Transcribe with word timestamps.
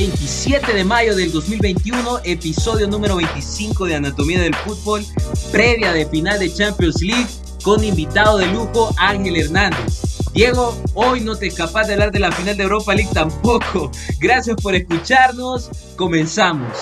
27 0.00 0.72
de 0.72 0.82
mayo 0.82 1.14
del 1.14 1.30
2021, 1.30 2.20
episodio 2.24 2.88
número 2.88 3.16
25 3.16 3.84
de 3.84 3.96
Anatomía 3.96 4.40
del 4.40 4.54
Fútbol, 4.54 5.04
previa 5.52 5.92
de 5.92 6.06
final 6.06 6.38
de 6.38 6.50
Champions 6.50 7.02
League, 7.02 7.28
con 7.62 7.84
invitado 7.84 8.38
de 8.38 8.46
lujo 8.46 8.94
Ángel 8.96 9.36
Hernández. 9.36 10.00
Diego, 10.32 10.74
hoy 10.94 11.20
no 11.20 11.36
te 11.36 11.48
escapas 11.48 11.86
de 11.86 11.92
hablar 11.92 12.12
de 12.12 12.18
la 12.18 12.32
final 12.32 12.56
de 12.56 12.62
Europa 12.62 12.94
League 12.94 13.10
tampoco. 13.12 13.90
Gracias 14.18 14.56
por 14.56 14.74
escucharnos. 14.74 15.68
Comenzamos. 15.96 16.78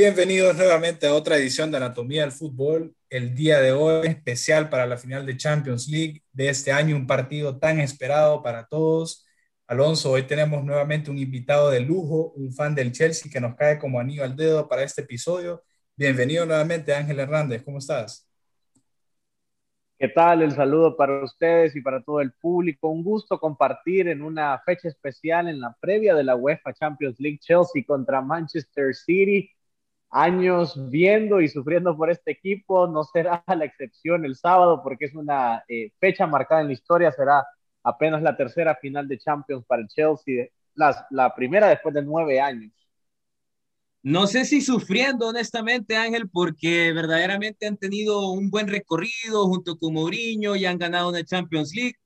Bienvenidos 0.00 0.56
nuevamente 0.56 1.08
a 1.08 1.12
otra 1.12 1.36
edición 1.38 1.72
de 1.72 1.78
Anatomía 1.78 2.20
del 2.20 2.30
Fútbol. 2.30 2.94
El 3.10 3.34
día 3.34 3.60
de 3.60 3.72
hoy 3.72 4.06
especial 4.06 4.68
para 4.68 4.86
la 4.86 4.96
final 4.96 5.26
de 5.26 5.36
Champions 5.36 5.88
League 5.88 6.22
de 6.32 6.50
este 6.50 6.70
año, 6.70 6.94
un 6.94 7.08
partido 7.08 7.58
tan 7.58 7.80
esperado 7.80 8.40
para 8.40 8.64
todos. 8.68 9.26
Alonso, 9.66 10.12
hoy 10.12 10.22
tenemos 10.22 10.62
nuevamente 10.62 11.10
un 11.10 11.18
invitado 11.18 11.68
de 11.70 11.80
lujo, 11.80 12.30
un 12.36 12.52
fan 12.52 12.76
del 12.76 12.92
Chelsea 12.92 13.28
que 13.28 13.40
nos 13.40 13.56
cae 13.56 13.76
como 13.76 13.98
anillo 13.98 14.22
al 14.22 14.36
dedo 14.36 14.68
para 14.68 14.84
este 14.84 15.00
episodio. 15.00 15.64
Bienvenido 15.96 16.46
nuevamente, 16.46 16.94
Ángel 16.94 17.18
Hernández. 17.18 17.64
¿Cómo 17.64 17.78
estás? 17.78 18.30
¿Qué 19.98 20.06
tal? 20.06 20.42
El 20.42 20.52
saludo 20.52 20.96
para 20.96 21.24
ustedes 21.24 21.74
y 21.74 21.80
para 21.80 22.00
todo 22.04 22.20
el 22.20 22.32
público. 22.34 22.88
Un 22.88 23.02
gusto 23.02 23.40
compartir 23.40 24.06
en 24.06 24.22
una 24.22 24.62
fecha 24.64 24.86
especial 24.86 25.48
en 25.48 25.60
la 25.60 25.76
previa 25.80 26.14
de 26.14 26.22
la 26.22 26.36
UEFA 26.36 26.72
Champions 26.72 27.18
League 27.18 27.40
Chelsea 27.40 27.82
contra 27.84 28.20
Manchester 28.20 28.94
City 28.94 29.50
años 30.10 30.74
viendo 30.90 31.40
y 31.40 31.48
sufriendo 31.48 31.96
por 31.96 32.10
este 32.10 32.32
equipo. 32.32 32.86
No 32.86 33.04
será 33.04 33.42
la 33.56 33.64
excepción 33.64 34.24
el 34.24 34.36
sábado 34.36 34.82
porque 34.82 35.06
es 35.06 35.14
una 35.14 35.64
eh, 35.68 35.92
fecha 36.00 36.26
marcada 36.26 36.60
en 36.62 36.68
la 36.68 36.72
historia. 36.74 37.12
Será 37.12 37.46
apenas 37.82 38.22
la 38.22 38.36
tercera 38.36 38.76
final 38.76 39.08
de 39.08 39.18
Champions 39.18 39.64
para 39.66 39.82
el 39.82 39.88
Chelsea, 39.88 40.48
la 41.10 41.34
primera 41.34 41.68
después 41.68 41.94
de 41.94 42.02
nueve 42.02 42.40
años. 42.40 42.72
No 44.02 44.26
sé 44.26 44.44
si 44.44 44.60
sufriendo, 44.60 45.28
honestamente, 45.28 45.96
Ángel, 45.96 46.28
porque 46.30 46.92
verdaderamente 46.92 47.66
han 47.66 47.76
tenido 47.76 48.30
un 48.30 48.48
buen 48.48 48.68
recorrido 48.68 49.46
junto 49.46 49.76
con 49.76 49.94
Mourinho 49.94 50.54
y 50.56 50.64
han 50.66 50.78
ganado 50.78 51.08
una 51.08 51.24
Champions 51.24 51.74
League. 51.74 51.96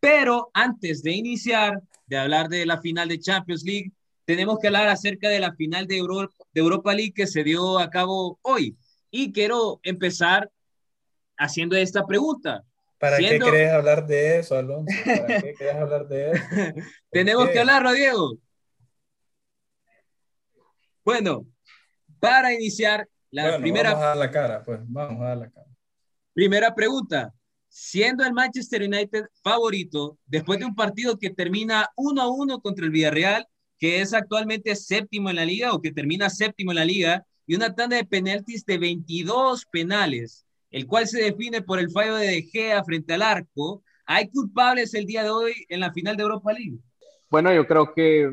Pero 0.00 0.50
antes 0.52 1.02
de 1.02 1.12
iniciar, 1.12 1.80
de 2.06 2.18
hablar 2.18 2.48
de 2.48 2.66
la 2.66 2.80
final 2.80 3.08
de 3.08 3.20
Champions 3.20 3.64
League, 3.64 3.92
tenemos 4.28 4.58
que 4.58 4.66
hablar 4.66 4.88
acerca 4.88 5.30
de 5.30 5.40
la 5.40 5.54
final 5.54 5.86
de 5.86 5.96
Europa, 5.96 6.34
de 6.52 6.60
Europa 6.60 6.92
League 6.92 7.14
que 7.14 7.26
se 7.26 7.42
dio 7.42 7.78
a 7.78 7.88
cabo 7.88 8.38
hoy. 8.42 8.76
Y 9.10 9.32
quiero 9.32 9.80
empezar 9.82 10.50
haciendo 11.38 11.76
esta 11.76 12.06
pregunta. 12.06 12.62
¿Para 12.98 13.16
qué 13.16 13.38
querés 13.38 13.72
hablar 13.72 14.06
de 14.06 14.40
eso, 14.40 14.54
Alonso? 14.54 14.94
¿Para 15.02 15.40
qué 15.40 15.54
querés 15.54 15.76
hablar 15.76 16.08
de 16.08 16.32
eso? 16.32 16.44
tenemos 17.10 17.48
que 17.48 17.58
hablarlo, 17.58 17.90
Diego. 17.92 18.36
Bueno, 21.02 21.46
para 22.20 22.52
iniciar 22.52 23.08
la 23.30 23.56
primera. 23.56 23.92
Vamos 23.92 24.04
a 24.04 24.08
dar 24.08 24.16
la 24.18 24.30
cara, 24.30 24.62
pues 24.62 24.80
vamos 24.84 25.22
a 25.22 25.28
dar 25.28 25.38
la 25.38 25.50
cara. 25.50 25.68
Primera 26.34 26.74
pregunta. 26.74 27.32
Siendo 27.70 28.26
el 28.26 28.34
Manchester 28.34 28.82
United 28.82 29.24
favorito, 29.42 30.18
después 30.26 30.58
de 30.58 30.66
un 30.66 30.74
partido 30.74 31.18
que 31.18 31.30
termina 31.30 31.88
1 31.96 32.20
a 32.20 32.28
1 32.28 32.60
contra 32.60 32.84
el 32.84 32.90
Villarreal, 32.90 33.48
que 33.78 34.00
es 34.00 34.12
actualmente 34.12 34.74
séptimo 34.74 35.30
en 35.30 35.36
la 35.36 35.44
liga 35.44 35.72
o 35.72 35.80
que 35.80 35.92
termina 35.92 36.28
séptimo 36.28 36.72
en 36.72 36.76
la 36.76 36.84
liga, 36.84 37.24
y 37.46 37.54
una 37.54 37.74
tanda 37.74 37.96
de 37.96 38.04
penaltis 38.04 38.64
de 38.66 38.76
22 38.76 39.64
penales, 39.66 40.44
el 40.70 40.86
cual 40.86 41.06
se 41.06 41.22
define 41.22 41.62
por 41.62 41.78
el 41.78 41.90
fallo 41.90 42.16
de 42.16 42.26
De 42.26 42.42
Gea 42.42 42.84
frente 42.84 43.14
al 43.14 43.22
arco. 43.22 43.82
¿Hay 44.04 44.28
culpables 44.28 44.92
el 44.94 45.06
día 45.06 45.22
de 45.22 45.30
hoy 45.30 45.54
en 45.68 45.80
la 45.80 45.92
final 45.92 46.16
de 46.16 46.24
Europa 46.24 46.52
League? 46.52 46.78
Bueno, 47.30 47.52
yo 47.54 47.66
creo 47.66 47.94
que 47.94 48.30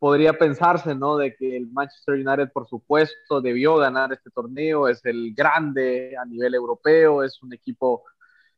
podría 0.00 0.36
pensarse, 0.36 0.94
¿no? 0.94 1.16
De 1.16 1.34
que 1.36 1.56
el 1.56 1.68
Manchester 1.68 2.14
United, 2.14 2.52
por 2.52 2.66
supuesto, 2.68 3.40
debió 3.40 3.76
ganar 3.76 4.12
este 4.12 4.30
torneo, 4.30 4.88
es 4.88 5.04
el 5.04 5.32
grande 5.34 6.16
a 6.20 6.24
nivel 6.24 6.54
europeo, 6.54 7.22
es 7.22 7.42
un 7.42 7.52
equipo 7.52 8.02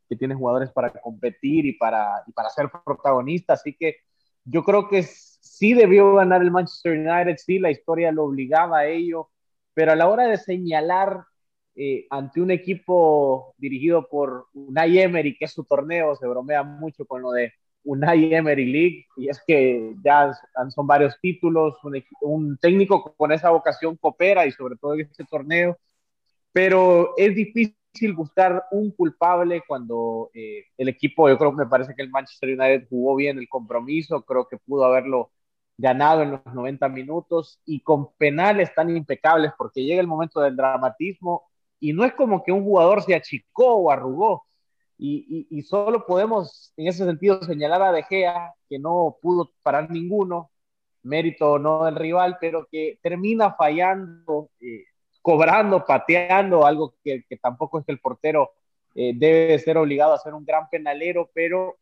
que 0.08 0.16
tiene 0.16 0.34
jugadores 0.34 0.70
para 0.70 0.90
competir 0.90 1.66
y 1.66 1.72
para, 1.74 2.22
y 2.26 2.32
para 2.32 2.48
ser 2.48 2.70
protagonista, 2.84 3.54
así 3.54 3.76
que 3.78 3.96
yo 4.44 4.62
creo 4.62 4.88
que 4.88 4.98
es 4.98 5.35
sí 5.56 5.72
debió 5.72 6.14
ganar 6.14 6.42
el 6.42 6.50
Manchester 6.50 6.98
United, 6.98 7.36
sí, 7.38 7.58
la 7.58 7.70
historia 7.70 8.12
lo 8.12 8.24
obligaba 8.24 8.80
a 8.80 8.86
ello, 8.86 9.30
pero 9.72 9.92
a 9.92 9.96
la 9.96 10.08
hora 10.08 10.24
de 10.26 10.36
señalar 10.36 11.24
eh, 11.74 12.06
ante 12.10 12.42
un 12.42 12.50
equipo 12.50 13.54
dirigido 13.56 14.06
por 14.08 14.48
Unai 14.52 14.98
Emery, 14.98 15.36
que 15.36 15.46
es 15.46 15.52
su 15.52 15.64
torneo, 15.64 16.14
se 16.16 16.26
bromea 16.26 16.62
mucho 16.62 17.06
con 17.06 17.22
lo 17.22 17.30
de 17.32 17.52
Unai 17.84 18.34
Emery 18.34 18.66
League, 18.70 19.06
y 19.16 19.28
es 19.30 19.42
que 19.46 19.94
ya 20.04 20.32
son 20.68 20.86
varios 20.86 21.18
títulos, 21.22 21.76
un, 22.20 22.58
técnico 22.58 23.14
con 23.16 23.32
esa 23.32 23.50
vocación 23.50 23.96
coopera 23.96 24.44
y 24.46 24.52
sobre 24.52 24.76
todo 24.76 24.94
en 24.94 25.00
este 25.02 25.24
torneo, 25.24 25.78
pero 26.52 27.14
es 27.16 27.34
difícil 27.34 28.12
buscar 28.14 28.64
un 28.72 28.90
culpable 28.90 29.62
cuando 29.66 30.30
eh, 30.34 30.64
el 30.76 30.88
equipo, 30.90 31.28
yo 31.30 31.38
creo 31.38 31.52
que 31.52 31.64
me 31.64 31.66
parece 31.66 31.94
que 31.94 32.02
el 32.02 32.10
Manchester 32.10 32.50
United 32.50 32.88
jugó 32.90 33.16
bien 33.16 33.38
el 33.38 33.48
compromiso, 33.48 34.22
creo 34.22 34.46
que 34.48 34.58
pudo 34.58 34.84
haberlo 34.84 35.30
ganado 35.78 36.22
en 36.22 36.32
los 36.32 36.46
90 36.46 36.88
minutos 36.88 37.60
y 37.64 37.80
con 37.80 38.12
penales 38.16 38.74
tan 38.74 38.94
impecables 38.96 39.52
porque 39.58 39.84
llega 39.84 40.00
el 40.00 40.06
momento 40.06 40.40
del 40.40 40.56
dramatismo 40.56 41.44
y 41.80 41.92
no 41.92 42.04
es 42.04 42.14
como 42.14 42.42
que 42.42 42.52
un 42.52 42.64
jugador 42.64 43.02
se 43.02 43.14
achicó 43.14 43.74
o 43.74 43.90
arrugó. 43.90 44.44
Y, 44.98 45.46
y, 45.50 45.62
solo 45.62 46.06
podemos 46.06 46.72
en 46.78 46.88
ese 46.88 47.04
sentido 47.04 47.42
señalar 47.42 47.82
a 47.82 47.92
De 47.92 48.02
Gea 48.04 48.54
que 48.66 48.78
no 48.78 49.18
pudo 49.20 49.50
parar 49.62 49.90
ninguno, 49.90 50.50
mérito 51.02 51.58
no 51.58 51.84
del 51.84 51.96
rival, 51.96 52.38
pero 52.40 52.66
que 52.70 52.98
termina 53.02 53.52
fallando, 53.54 54.50
eh, 54.60 54.84
cobrando, 55.22 55.84
pateando, 55.84 56.66
algo 56.66 56.94
que, 57.02 57.24
tampoco 57.40 57.78
es 57.78 57.86
que 57.86 57.92
el 57.92 58.00
portero 58.00 58.52
eh, 58.94 59.12
debe 59.14 59.58
ser 59.58 59.76
obligado 59.76 60.14
a 60.14 60.18
ser 60.18 60.34
un 60.34 60.44
gran 60.44 60.68
penalero, 60.70 61.30
pero 61.34 61.76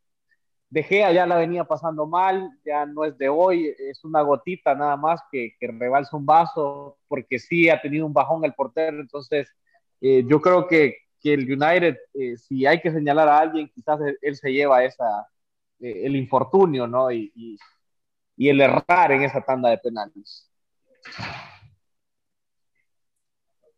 Gea 0.82 1.12
ya 1.12 1.26
la 1.26 1.36
venía 1.36 1.64
pasando 1.64 2.06
mal, 2.06 2.50
ya 2.64 2.86
no 2.86 3.04
es 3.04 3.16
de 3.18 3.28
hoy, 3.28 3.74
es 3.78 4.04
una 4.04 4.22
gotita 4.22 4.74
nada 4.74 4.96
más 4.96 5.20
que, 5.30 5.54
que 5.58 5.68
rebalsa 5.68 6.16
un 6.16 6.26
vaso, 6.26 6.98
porque 7.06 7.38
sí 7.38 7.68
ha 7.68 7.80
tenido 7.80 8.06
un 8.06 8.12
bajón 8.12 8.44
el 8.44 8.54
portero. 8.54 9.00
Entonces, 9.00 9.48
eh, 10.00 10.24
yo 10.26 10.40
creo 10.40 10.66
que, 10.66 10.98
que 11.20 11.34
el 11.34 11.50
United, 11.50 11.96
eh, 12.14 12.36
si 12.36 12.66
hay 12.66 12.80
que 12.80 12.90
señalar 12.90 13.28
a 13.28 13.38
alguien, 13.38 13.70
quizás 13.74 14.00
él, 14.20 14.36
se 14.36 14.52
lleva 14.52 14.84
esa, 14.84 15.26
eh, 15.80 16.02
el 16.04 16.16
infortunio, 16.16 16.86
¿no? 16.86 17.10
Y, 17.10 17.32
y, 17.34 17.58
el 18.48 18.60
errar 18.60 19.12
en 19.12 19.22
esa 19.22 19.40
tanda 19.42 19.70
de 19.70 19.78
penales. 19.78 20.50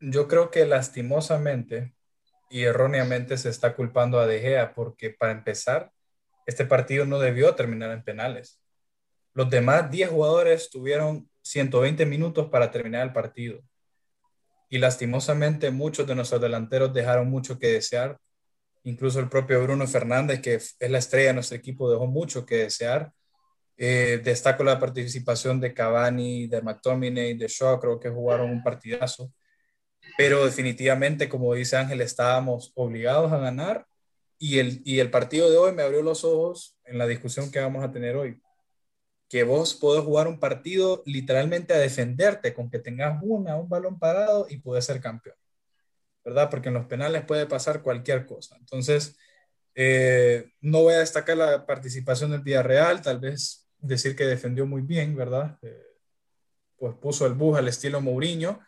Yo 0.00 0.26
creo 0.26 0.50
que 0.50 0.64
lastimosamente 0.64 1.94
y 2.48 2.62
erróneamente 2.62 3.36
se 3.36 3.50
está 3.50 3.76
culpando 3.76 4.18
a 4.18 4.26
De 4.26 4.40
Gea, 4.40 4.74
porque 4.74 5.10
para 5.10 5.32
empezar, 5.32 5.92
este 6.46 6.64
partido 6.64 7.04
no 7.04 7.18
debió 7.18 7.54
terminar 7.54 7.90
en 7.90 8.04
penales. 8.04 8.60
Los 9.34 9.50
demás 9.50 9.90
10 9.90 10.10
jugadores 10.10 10.70
tuvieron 10.70 11.28
120 11.42 12.06
minutos 12.06 12.48
para 12.48 12.70
terminar 12.70 13.06
el 13.06 13.12
partido. 13.12 13.60
Y 14.68 14.78
lastimosamente 14.78 15.70
muchos 15.70 16.06
de 16.06 16.14
nuestros 16.14 16.40
delanteros 16.40 16.94
dejaron 16.94 17.28
mucho 17.28 17.58
que 17.58 17.68
desear. 17.68 18.18
Incluso 18.84 19.20
el 19.20 19.28
propio 19.28 19.62
Bruno 19.62 19.86
Fernández, 19.86 20.40
que 20.40 20.54
es 20.54 20.76
la 20.80 20.98
estrella 20.98 21.28
de 21.28 21.34
nuestro 21.34 21.56
equipo, 21.56 21.90
dejó 21.90 22.06
mucho 22.06 22.46
que 22.46 22.56
desear. 22.56 23.12
Eh, 23.76 24.20
destaco 24.24 24.64
la 24.64 24.78
participación 24.78 25.60
de 25.60 25.74
Cavani, 25.74 26.46
de 26.46 26.62
McTominay, 26.62 27.34
de 27.34 27.46
Shaw, 27.46 27.78
creo 27.78 28.00
que 28.00 28.08
jugaron 28.08 28.50
un 28.50 28.62
partidazo. 28.62 29.32
Pero 30.16 30.44
definitivamente, 30.44 31.28
como 31.28 31.52
dice 31.54 31.76
Ángel, 31.76 32.00
estábamos 32.00 32.72
obligados 32.74 33.32
a 33.32 33.38
ganar 33.38 33.86
y 34.38 34.58
el, 34.58 34.82
y 34.84 35.00
el 35.00 35.10
partido 35.10 35.50
de 35.50 35.56
hoy 35.56 35.72
me 35.72 35.82
abrió 35.82 36.02
los 36.02 36.24
ojos 36.24 36.76
en 36.84 36.98
la 36.98 37.06
discusión 37.06 37.50
que 37.50 37.60
vamos 37.60 37.84
a 37.84 37.92
tener 37.92 38.16
hoy. 38.16 38.40
Que 39.28 39.44
vos 39.44 39.74
podés 39.74 40.04
jugar 40.04 40.28
un 40.28 40.38
partido 40.38 41.02
literalmente 41.06 41.74
a 41.74 41.78
defenderte 41.78 42.54
con 42.54 42.70
que 42.70 42.78
tengas 42.78 43.18
una, 43.22 43.56
un 43.56 43.68
balón 43.68 43.98
parado 43.98 44.46
y 44.48 44.58
puedes 44.58 44.84
ser 44.84 45.00
campeón. 45.00 45.36
¿Verdad? 46.24 46.50
Porque 46.50 46.68
en 46.68 46.74
los 46.74 46.86
penales 46.86 47.24
puede 47.24 47.46
pasar 47.46 47.82
cualquier 47.82 48.26
cosa. 48.26 48.56
Entonces, 48.58 49.16
eh, 49.74 50.52
no 50.60 50.82
voy 50.82 50.94
a 50.94 51.00
destacar 51.00 51.36
la 51.36 51.66
participación 51.66 52.30
del 52.30 52.40
Villarreal, 52.40 53.02
tal 53.02 53.20
vez 53.20 53.68
decir 53.78 54.16
que 54.16 54.24
defendió 54.24 54.66
muy 54.66 54.82
bien, 54.82 55.14
¿verdad? 55.14 55.58
Eh, 55.62 55.86
pues 56.76 56.94
puso 56.96 57.26
el 57.26 57.34
bus 57.34 57.58
al 57.58 57.68
estilo 57.68 58.00
Mourinho 58.00 58.60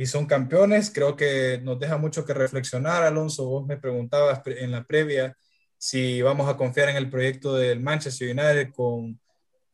y 0.00 0.06
son 0.06 0.24
campeones. 0.24 0.90
Creo 0.90 1.14
que 1.14 1.60
nos 1.62 1.78
deja 1.78 1.98
mucho 1.98 2.24
que 2.24 2.32
reflexionar, 2.32 3.02
Alonso. 3.02 3.46
Vos 3.46 3.66
me 3.66 3.76
preguntabas 3.76 4.40
en 4.46 4.70
la 4.70 4.82
previa 4.84 5.36
si 5.76 6.22
vamos 6.22 6.48
a 6.48 6.56
confiar 6.56 6.88
en 6.88 6.96
el 6.96 7.10
proyecto 7.10 7.54
del 7.54 7.80
Manchester 7.80 8.30
United 8.30 8.72
con, 8.72 9.20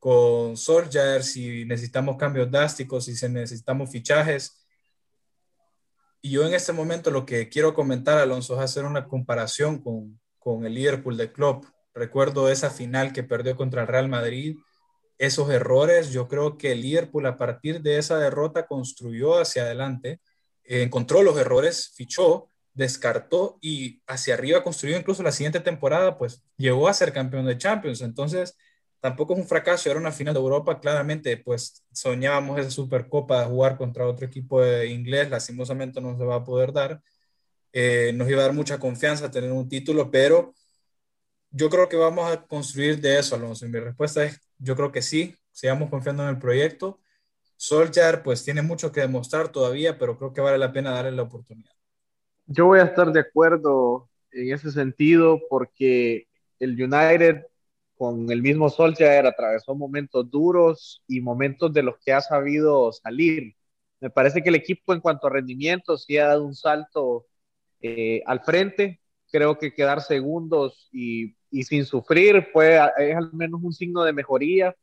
con 0.00 0.56
Solskjaer, 0.56 1.23
si 1.23 1.64
necesitamos 1.64 2.17
cambios 2.17 2.50
drásticos, 2.50 3.05
si 3.05 3.28
necesitamos 3.28 3.88
fichajes. 3.88 4.67
Y 6.20 6.31
yo 6.31 6.44
en 6.44 6.55
este 6.55 6.72
momento 6.72 7.12
lo 7.12 7.25
que 7.25 7.49
quiero 7.49 7.72
comentar, 7.72 8.19
Alonso, 8.19 8.56
es 8.56 8.62
hacer 8.62 8.84
una 8.84 9.06
comparación 9.06 9.81
con, 9.81 10.19
con 10.40 10.67
el 10.67 10.75
Liverpool 10.75 11.17
de 11.17 11.31
Klopp. 11.31 11.67
Recuerdo 11.94 12.50
esa 12.50 12.70
final 12.70 13.12
que 13.12 13.22
perdió 13.22 13.55
contra 13.55 13.82
el 13.82 13.87
Real 13.87 14.08
Madrid, 14.08 14.56
esos 15.18 15.50
errores, 15.50 16.10
yo 16.10 16.28
creo 16.28 16.58
que 16.58 16.72
el 16.72 16.82
Liverpool 16.82 17.26
a 17.26 17.36
partir 17.36 17.80
de 17.82 17.98
esa 17.98 18.18
derrota 18.18 18.66
construyó 18.66 19.38
hacia 19.38 19.62
adelante, 19.62 20.20
encontró 20.64 21.22
los 21.22 21.38
errores, 21.38 21.92
fichó, 21.94 22.50
descartó 22.76 23.58
y 23.62 24.02
hacia 24.06 24.34
arriba 24.34 24.62
construyó 24.62 24.98
incluso 24.98 25.22
la 25.22 25.32
siguiente 25.32 25.60
temporada, 25.60 26.18
pues 26.18 26.44
llegó 26.58 26.88
a 26.88 26.94
ser 26.94 27.12
campeón 27.12 27.46
de 27.46 27.56
Champions. 27.56 28.02
Entonces, 28.02 28.56
tampoco 29.00 29.32
es 29.32 29.40
un 29.40 29.48
fracaso, 29.48 29.90
era 29.90 29.98
una 29.98 30.12
final 30.12 30.34
de 30.34 30.40
Europa, 30.40 30.78
claramente, 30.78 31.36
pues 31.38 31.84
soñábamos 31.92 32.58
esa 32.60 32.70
Supercopa 32.70 33.40
de 33.40 33.46
jugar 33.46 33.78
contra 33.78 34.06
otro 34.06 34.26
equipo 34.26 34.60
de 34.60 34.88
inglés, 34.88 35.30
lastimosamente 35.30 36.00
no 36.00 36.19
se 36.19 36.24
va 36.24 36.36
a 36.36 36.44
poder 36.44 36.72
dar. 36.72 37.00
Eh, 37.72 38.12
nos 38.14 38.28
iba 38.28 38.40
a 38.40 38.46
dar 38.46 38.54
mucha 38.54 38.78
confianza 38.78 39.30
tener 39.30 39.52
un 39.52 39.69
título, 39.69 40.10
pero 40.10 40.54
yo 41.50 41.70
creo 41.70 41.88
que 41.88 41.96
vamos 41.96 42.30
a 42.30 42.46
construir 42.46 43.00
de 43.00 43.19
eso, 43.19 43.36
Alonso. 43.36 43.66
Y 43.66 43.70
mi 43.70 43.80
respuesta 43.80 44.24
es, 44.24 44.40
yo 44.58 44.76
creo 44.76 44.93
que 44.93 45.03
sí, 45.03 45.35
sigamos 45.50 45.91
confiando 45.91 46.23
en 46.23 46.31
el 46.31 46.38
proyecto. 46.38 47.00
Solskjaer, 47.56 48.23
pues 48.23 48.44
tiene 48.44 48.62
mucho 48.62 48.93
que 48.93 49.00
demostrar 49.00 49.49
todavía, 49.49 49.99
pero 49.99 50.19
creo 50.19 50.32
que 50.32 50.41
vale 50.41 50.58
la 50.58 50.73
pena 50.73 50.93
darle 50.93 51.12
la 51.12 51.23
oportunidad. 51.23 51.73
Yo 52.47 52.67
voy 52.67 52.81
a 52.81 52.85
estar 52.85 53.11
de 53.12 53.20
acuerdo 53.20 54.08
en 54.31 54.53
ese 54.53 54.70
sentido 54.70 55.41
porque 55.49 56.29
el 56.58 56.81
United 56.81 57.44
con 57.97 58.31
el 58.31 58.43
mismo 58.43 58.69
Solskjaer 58.69 59.26
atravesó 59.26 59.75
momentos 59.75 60.31
duros 60.31 61.03
y 61.08 61.20
momentos 61.20 61.73
de 61.73 61.82
los 61.82 61.97
que 61.99 62.12
ha 62.12 62.20
sabido 62.20 62.93
salir. 62.93 63.56
Me 64.00 64.11
parece 64.11 64.43
que 64.43 64.50
el 64.50 64.55
equipo 64.55 64.93
en 64.93 65.00
cuanto 65.00 65.26
a 65.26 65.31
rendimiento 65.31 65.97
sí 65.97 66.19
ha 66.19 66.29
dado 66.29 66.44
un 66.44 66.55
salto 66.55 67.26
eh, 67.81 68.23
al 68.26 68.41
frente. 68.41 69.00
Creo 69.31 69.58
que 69.58 69.73
quedar 69.73 70.03
segundos 70.03 70.88
y, 70.93 71.35
y, 71.50 71.64
sin 71.64 71.84
sufrir 71.84 72.48
fue 72.52 72.78
es 72.98 73.16
al 73.16 73.32
menos 73.32 73.60
un 73.62 73.72
signo 73.72 74.02
de 74.02 74.12
mejoría. 74.12 74.75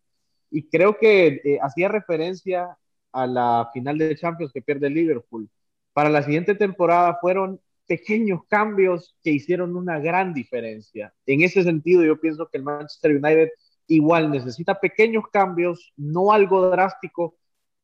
Y 0.50 0.64
creo 0.70 0.98
que 0.98 1.42
eh, 1.44 1.60
hacía 1.62 1.88
referencia 1.90 2.78
a 3.12 3.28
la 3.28 3.70
final 3.74 3.98
de 3.98 4.16
Champions 4.16 4.52
que 4.52 4.62
pierde 4.62 4.90
Liverpool. 4.90 5.50
Para 5.94 6.10
la 6.10 6.24
siguiente 6.24 6.56
temporada 6.56 7.18
fueron 7.22 7.60
pequeños 7.86 8.42
cambios 8.48 9.16
que 9.24 9.32
hicieron 9.32 9.76
una 9.76 10.00
gran 10.00 10.34
diferencia. 10.34 11.14
En 11.26 11.42
ese 11.42 11.64
sentido, 11.64 12.04
yo 12.04 12.20
pienso 12.20 12.48
que 12.48 12.58
el 12.58 12.64
Manchester 12.64 13.12
United 13.12 13.50
igual 13.88 14.32
necesita 14.32 14.80
pequeños 14.80 15.26
cambios, 15.32 15.94
no 15.98 16.32
algo 16.32 16.70
drástico, 16.70 17.36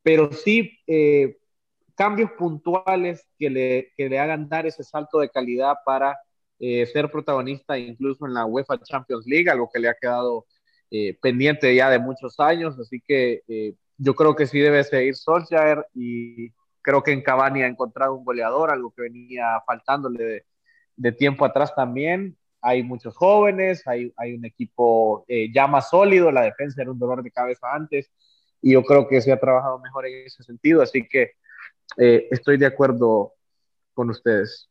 pero 0.02 0.32
sí 0.32 0.78
eh, 0.88 1.38
cambios 1.96 2.32
puntuales 2.32 3.28
que 3.38 3.50
le, 3.50 3.92
que 3.96 4.10
le, 4.10 4.20
hagan 4.20 4.48
dar 4.48 4.66
ese 4.66 4.84
salto 4.84 5.20
de 5.20 5.30
calidad 5.30 5.76
para 5.86 6.18
eh, 6.60 6.86
ser 6.86 7.10
protagonista 7.12 7.78
incluso 7.78 8.26
en 8.26 8.34
la 8.34 8.46
UEFA 8.46 8.80
Champions 8.82 9.26
League, 9.26 9.50
algo 9.50 9.70
que 9.74 9.80
le 9.80 9.90
ha 9.90 9.96
quedado 9.96 10.46
eh, 10.92 11.18
pendiente 11.22 11.74
ya 11.76 11.90
de 11.90 12.00
muchos 12.00 12.40
años. 12.40 12.78
Así 12.80 13.02
que 13.06 13.44
yo 13.98 14.16
creo 14.16 14.36
que 14.36 14.48
sí 14.48 14.60
debe 14.60 14.84
seguir 14.84 15.16
Solskjaer 15.16 15.86
y 15.94 16.52
Creo 16.82 17.04
que 17.04 17.12
en 17.12 17.22
Cavani 17.22 17.62
ha 17.64 17.68
encontrado 17.68 18.16
un 18.16 18.24
goleador, 18.24 18.72
algo 18.72 18.92
que 18.92 19.04
venía 19.04 19.62
faltándole 19.66 20.46
de, 20.96 21.12
tiempo 21.12 21.46
atrás 21.46 21.76
también. 21.76 22.38
Hay 22.62 22.84
muchos 22.84 23.16
jóvenes, 23.16 23.86
hay, 23.88 24.14
hay 24.18 24.34
un 24.36 24.46
equipo 24.46 25.26
eh, 25.28 25.52
ya 25.54 25.68
más 25.68 25.90
sólido, 25.90 26.32
la 26.32 26.44
defensa 26.44 26.82
era 26.82 26.92
un 26.92 27.00
dolor 27.00 27.24
de 27.24 27.32
cabeza 27.32 27.74
antes 27.74 28.12
y 28.62 28.74
yo 28.74 28.84
creo 28.84 29.08
que 29.08 29.22
se 29.22 29.32
ha 29.32 29.40
trabajado 29.40 29.80
mejor 29.80 30.06
en 30.08 30.26
ese 30.26 30.44
sentido, 30.44 30.82
así 30.82 31.08
que 31.08 31.34
eh, 31.98 32.28
estoy 32.32 32.58
de 32.58 32.66
acuerdo 32.66 33.34
con 33.94 34.10
ustedes. 34.10 34.69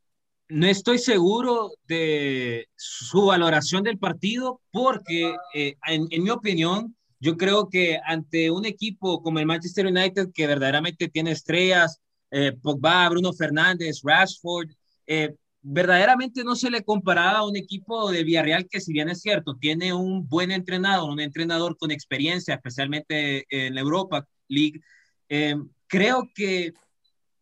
No 0.51 0.67
estoy 0.67 0.99
seguro 0.99 1.73
de 1.87 2.69
su 2.75 3.27
valoración 3.27 3.83
del 3.83 3.99
partido 3.99 4.63
porque, 4.73 5.35
eh, 5.55 5.77
en, 5.87 6.23
mi 6.23 6.31
opinión, 6.31 6.97
yo 7.21 7.37
creo 7.37 7.69
que 7.69 8.01
ante 8.03 8.51
un 8.51 8.65
equipo 8.65 9.23
como 9.23 9.41
el 9.41 9.47
Manchester 9.47 9.87
United, 9.87 10.31
que 10.33 10.47
verdaderamente 10.47 11.09
tiene 11.09 11.33
estrellas, 11.33 12.01
eh, 12.31 12.53
Pogba, 12.63 13.09
Bruno 13.11 13.35
Fernández, 13.35 14.01
Rashford, 14.03 14.71
eh, 15.07 15.35
verdaderamente 15.61 16.43
no 16.45 16.57
se 16.57 16.71
le 16.71 16.83
comparaba 16.83 17.41
a 17.41 17.47
un 17.47 17.57
equipo 17.57 18.11
de 18.11 18.25
Villarreal 18.25 18.69
que 18.71 18.81
si 18.81 18.93
bien 18.95 19.11
es 19.11 19.21
cierto, 19.21 19.57
tiene 19.57 19.93
un 19.93 20.27
buen 20.29 20.51
entrenador, 20.51 21.11
un 21.11 21.21
entrenador 21.21 21.77
con 21.77 21.91
experiencia, 21.91 22.55
especialmente 22.55 23.45
en 23.51 23.75
la 23.75 23.83
Europa 23.83 24.27
League, 24.49 24.81
eh, 25.29 25.57
creo 25.87 26.31
que 26.35 26.73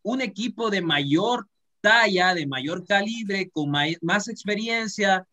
un 0.01 0.19
equipo 0.19 0.69
de 0.69 0.81
mayor 0.81 1.47
talla, 1.87 2.33
de 2.33 2.47
mayor 2.47 2.85
calibre, 2.85 3.49
con 3.49 3.71
más 4.01 4.27
experiencia, 4.27 5.25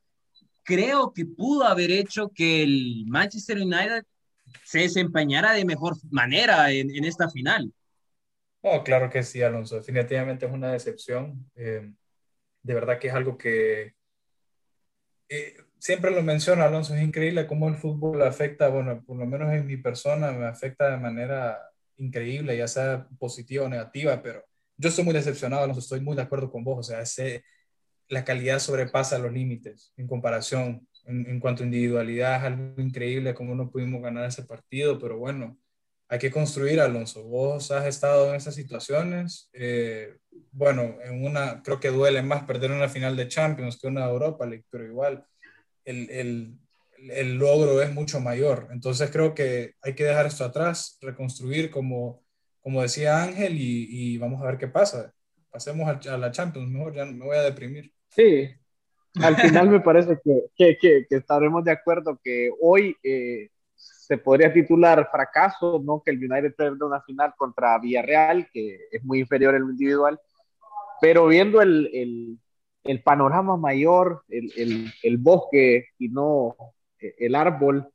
creo 0.63 1.13
que 1.13 1.27
pudo 1.27 1.65
haber 1.65 1.91
hecho 1.91 2.31
que 2.35 2.63
el 2.63 3.05
Manchester 3.07 3.59
United 3.59 4.05
se 4.65 4.81
desempeñara 4.81 5.53
de 5.53 5.65
mejor 5.65 5.97
manera 6.11 6.71
en, 6.71 7.05
esta 7.05 7.29
final. 7.29 7.73
Oh, 8.61 8.83
claro 8.83 9.11
que 9.11 9.23
sí, 9.23 9.43
Alonso. 9.43 9.77
Definitivamente 9.77 10.47
es 10.47 10.53
una 10.53 10.73
decepción. 10.73 11.51
Eh, 11.57 11.93
de 12.63 12.75
verdad 12.75 12.99
que 12.99 13.09
es 13.09 13.15
algo 13.15 13.37
que 13.37 13.95
eh, 15.29 15.57
siempre 15.79 16.11
lo 16.13 16.23
menciona 16.23 16.65
Alonso. 16.65 16.95
Es 16.95 17.03
increíble 17.03 17.47
cómo 17.47 17.69
el 17.69 17.77
fútbol 17.77 18.23
afecta, 18.23 18.69
bueno, 18.69 19.03
por 19.05 19.17
lo 19.17 19.27
menos 19.27 19.53
en 19.53 19.67
mi 19.67 19.77
persona, 19.77 20.33
me 20.33 20.47
afecta 20.47 20.91
de 20.91 20.97
manera 20.97 21.59
increíble, 21.97 22.57
ya 22.57 22.69
sea 22.69 23.07
positiva 23.19 23.67
o 23.67 23.69
negativa, 23.69 24.23
pero 24.23 24.45
yo 24.77 24.89
estoy 24.89 25.05
muy 25.05 25.15
decepcionado, 25.15 25.63
Alonso. 25.65 25.81
Estoy 25.81 26.01
muy 26.01 26.17
de 26.17 26.23
acuerdo 26.23 26.51
con 26.51 26.65
vos. 26.65 26.79
O 26.79 26.83
sea, 26.83 27.01
ese, 27.01 27.45
la 28.09 28.25
calidad 28.25 28.59
sobrepasa 28.59 29.19
los 29.19 29.33
límites 29.33 29.93
en 29.97 30.07
comparación 30.07 30.87
en, 31.07 31.39
cuanto 31.41 31.63
a 31.63 31.67
individualidad, 31.67 32.37
es 32.37 32.45
algo 32.45 32.81
increíble 32.81 33.35
cómo 33.35 33.55
no 33.55 33.71
pudimos 33.71 34.01
ganar 34.01 34.27
ese 34.27 34.45
partido, 34.45 34.99
pero 34.99 35.19
bueno, 35.19 35.59
hay 36.09 36.19
que 36.19 36.31
construir, 36.31 36.81
Alonso. 36.81 37.25
Vos 37.25 37.71
has 37.71 37.87
estado 37.87 38.31
en 38.31 38.37
esas 38.37 38.55
situaciones. 38.55 39.51
Eh, 39.53 40.17
bueno, 40.51 40.97
en 41.05 41.25
una, 41.25 41.63
creo 41.63 41.81
que 41.81 41.89
duele 41.89 42.23
más 42.23 42.45
perder 42.45 42.71
una 42.71 42.89
final 42.89 43.17
de 43.17 43.29
Champions 43.29 43.79
que 43.79 43.87
una 43.87 44.07
Europa 44.07 44.47
League, 44.47 44.65
pero 44.71 44.87
igual 44.87 45.25
el, 45.85 46.11
el, 46.11 46.59
el 47.11 47.35
logro 47.37 47.83
es 47.83 47.93
mucho 47.93 48.21
mayor. 48.21 48.69
Entonces 48.71 49.11
creo 49.11 49.35
que 49.35 49.75
hay 49.83 49.95
que 49.95 50.05
dejar 50.05 50.27
esto 50.27 50.45
atrás, 50.45 50.99
reconstruir 51.01 51.71
como, 51.71 52.24
como 52.65 52.81
decía 52.81 53.23
Ángel 53.23 53.57
y, 53.59 53.87
y 53.91 54.19
vamos 54.19 54.43
a 54.43 54.47
ver 54.47 54.57
qué 54.57 54.69
pasa. 54.69 55.13
Pasemos 55.51 55.87
a, 55.87 56.15
a 56.15 56.17
la 56.17 56.31
Champions, 56.31 56.69
mejor 56.71 56.95
ya 56.95 57.05
me 57.05 57.23
voy 57.23 57.37
a 57.37 57.43
deprimir. 57.43 57.93
Sí, 58.09 58.49
al 59.23 59.37
final 59.37 59.69
me 59.69 59.81
parece 59.81 60.19
que, 60.25 60.47
que, 60.57 61.07
que, 61.07 61.17
estaremos 61.17 61.63
de 61.63 61.73
acuerdo 61.73 62.19
que 62.25 62.51
hoy 62.61 62.97
eh, 63.03 63.51
se 63.75 64.17
podría 64.17 64.51
titular 64.51 65.09
fracaso, 65.11 65.81
¿no? 65.85 66.03
Que 66.03 66.11
el 66.11 66.19
United 66.19 66.55
pierda 66.57 66.87
una 66.87 67.03
final 67.03 67.35
contra 67.37 67.79
Villarreal, 67.79 68.49
que 68.51 68.79
es 68.91 69.05
muy 69.05 69.21
inferior 69.21 69.55
en 69.55 69.63
lo 69.63 69.71
individual, 69.71 70.19
pero 71.03 71.27
viendo 71.27 71.61
el, 71.61 71.91
el, 71.93 72.39
el 72.85 73.03
panorama 73.03 73.59
mayor, 73.59 74.25
el, 74.29 74.91
el, 75.03 75.19
bosque 75.19 75.89
y 75.99 76.09
no 76.09 76.57
eh, 76.99 77.15
el 77.19 77.35
árbol, 77.35 77.93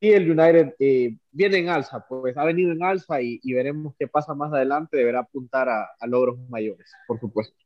sí 0.00 0.10
el 0.10 0.30
United 0.30 0.74
eh, 0.78 1.16
viene 1.30 1.58
en 1.58 1.68
alza, 1.68 2.04
pues 2.08 2.36
ha 2.36 2.44
venido 2.44 2.72
en 2.72 2.82
alza 2.82 3.20
y, 3.22 3.40
y, 3.42 3.52
veremos 3.52 3.94
qué 3.98 4.08
pasa 4.08 4.34
más 4.34 4.52
adelante, 4.52 4.96
deberá 4.96 5.20
apuntar 5.20 5.68
a, 5.68 5.88
a 5.98 6.06
logros 6.06 6.38
mayores, 6.48 6.90
por 7.06 7.18
supuesto. 7.20 7.56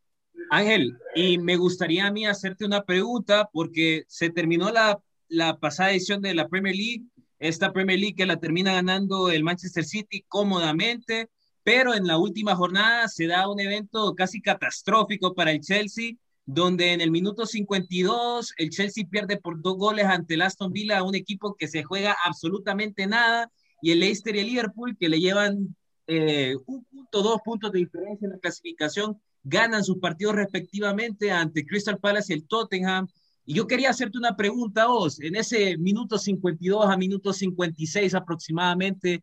Ángel, 0.50 0.96
y 1.14 1.38
me 1.38 1.56
gustaría 1.56 2.06
a 2.06 2.10
mí 2.10 2.26
hacerte 2.26 2.64
una 2.64 2.82
pregunta 2.84 3.48
porque 3.52 4.04
se 4.08 4.30
terminó 4.30 4.70
la, 4.70 5.00
la 5.28 5.58
pasada 5.58 5.90
edición 5.90 6.22
de 6.22 6.34
la 6.34 6.48
Premier 6.48 6.74
League, 6.74 7.04
esta 7.38 7.72
Premier 7.72 7.98
League 7.98 8.16
que 8.16 8.26
la 8.26 8.38
termina 8.38 8.74
ganando 8.74 9.30
el 9.30 9.44
Manchester 9.44 9.84
City 9.84 10.24
cómodamente, 10.28 11.30
pero 11.62 11.94
en 11.94 12.06
la 12.06 12.18
última 12.18 12.56
jornada 12.56 13.08
se 13.08 13.26
da 13.26 13.48
un 13.48 13.60
evento 13.60 14.14
casi 14.14 14.40
catastrófico 14.40 15.34
para 15.34 15.52
el 15.52 15.60
Chelsea, 15.60 16.12
donde 16.52 16.92
en 16.92 17.00
el 17.00 17.12
minuto 17.12 17.46
52 17.46 18.54
el 18.56 18.70
Chelsea 18.70 19.06
pierde 19.08 19.36
por 19.36 19.62
dos 19.62 19.76
goles 19.76 20.06
ante 20.06 20.34
el 20.34 20.42
Aston 20.42 20.72
Villa, 20.72 21.04
un 21.04 21.14
equipo 21.14 21.54
que 21.54 21.68
se 21.68 21.84
juega 21.84 22.16
absolutamente 22.24 23.06
nada, 23.06 23.50
y 23.80 23.92
el 23.92 24.00
Leicester 24.00 24.34
y 24.34 24.40
el 24.40 24.46
Liverpool 24.46 24.96
que 24.98 25.08
le 25.08 25.20
llevan 25.20 25.76
eh, 26.08 26.56
un 26.66 26.84
punto, 26.84 27.22
dos 27.22 27.40
puntos 27.44 27.70
de 27.70 27.78
diferencia 27.78 28.26
en 28.26 28.32
la 28.32 28.38
clasificación, 28.38 29.20
ganan 29.44 29.84
sus 29.84 29.98
partidos 29.98 30.34
respectivamente 30.34 31.30
ante 31.30 31.64
Crystal 31.64 31.98
Palace 31.98 32.32
y 32.32 32.36
el 32.36 32.48
Tottenham. 32.48 33.06
Y 33.44 33.54
yo 33.54 33.68
quería 33.68 33.90
hacerte 33.90 34.18
una 34.18 34.36
pregunta 34.36 34.86
vos, 34.86 35.20
en 35.20 35.36
ese 35.36 35.78
minuto 35.78 36.18
52 36.18 36.84
a 36.84 36.96
minuto 36.96 37.32
56 37.32 38.12
aproximadamente, 38.14 39.22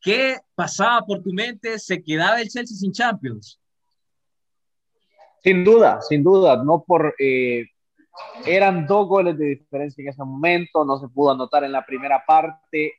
¿qué 0.00 0.38
pasaba 0.54 1.04
por 1.04 1.22
tu 1.22 1.32
mente? 1.34 1.78
¿Se 1.78 2.02
quedaba 2.02 2.40
el 2.40 2.48
Chelsea 2.48 2.76
sin 2.76 2.92
Champions? 2.92 3.58
Sin 5.42 5.64
duda, 5.64 6.00
sin 6.02 6.22
duda, 6.22 6.62
no 6.62 6.84
por, 6.84 7.14
eh, 7.18 7.66
eran 8.46 8.86
dos 8.86 9.08
goles 9.08 9.38
de 9.38 9.46
diferencia 9.46 10.02
en 10.02 10.08
ese 10.08 10.22
momento, 10.24 10.84
no 10.84 10.98
se 10.98 11.08
pudo 11.08 11.32
anotar 11.32 11.64
en 11.64 11.72
la 11.72 11.84
primera 11.84 12.24
parte, 12.26 12.86
eh, 12.86 12.92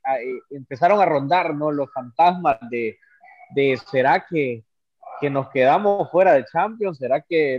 empezaron 0.50 1.00
a 1.00 1.06
rondar 1.06 1.54
¿no? 1.56 1.72
los 1.72 1.92
fantasmas 1.92 2.58
de, 2.70 2.98
de 3.56 3.78
¿será 3.90 4.26
que, 4.28 4.64
que, 5.22 5.30
nos 5.30 5.50
quedamos 5.50 6.10
fuera 6.12 6.34
de 6.34 6.46
Champions? 6.46 6.98
¿Será 6.98 7.22
que 7.22 7.56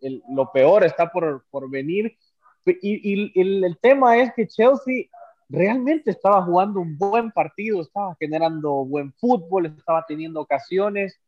el, 0.00 0.22
lo 0.30 0.50
peor 0.52 0.84
está 0.84 1.10
por, 1.10 1.44
por 1.50 1.68
venir? 1.70 2.16
Y, 2.64 2.76
y 2.82 3.40
el, 3.40 3.64
el, 3.64 3.78
tema 3.78 4.18
es 4.18 4.32
que 4.34 4.46
Chelsea 4.46 5.06
realmente 5.48 6.10
estaba 6.10 6.42
jugando 6.42 6.80
un 6.80 6.98
buen 6.98 7.30
partido, 7.30 7.80
estaba 7.80 8.14
generando 8.18 8.84
buen 8.84 9.12
fútbol, 9.14 9.66
estaba 9.66 10.04
teniendo 10.06 10.40
ocasiones, 10.40 11.18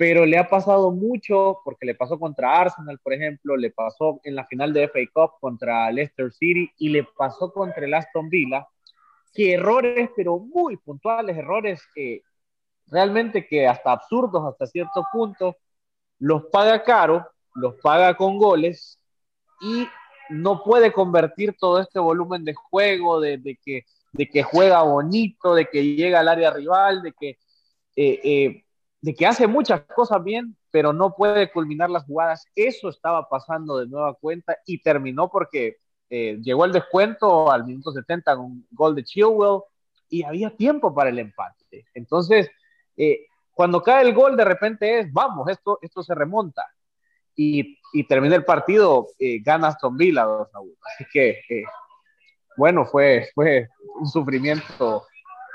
pero 0.00 0.24
le 0.24 0.38
ha 0.38 0.48
pasado 0.48 0.92
mucho, 0.92 1.60
porque 1.62 1.84
le 1.84 1.94
pasó 1.94 2.18
contra 2.18 2.58
Arsenal, 2.58 2.98
por 3.00 3.12
ejemplo, 3.12 3.54
le 3.54 3.70
pasó 3.70 4.18
en 4.24 4.34
la 4.34 4.46
final 4.46 4.72
de 4.72 4.84
FA 4.84 5.00
Cup 5.12 5.32
contra 5.38 5.90
Leicester 5.92 6.32
City 6.32 6.72
y 6.78 6.88
le 6.88 7.04
pasó 7.04 7.52
contra 7.52 7.84
el 7.84 7.92
Aston 7.92 8.30
Villa, 8.30 8.66
que 9.34 9.52
errores, 9.52 10.08
pero 10.16 10.38
muy 10.38 10.78
puntuales, 10.78 11.36
errores 11.36 11.82
que 11.94 12.22
realmente 12.86 13.46
que 13.46 13.68
hasta 13.68 13.92
absurdos 13.92 14.42
hasta 14.50 14.66
cierto 14.68 15.04
punto, 15.12 15.58
los 16.18 16.46
paga 16.46 16.82
caro, 16.82 17.28
los 17.54 17.74
paga 17.82 18.16
con 18.16 18.38
goles 18.38 18.98
y 19.60 19.86
no 20.30 20.62
puede 20.62 20.94
convertir 20.94 21.56
todo 21.60 21.78
este 21.78 21.98
volumen 21.98 22.42
de 22.42 22.54
juego, 22.54 23.20
de, 23.20 23.38
que, 23.62 23.84
de 24.12 24.26
que 24.30 24.42
juega 24.44 24.80
bonito, 24.80 25.54
de 25.54 25.66
que 25.66 25.94
llega 25.94 26.20
al 26.20 26.28
área 26.28 26.50
rival, 26.50 27.02
de 27.02 27.12
que... 27.12 27.36
Eh, 27.96 28.20
eh, 28.24 28.64
de 29.02 29.14
que 29.14 29.26
hace 29.26 29.46
muchas 29.46 29.82
cosas 29.82 30.22
bien, 30.22 30.56
pero 30.70 30.92
no 30.92 31.14
puede 31.14 31.50
culminar 31.50 31.90
las 31.90 32.04
jugadas. 32.04 32.46
Eso 32.54 32.88
estaba 32.88 33.28
pasando 33.28 33.78
de 33.78 33.86
nueva 33.86 34.14
cuenta 34.14 34.58
y 34.66 34.82
terminó 34.82 35.30
porque 35.30 35.78
eh, 36.10 36.38
llegó 36.42 36.64
el 36.64 36.72
descuento 36.72 37.50
al 37.50 37.64
minuto 37.64 37.92
70 37.92 38.36
con 38.36 38.44
un 38.44 38.66
gol 38.70 38.94
de 38.94 39.04
Chilwell 39.04 39.62
y 40.08 40.24
había 40.24 40.54
tiempo 40.56 40.94
para 40.94 41.10
el 41.10 41.18
empate. 41.18 41.86
Entonces, 41.94 42.50
eh, 42.96 43.26
cuando 43.52 43.82
cae 43.82 44.02
el 44.04 44.14
gol, 44.14 44.36
de 44.36 44.44
repente 44.44 45.00
es, 45.00 45.12
vamos, 45.12 45.48
esto, 45.48 45.78
esto 45.82 46.02
se 46.02 46.14
remonta. 46.14 46.66
Y, 47.36 47.78
y 47.92 48.06
termina 48.06 48.34
el 48.34 48.44
partido, 48.44 49.06
eh, 49.18 49.40
gana 49.40 49.68
Aston 49.68 49.96
Villa 49.96 50.24
2 50.24 50.48
a 50.52 50.60
1. 50.60 50.72
Así 50.82 51.04
que, 51.12 51.40
bueno, 52.56 52.84
fue, 52.84 53.30
fue 53.34 53.68
un 53.98 54.06
sufrimiento 54.06 55.04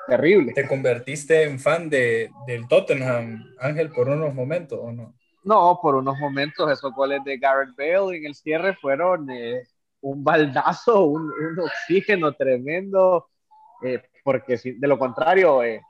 terrible. 0.07 0.53
¿Te 0.53 0.67
convertiste 0.67 1.43
en 1.43 1.59
fan 1.59 1.89
de, 1.89 2.31
del 2.47 2.67
Tottenham, 2.67 3.43
Ángel, 3.59 3.89
por 3.89 4.09
unos 4.09 4.33
momentos 4.33 4.79
o 4.81 4.91
no? 4.91 5.13
No, 5.43 5.79
por 5.81 5.95
unos 5.95 6.17
momentos 6.17 6.71
esos 6.71 6.93
goles 6.93 7.23
de 7.23 7.37
Garrett 7.37 7.75
Bale 7.77 8.17
en 8.17 8.25
el 8.25 8.35
cierre 8.35 8.73
fueron 8.73 9.29
eh, 9.29 9.63
un 10.01 10.23
baldazo, 10.23 11.05
un, 11.05 11.31
oxígeno 11.59 12.33
tremendo, 12.33 13.27
eh, 13.83 14.01
porque 14.23 14.57
de 14.57 14.87
lo 14.87 14.97
contrario 14.97 15.61
eh, 15.61 15.81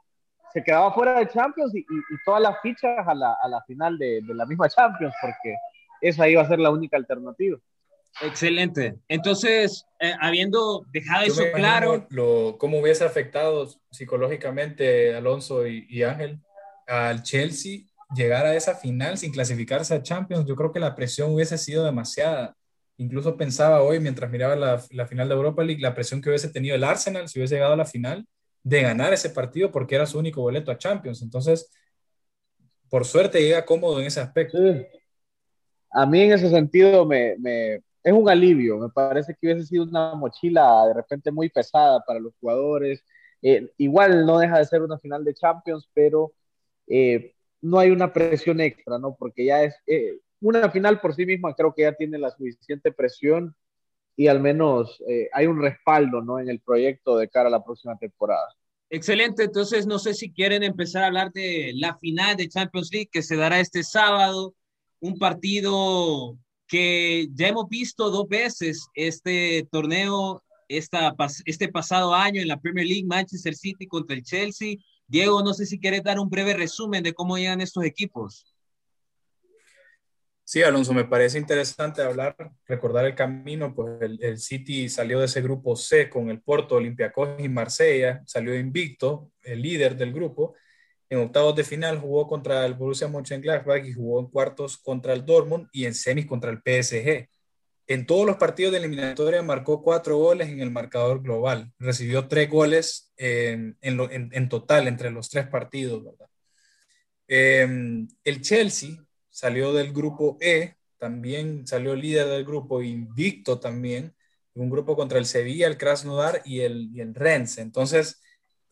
se 0.51 0.63
quedaba 0.63 0.93
fuera 0.93 1.19
de 1.19 1.27
Champions 1.27 1.73
y, 1.73 1.85
todas 2.25 2.41
las 2.41 2.59
fichas 2.61 3.07
a 3.07 3.13
la, 3.13 3.37
a 3.41 3.47
la 3.47 3.61
final 3.63 3.97
de, 3.97 4.21
de 4.21 4.33
la 4.33 4.45
misma 4.45 4.67
Champions, 4.67 5.13
porque 5.21 5.55
esa 6.01 6.27
iba 6.27 6.41
a 6.41 6.47
ser 6.47 6.59
la 6.59 6.71
única 6.71 6.97
alternativa. 6.97 7.57
Excelente. 8.21 8.95
Entonces, 9.07 9.85
eh, 9.99 10.13
habiendo 10.21 10.85
dejado 10.91 11.25
eso 11.25 11.43
claro. 11.53 12.07
Lo, 12.09 12.57
¿Cómo 12.57 12.79
hubiese 12.79 13.03
afectado 13.03 13.69
psicológicamente 13.91 15.15
Alonso 15.15 15.67
y, 15.67 16.03
Ángel 16.03 16.39
al 16.87 17.23
Chelsea 17.23 17.81
llegar 18.15 18.45
a 18.45 18.55
esa 18.55 18.75
final 18.75 19.17
sin 19.17 19.31
clasificarse 19.31 19.93
a 19.93 20.01
Champions? 20.01 20.45
Yo 20.47 20.55
creo 20.55 20.71
que 20.71 20.79
la 20.79 20.95
presión 20.95 21.33
hubiese 21.33 21.57
sido 21.57 21.83
demasiada. 21.83 22.55
Incluso 22.97 23.35
pensaba 23.35 23.81
hoy, 23.81 23.99
mientras 23.99 24.31
miraba 24.31 24.55
la, 24.55 24.81
la 24.91 25.05
final 25.05 25.27
de 25.27 25.35
Europa 25.35 25.63
League, 25.63 25.81
la 25.81 25.93
presión 25.93 26.21
que 26.21 26.29
hubiese 26.29 26.49
tenido 26.49 26.75
el 26.75 26.83
Arsenal 26.85 27.27
si 27.27 27.39
hubiese 27.39 27.55
llegado 27.55 27.73
a 27.73 27.77
la 27.77 27.85
final 27.85 28.25
de 28.63 28.81
ganar 28.81 29.13
ese 29.13 29.29
partido 29.29 29.71
porque 29.71 29.95
era 29.95 30.05
su 30.05 30.17
único 30.17 30.41
boleto 30.41 30.71
a 30.71 30.77
Champions. 30.77 31.21
Entonces, 31.21 31.69
por 32.89 33.03
suerte 33.03 33.41
llega 33.41 33.65
cómodo 33.65 33.99
en 33.99 34.07
ese 34.07 34.21
aspecto. 34.21 34.57
A 35.91 36.05
mí 36.05 36.21
en 36.21 36.31
ese 36.31 36.49
sentido 36.49 37.05
me, 37.05 37.35
me, 37.37 37.81
es 38.05 38.13
un 38.13 38.29
alivio. 38.29 38.77
Me 38.77 38.89
parece 38.89 39.33
que 39.33 39.47
hubiese 39.47 39.65
sido 39.65 39.83
una 39.83 40.13
mochila 40.13 40.85
de 40.87 40.93
repente 40.93 41.31
muy 41.31 41.49
pesada 41.49 41.99
para 42.05 42.19
los 42.19 42.33
jugadores. 42.39 43.03
Eh, 43.41 43.71
igual 43.77 44.25
no 44.27 44.37
deja 44.37 44.59
de 44.59 44.65
ser 44.65 44.83
una 44.83 44.99
final 44.99 45.25
de 45.25 45.33
Champions, 45.33 45.89
pero 45.91 46.31
eh, 46.87 47.33
no 47.61 47.79
hay 47.79 47.89
una 47.89 48.13
presión 48.13 48.61
extra, 48.61 48.99
¿no? 48.99 49.15
Porque 49.15 49.45
ya 49.45 49.63
es 49.63 49.75
eh, 49.87 50.19
una 50.39 50.69
final 50.69 51.01
por 51.01 51.15
sí 51.15 51.25
misma, 51.25 51.55
creo 51.55 51.73
que 51.73 51.81
ya 51.81 51.93
tiene 51.93 52.19
la 52.19 52.29
suficiente 52.29 52.91
presión 52.91 53.55
y 54.15 54.27
al 54.27 54.39
menos 54.39 55.03
hay 55.33 55.47
un 55.47 55.61
respaldo, 55.61 56.21
¿no? 56.21 56.39
En 56.39 56.47
el 56.47 56.61
proyecto 56.61 57.17
de 57.17 57.27
cara 57.27 57.47
a 57.47 57.51
la 57.51 57.65
próxima 57.65 57.97
temporada. 57.97 58.47
Excelente, 58.89 59.43
entonces 59.43 59.87
no 59.87 59.99
sé 59.99 60.13
si 60.13 60.31
quieren 60.31 60.63
empezar 60.63 61.03
a 61.03 61.07
hablar 61.07 61.31
de 61.33 61.73
la 61.75 61.97
final 61.97 62.37
de 62.37 62.47
Champions 62.47 62.89
League 62.93 63.09
que 63.11 63.23
se 63.23 63.35
dará 63.35 63.59
este 63.59 63.83
sábado, 63.83 64.53
un 65.01 65.17
partido 65.17 66.37
que 66.67 67.27
ya 67.33 67.47
hemos 67.47 67.69
visto 67.69 68.09
dos 68.09 68.27
veces 68.27 68.87
este 68.93 69.67
torneo 69.71 70.43
esta, 70.67 71.15
este 71.45 71.67
pasado 71.67 72.13
año 72.13 72.41
en 72.41 72.47
la 72.47 72.59
Premier 72.59 72.87
League, 72.87 73.05
Manchester 73.05 73.55
City 73.55 73.87
contra 73.87 74.15
el 74.15 74.23
Chelsea. 74.23 74.77
Diego, 75.07 75.43
no 75.43 75.53
sé 75.53 75.65
si 75.65 75.79
quieres 75.79 76.03
dar 76.03 76.19
un 76.19 76.29
breve 76.29 76.53
resumen 76.53 77.03
de 77.03 77.13
cómo 77.13 77.37
llegan 77.37 77.61
estos 77.61 77.83
equipos. 77.83 78.45
Sí, 80.43 80.61
Alonso, 80.61 80.93
me 80.93 81.05
parece 81.05 81.39
interesante 81.39 82.03
hablar, 82.03 82.35
recordar 82.67 83.05
el 83.05 83.15
camino, 83.15 83.73
pues 83.73 83.99
el, 84.01 84.23
el, 84.23 84.37
City 84.37 84.89
salió 84.89 85.19
de 85.19 85.25
ese 85.25 85.41
grupo 85.41 85.75
C 85.75 86.07
con 86.07 86.29
el 86.29 86.39
Porto, 86.39 86.75
Olympiacos 86.75 87.39
y 87.39 87.49
Marsella, 87.49 88.21
salió 88.27 88.53
invicto, 88.55 89.31
el 89.41 89.63
líder 89.63 89.95
del 89.95 90.13
grupo, 90.13 90.53
en 91.09 91.19
octavos 91.19 91.55
de 91.55 91.63
final 91.63 91.99
jugó 91.99 92.27
contra 92.27 92.65
el 92.65 92.73
Borussia 92.73 93.07
Mönchengladbach 93.07 93.85
y 93.85 93.93
jugó 93.93 94.19
en 94.19 94.27
cuartos 94.27 94.77
contra 94.77 95.13
el 95.13 95.25
Dortmund 95.25 95.67
y 95.71 95.85
en 95.85 95.93
semis 95.93 96.25
contra 96.25 96.51
el 96.51 96.57
PSG. 96.57 97.29
En 97.87 98.07
todos 98.07 98.25
los 98.25 98.37
partidos 98.37 98.71
de 98.71 98.79
eliminatoria 98.79 99.43
marcó 99.43 99.83
cuatro 99.83 100.17
goles 100.17 100.49
en 100.49 100.59
el 100.59 100.71
marcador 100.71 101.21
global. 101.21 101.71
Recibió 101.77 102.27
tres 102.27 102.49
goles 102.49 103.13
en, 103.17 103.77
total 104.49 104.87
entre 104.87 105.11
los 105.11 105.29
tres 105.29 105.47
partidos. 105.47 106.03
Em, 107.27 108.07
el 108.23 108.41
Chelsea 108.41 108.97
salió 109.29 109.73
del 109.73 109.93
grupo 109.93 110.37
E, 110.41 110.75
también 110.97 111.67
salió 111.67 111.95
líder 111.95 112.27
del 112.27 112.45
grupo, 112.45 112.81
invicto 112.81 113.59
también, 113.59 114.15
un 114.55 114.69
grupo 114.69 114.95
contra 114.95 115.19
el 115.19 115.25
Sevilla, 115.25 115.67
el 115.67 115.77
Krasnodar 115.77 116.41
y 116.45 116.61
el, 116.61 116.89
y 116.91 117.01
el 117.01 117.13
Rennes. 117.13 117.59
Entonces, 117.59 118.21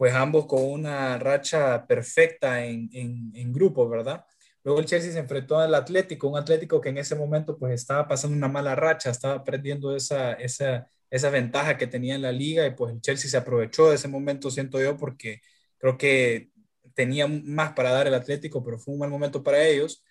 pues 0.04 0.16
ambos 0.16 0.48
con 0.48 0.62
una 0.66 1.18
racha 1.18 1.88
perfecta 1.88 2.66
en, 2.66 2.90
en, 2.92 3.54
grupo, 3.54 3.88
¿verdad? 3.88 4.26
Luego 4.62 4.82
el 4.82 4.86
Chelsea 4.86 5.14
se 5.14 5.20
enfrentó 5.20 5.58
al 5.58 5.74
Atlético, 5.74 6.28
un 6.28 6.38
Atlético 6.38 6.82
que 6.82 6.90
en 6.90 6.98
ese 6.98 7.16
momento 7.16 7.58
pues 7.58 7.74
estaba 7.74 8.06
pasando 8.06 8.36
una 8.36 8.50
mala 8.50 8.76
racha, 8.76 9.12
estaba 9.12 9.42
perdiendo 9.46 9.96
esa, 9.96 10.34
esa, 10.34 10.92
esa 11.10 11.30
ventaja 11.30 11.78
que 11.78 11.88
tenía 11.88 12.16
en 12.16 12.22
la 12.22 12.34
liga 12.34 12.68
y 12.68 12.72
pues 12.72 12.94
el 12.94 13.00
Chelsea 13.00 13.32
se 13.32 13.38
aprovechó 13.38 13.88
de 13.90 13.96
ese 13.96 14.10
momento, 14.10 14.52
siento 14.52 14.82
yo, 14.82 14.98
porque 14.98 15.40
creo 15.78 15.98
que 15.98 16.50
tenía 16.94 17.26
más 17.26 17.72
para 17.72 17.92
dar 17.92 18.06
el 18.06 18.14
Atlético, 18.14 18.62
pero 18.62 18.78
fue 18.80 18.96
un 18.96 19.00
mal 19.00 19.10
momento 19.10 19.42
para 19.42 19.66
ellos. 19.66 20.04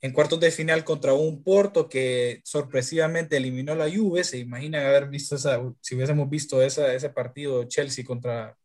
En 0.00 0.12
cuartos 0.12 0.38
de 0.38 0.52
final 0.52 0.84
contra 0.84 1.12
un 1.12 1.42
Porto 1.42 1.88
que 1.88 2.40
sorpresivamente 2.44 3.36
eliminó 3.36 3.74
la 3.74 3.90
Juve, 3.90 4.22
se 4.22 4.38
imaginan 4.38 4.86
haber 4.86 5.08
visto 5.08 5.34
esa, 5.34 5.60
si 5.80 5.96
hubiésemos 5.96 6.30
visto 6.30 6.62
esa, 6.62 6.94
ese 6.94 7.10
partido 7.10 7.64
Chelsea 7.64 8.04
contra, 8.04 8.56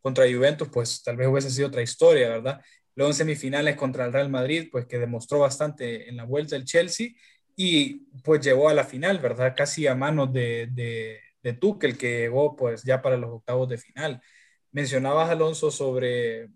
contra 0.00 0.24
Juventus, 0.24 0.68
pues 0.72 1.02
tal 1.02 1.16
vez 1.16 1.28
hubiese 1.28 1.50
sido 1.50 1.68
otra 1.68 1.82
historia, 1.82 2.28
¿verdad? 2.28 2.60
Luego 2.94 3.10
en 3.10 3.16
semifinales 3.16 3.76
contra 3.76 4.04
el 4.04 4.12
Real 4.12 4.30
Madrid, 4.30 4.68
pues 4.70 4.86
que 4.86 4.98
demostró 4.98 5.40
bastante 5.40 6.08
en 6.08 6.16
la 6.16 6.24
vuelta 6.24 6.56
el 6.56 6.64
Chelsea 6.64 7.10
y 7.56 8.06
pues 8.24 8.40
llegó 8.40 8.68
a 8.68 8.74
la 8.74 8.84
final, 8.84 9.18
¿verdad? 9.18 9.54
Casi 9.56 9.86
a 9.86 9.94
manos 9.94 10.32
de, 10.32 10.68
de, 10.72 11.20
de 11.42 11.52
Tuchel, 11.52 11.96
que 11.96 12.20
llegó 12.20 12.56
pues 12.56 12.82
ya 12.82 13.02
para 13.02 13.16
los 13.16 13.30
octavos 13.30 13.68
de 13.68 13.78
final. 13.78 14.20
Mencionabas, 14.72 15.30
Alonso, 15.30 15.70
sobre 15.70 16.48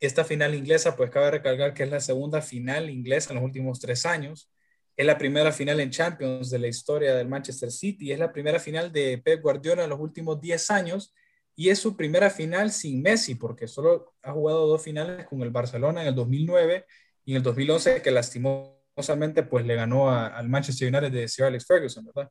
esta 0.00 0.24
final 0.24 0.54
inglesa, 0.54 0.96
pues 0.96 1.10
cabe 1.10 1.30
recalcar 1.30 1.74
que 1.74 1.84
es 1.84 1.90
la 1.90 2.00
segunda 2.00 2.40
final 2.42 2.90
inglesa 2.90 3.30
en 3.30 3.36
los 3.36 3.44
últimos 3.44 3.80
tres 3.80 4.06
años. 4.06 4.50
Es 4.96 5.06
la 5.06 5.18
primera 5.18 5.52
final 5.52 5.80
en 5.80 5.90
Champions 5.90 6.50
de 6.50 6.58
la 6.58 6.68
historia 6.68 7.14
del 7.14 7.28
Manchester 7.28 7.70
City. 7.70 8.12
Es 8.12 8.18
la 8.18 8.32
primera 8.32 8.58
final 8.58 8.92
de 8.92 9.18
Pep 9.18 9.40
Guardiola 9.42 9.84
en 9.84 9.90
los 9.90 10.00
últimos 10.00 10.40
diez 10.40 10.70
años 10.70 11.14
y 11.60 11.68
es 11.68 11.78
su 11.78 11.94
primera 11.94 12.30
final 12.30 12.72
sin 12.72 13.02
Messi, 13.02 13.34
porque 13.34 13.68
solo 13.68 14.14
ha 14.22 14.32
jugado 14.32 14.66
dos 14.66 14.82
finales 14.82 15.26
con 15.26 15.42
el 15.42 15.50
Barcelona 15.50 16.00
en 16.00 16.08
el 16.08 16.14
2009 16.14 16.86
y 17.26 17.32
en 17.32 17.36
el 17.36 17.42
2011, 17.42 18.00
que 18.00 18.10
lastimosamente 18.10 19.42
pues 19.42 19.66
le 19.66 19.74
ganó 19.74 20.10
al 20.10 20.48
Manchester 20.48 20.88
United 20.88 21.12
de 21.12 21.28
Sir 21.28 21.44
Alex 21.44 21.66
Ferguson, 21.66 22.06
¿verdad? 22.06 22.30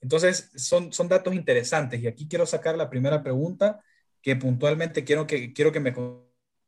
Entonces, 0.00 0.52
son, 0.54 0.92
son 0.92 1.08
datos 1.08 1.34
interesantes 1.34 2.00
y 2.00 2.06
aquí 2.06 2.28
quiero 2.28 2.46
sacar 2.46 2.76
la 2.76 2.88
primera 2.88 3.20
pregunta 3.20 3.82
que 4.22 4.36
puntualmente 4.36 5.02
quiero 5.02 5.26
que, 5.26 5.52
quiero 5.52 5.72
que 5.72 5.80
me 5.80 5.92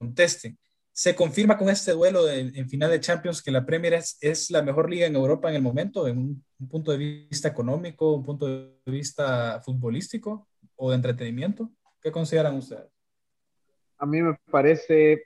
contesten. 0.00 0.58
se 0.90 1.14
confirma 1.14 1.56
con 1.56 1.68
este 1.68 1.92
duelo 1.92 2.28
en 2.28 2.68
final 2.68 2.90
de 2.90 2.98
Champions 2.98 3.40
que 3.40 3.52
la 3.52 3.64
Premier 3.64 3.94
es, 3.94 4.18
es, 4.20 4.50
la 4.50 4.62
mejor 4.62 4.90
liga 4.90 5.06
en 5.06 5.14
Europa 5.14 5.48
en 5.48 5.54
el 5.54 5.62
momento, 5.62 6.08
en 6.08 6.18
un, 6.18 6.44
un, 6.58 6.68
punto 6.68 6.90
de 6.90 6.98
vista 6.98 7.46
económico, 7.46 8.14
un 8.14 8.24
punto 8.24 8.48
de 8.48 8.80
vista 8.86 9.60
futbolístico 9.64 10.48
o 10.74 10.90
de 10.90 10.96
entretenimiento. 10.96 11.70
¿Qué 12.04 12.12
consideran 12.12 12.56
ustedes? 12.56 12.92
A 13.96 14.04
mí 14.04 14.20
me 14.20 14.36
parece 14.50 15.22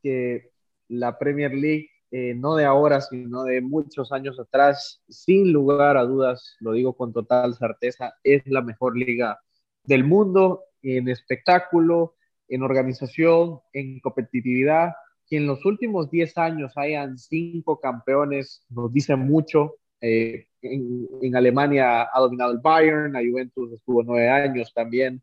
que 0.00 0.52
la 0.86 1.18
Premier 1.18 1.52
League, 1.52 1.90
eh, 2.12 2.34
no 2.36 2.54
de 2.54 2.64
ahora, 2.64 3.00
sino 3.00 3.42
de 3.42 3.60
muchos 3.60 4.12
años 4.12 4.38
atrás, 4.38 5.02
sin 5.08 5.52
lugar 5.52 5.96
a 5.96 6.04
dudas, 6.04 6.54
lo 6.60 6.70
digo 6.70 6.96
con 6.96 7.12
total 7.12 7.56
certeza, 7.56 8.14
es 8.22 8.46
la 8.46 8.62
mejor 8.62 8.96
liga 8.96 9.40
del 9.82 10.04
mundo 10.04 10.62
en 10.82 11.08
espectáculo, 11.08 12.14
en 12.46 12.62
organización, 12.62 13.58
en 13.72 13.98
competitividad 13.98 14.92
que 15.26 15.38
en 15.38 15.48
los 15.48 15.64
últimos 15.64 16.10
10 16.10 16.38
años 16.38 16.72
hayan 16.76 17.18
cinco 17.18 17.80
campeones 17.80 18.64
nos 18.68 18.92
dice 18.92 19.16
mucho. 19.16 19.78
Eh, 20.00 20.46
en, 20.62 21.34
Alemania 21.34 22.08
ha 22.12 22.20
dominado 22.20 22.52
el 22.52 22.58
Bayern, 22.58 23.12
la 23.12 23.20
Juventus 23.20 23.72
estuvo 23.72 24.04
nueve 24.04 24.28
años 24.28 24.72
también 24.72 25.22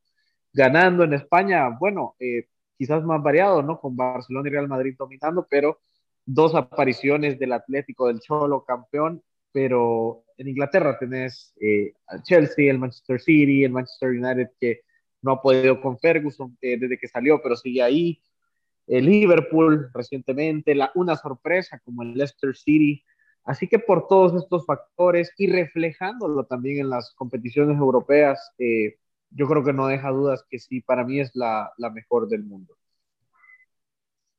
ganando 0.57 1.03
en 1.03 1.13
España, 1.13 1.69
bueno, 1.69 2.15
eh, 2.19 2.47
quizás 2.75 3.03
más 3.03 3.21
variado, 3.21 3.61
¿no? 3.61 3.79
Con 3.79 3.95
Barcelona 3.95 4.49
y 4.49 4.51
Real 4.51 4.67
Madrid 4.67 4.95
dominando, 4.97 5.45
pero 5.47 5.79
dos 6.25 6.55
apariciones 6.55 7.37
del 7.37 7.53
Atlético 7.53 8.07
del 8.07 8.19
Cholo 8.19 8.63
campeón, 8.65 9.21
pero 9.51 10.23
en 10.35 10.47
Inglaterra 10.47 10.97
tenés 10.97 11.53
eh, 11.61 11.93
al 12.07 12.23
Chelsea, 12.23 12.71
el 12.71 12.79
Manchester 12.79 13.21
City, 13.21 13.63
el 13.63 13.71
Manchester 13.71 14.09
United 14.09 14.49
que 14.59 14.81
no 15.21 15.33
ha 15.33 15.41
podido 15.41 15.79
con 15.79 15.99
Ferguson 15.99 16.57
desde 16.59 16.97
que 16.97 17.07
salió, 17.07 17.39
pero 17.41 17.55
sigue 17.55 17.83
ahí 17.83 18.21
el 18.87 19.05
Liverpool 19.05 19.91
recientemente, 19.93 20.73
la, 20.73 20.91
una 20.95 21.15
sorpresa 21.15 21.79
como 21.79 22.01
el 22.01 22.13
Leicester 22.13 22.55
City. 22.55 23.03
Así 23.43 23.67
que 23.67 23.79
por 23.79 24.07
todos 24.07 24.41
estos 24.41 24.65
factores 24.65 25.31
y 25.37 25.47
reflejándolo 25.51 26.45
también 26.45 26.79
en 26.79 26.89
las 26.89 27.13
competiciones 27.13 27.77
europeas, 27.77 28.53
eh, 28.57 28.97
yo 29.29 29.47
creo 29.47 29.63
que 29.63 29.73
no 29.73 29.87
deja 29.87 30.09
dudas 30.09 30.43
que 30.49 30.59
sí, 30.59 30.81
para 30.81 31.03
mí 31.03 31.19
es 31.19 31.31
la, 31.33 31.71
la 31.77 31.89
mejor 31.89 32.27
del 32.27 32.43
mundo. 32.43 32.77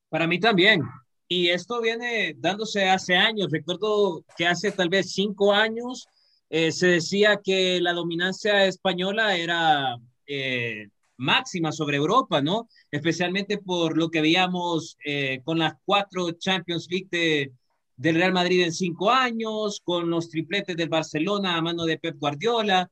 Para 0.08 0.26
mí 0.26 0.40
también. 0.40 0.82
Y 1.28 1.48
esto 1.50 1.80
viene 1.80 2.34
dándose 2.38 2.88
hace 2.88 3.14
años. 3.14 3.48
Recuerdo 3.52 4.24
que 4.36 4.46
hace 4.46 4.72
tal 4.72 4.88
vez 4.88 5.12
cinco 5.12 5.52
años 5.52 6.08
eh, 6.48 6.72
se 6.72 6.86
decía 6.86 7.40
que 7.44 7.80
la 7.80 7.92
dominancia 7.92 8.64
española 8.64 9.36
era 9.36 9.96
eh, 10.26 10.88
máxima 11.18 11.72
sobre 11.72 11.98
Europa, 11.98 12.40
¿no? 12.40 12.68
Especialmente 12.90 13.58
por 13.58 13.98
lo 13.98 14.10
que 14.10 14.22
veíamos 14.22 14.96
eh, 15.04 15.40
con 15.44 15.58
las 15.58 15.74
cuatro 15.84 16.30
Champions 16.32 16.88
League 16.90 17.08
de, 17.10 17.52
del 17.96 18.14
Real 18.14 18.32
Madrid 18.32 18.64
en 18.64 18.72
cinco 18.72 19.10
años, 19.10 19.82
con 19.84 20.08
los 20.08 20.30
tripletes 20.30 20.76
del 20.76 20.88
Barcelona 20.88 21.56
a 21.56 21.62
mano 21.62 21.84
de 21.84 21.98
Pep 21.98 22.16
Guardiola. 22.18 22.90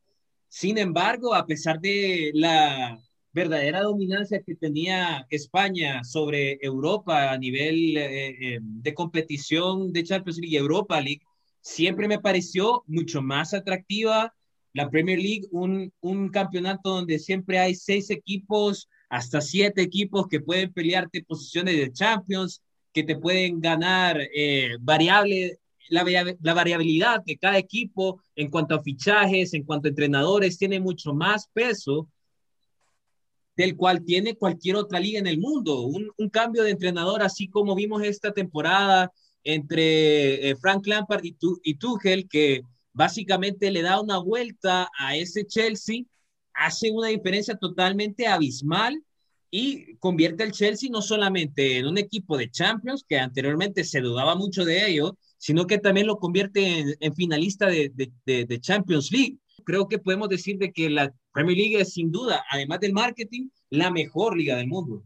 Sin 0.49 0.79
embargo, 0.79 1.35
a 1.35 1.47
pesar 1.47 1.81
de 1.81 2.31
la 2.35 2.99
verdadera 3.33 3.83
dominancia 3.83 4.43
que 4.43 4.55
tenía 4.55 5.27
España 5.29 6.03
sobre 6.05 6.59
Europa 6.63 7.33
a 7.33 7.39
nivel 7.39 7.97
eh, 7.97 8.29
eh, 8.29 8.59
de 8.63 8.95
competición 8.95 9.93
de 9.93 10.05
Champions 10.05 10.39
League 10.39 10.55
y 10.55 10.57
Europa 10.57 11.01
League, 11.01 11.23
siempre 11.61 12.09
me 12.09 12.21
pareció 12.21 12.83
mucho 12.87 13.21
más 13.21 13.53
atractiva 13.53 14.33
la 14.77 14.91
Premier 14.91 15.19
League, 15.19 15.47
un, 15.53 15.91
un 16.01 16.29
campeonato 16.29 16.91
donde 16.91 17.19
siempre 17.19 17.59
hay 17.59 17.75
seis 17.75 18.11
equipos, 18.11 18.91
hasta 19.09 19.41
siete 19.41 19.81
equipos 19.81 20.27
que 20.29 20.41
pueden 20.41 20.71
pelearte 20.71 21.25
posiciones 21.25 21.77
de 21.77 21.93
Champions, 21.93 22.63
que 22.93 23.03
te 23.03 23.17
pueden 23.17 23.61
ganar 23.61 24.19
eh, 24.35 24.77
variable, 24.81 25.59
la, 25.89 26.55
variabilidad 26.55 27.23
de 27.25 27.37
cada 27.39 27.59
equipo 27.59 28.21
en 28.35 28.51
cuanto 28.51 28.75
a 28.75 28.83
fichajes, 28.83 29.55
en 29.55 29.65
cuanto 29.65 29.89
a 29.89 29.91
entrenadores, 29.91 30.59
tiene 30.59 30.81
mucho 30.81 31.15
más 31.15 31.49
peso 31.53 32.09
del 33.57 33.77
cual 33.77 34.05
tiene 34.05 34.37
cualquier 34.37 34.77
otra 34.77 35.01
liga 35.01 35.19
en 35.19 35.27
el 35.27 35.39
mundo. 35.39 35.83
Un, 35.83 36.13
cambio 36.31 36.63
de 36.63 36.71
entrenador, 36.71 37.23
así 37.23 37.49
como 37.49 37.75
vimos 37.75 38.03
esta 38.03 38.33
temporada 38.33 39.11
entre 39.45 40.51
eh, 40.51 40.57
Frank 40.57 40.87
Lampard 40.87 41.25
y, 41.25 41.37
y 41.63 41.75
Tuchel, 41.77 42.29
que 42.29 42.63
básicamente 42.93 43.71
le 43.71 43.83
da 43.83 44.01
una 44.01 44.19
vuelta 44.19 44.91
a 44.99 45.17
ese 45.17 45.47
Chelsea, 45.47 46.03
hace 46.53 46.91
una 46.91 47.09
diferencia 47.09 47.57
totalmente 47.57 48.27
abismal 48.27 49.03
y 49.51 49.97
convierte 49.97 50.43
al 50.43 50.53
Chelsea 50.53 50.91
no 50.91 51.01
solamente 51.01 51.79
en 51.79 51.87
un 51.87 51.99
equipo 51.99 52.37
de 52.37 52.51
Champions, 52.51 53.05
que 53.09 53.19
anteriormente 53.19 53.85
se 53.85 54.01
dudaba 54.01 54.35
mucho 54.35 54.65
de 54.65 54.89
ello, 54.91 55.17
sino 55.39 55.67
que 55.67 55.79
también 55.79 56.07
lo 56.07 56.19
convierte 56.19 56.97
en, 56.99 57.15
finalista 57.15 57.67
de, 57.67 57.93
de, 57.95 58.61
Champions 58.61 59.11
League. 59.13 59.37
Creo 59.65 59.89
que 59.89 59.99
podemos 59.99 60.29
decir 60.29 60.59
de 60.59 60.73
que 60.73 60.89
la 60.91 61.13
Premier 61.33 61.57
League 61.57 61.81
es 61.81 61.93
sin 61.93 62.11
duda, 62.11 62.45
además 62.51 62.81
del 62.81 62.93
marketing, 62.93 63.49
la 63.71 63.91
mejor 63.91 64.37
liga 64.37 64.57
del 64.57 64.69
mundo. 64.69 65.05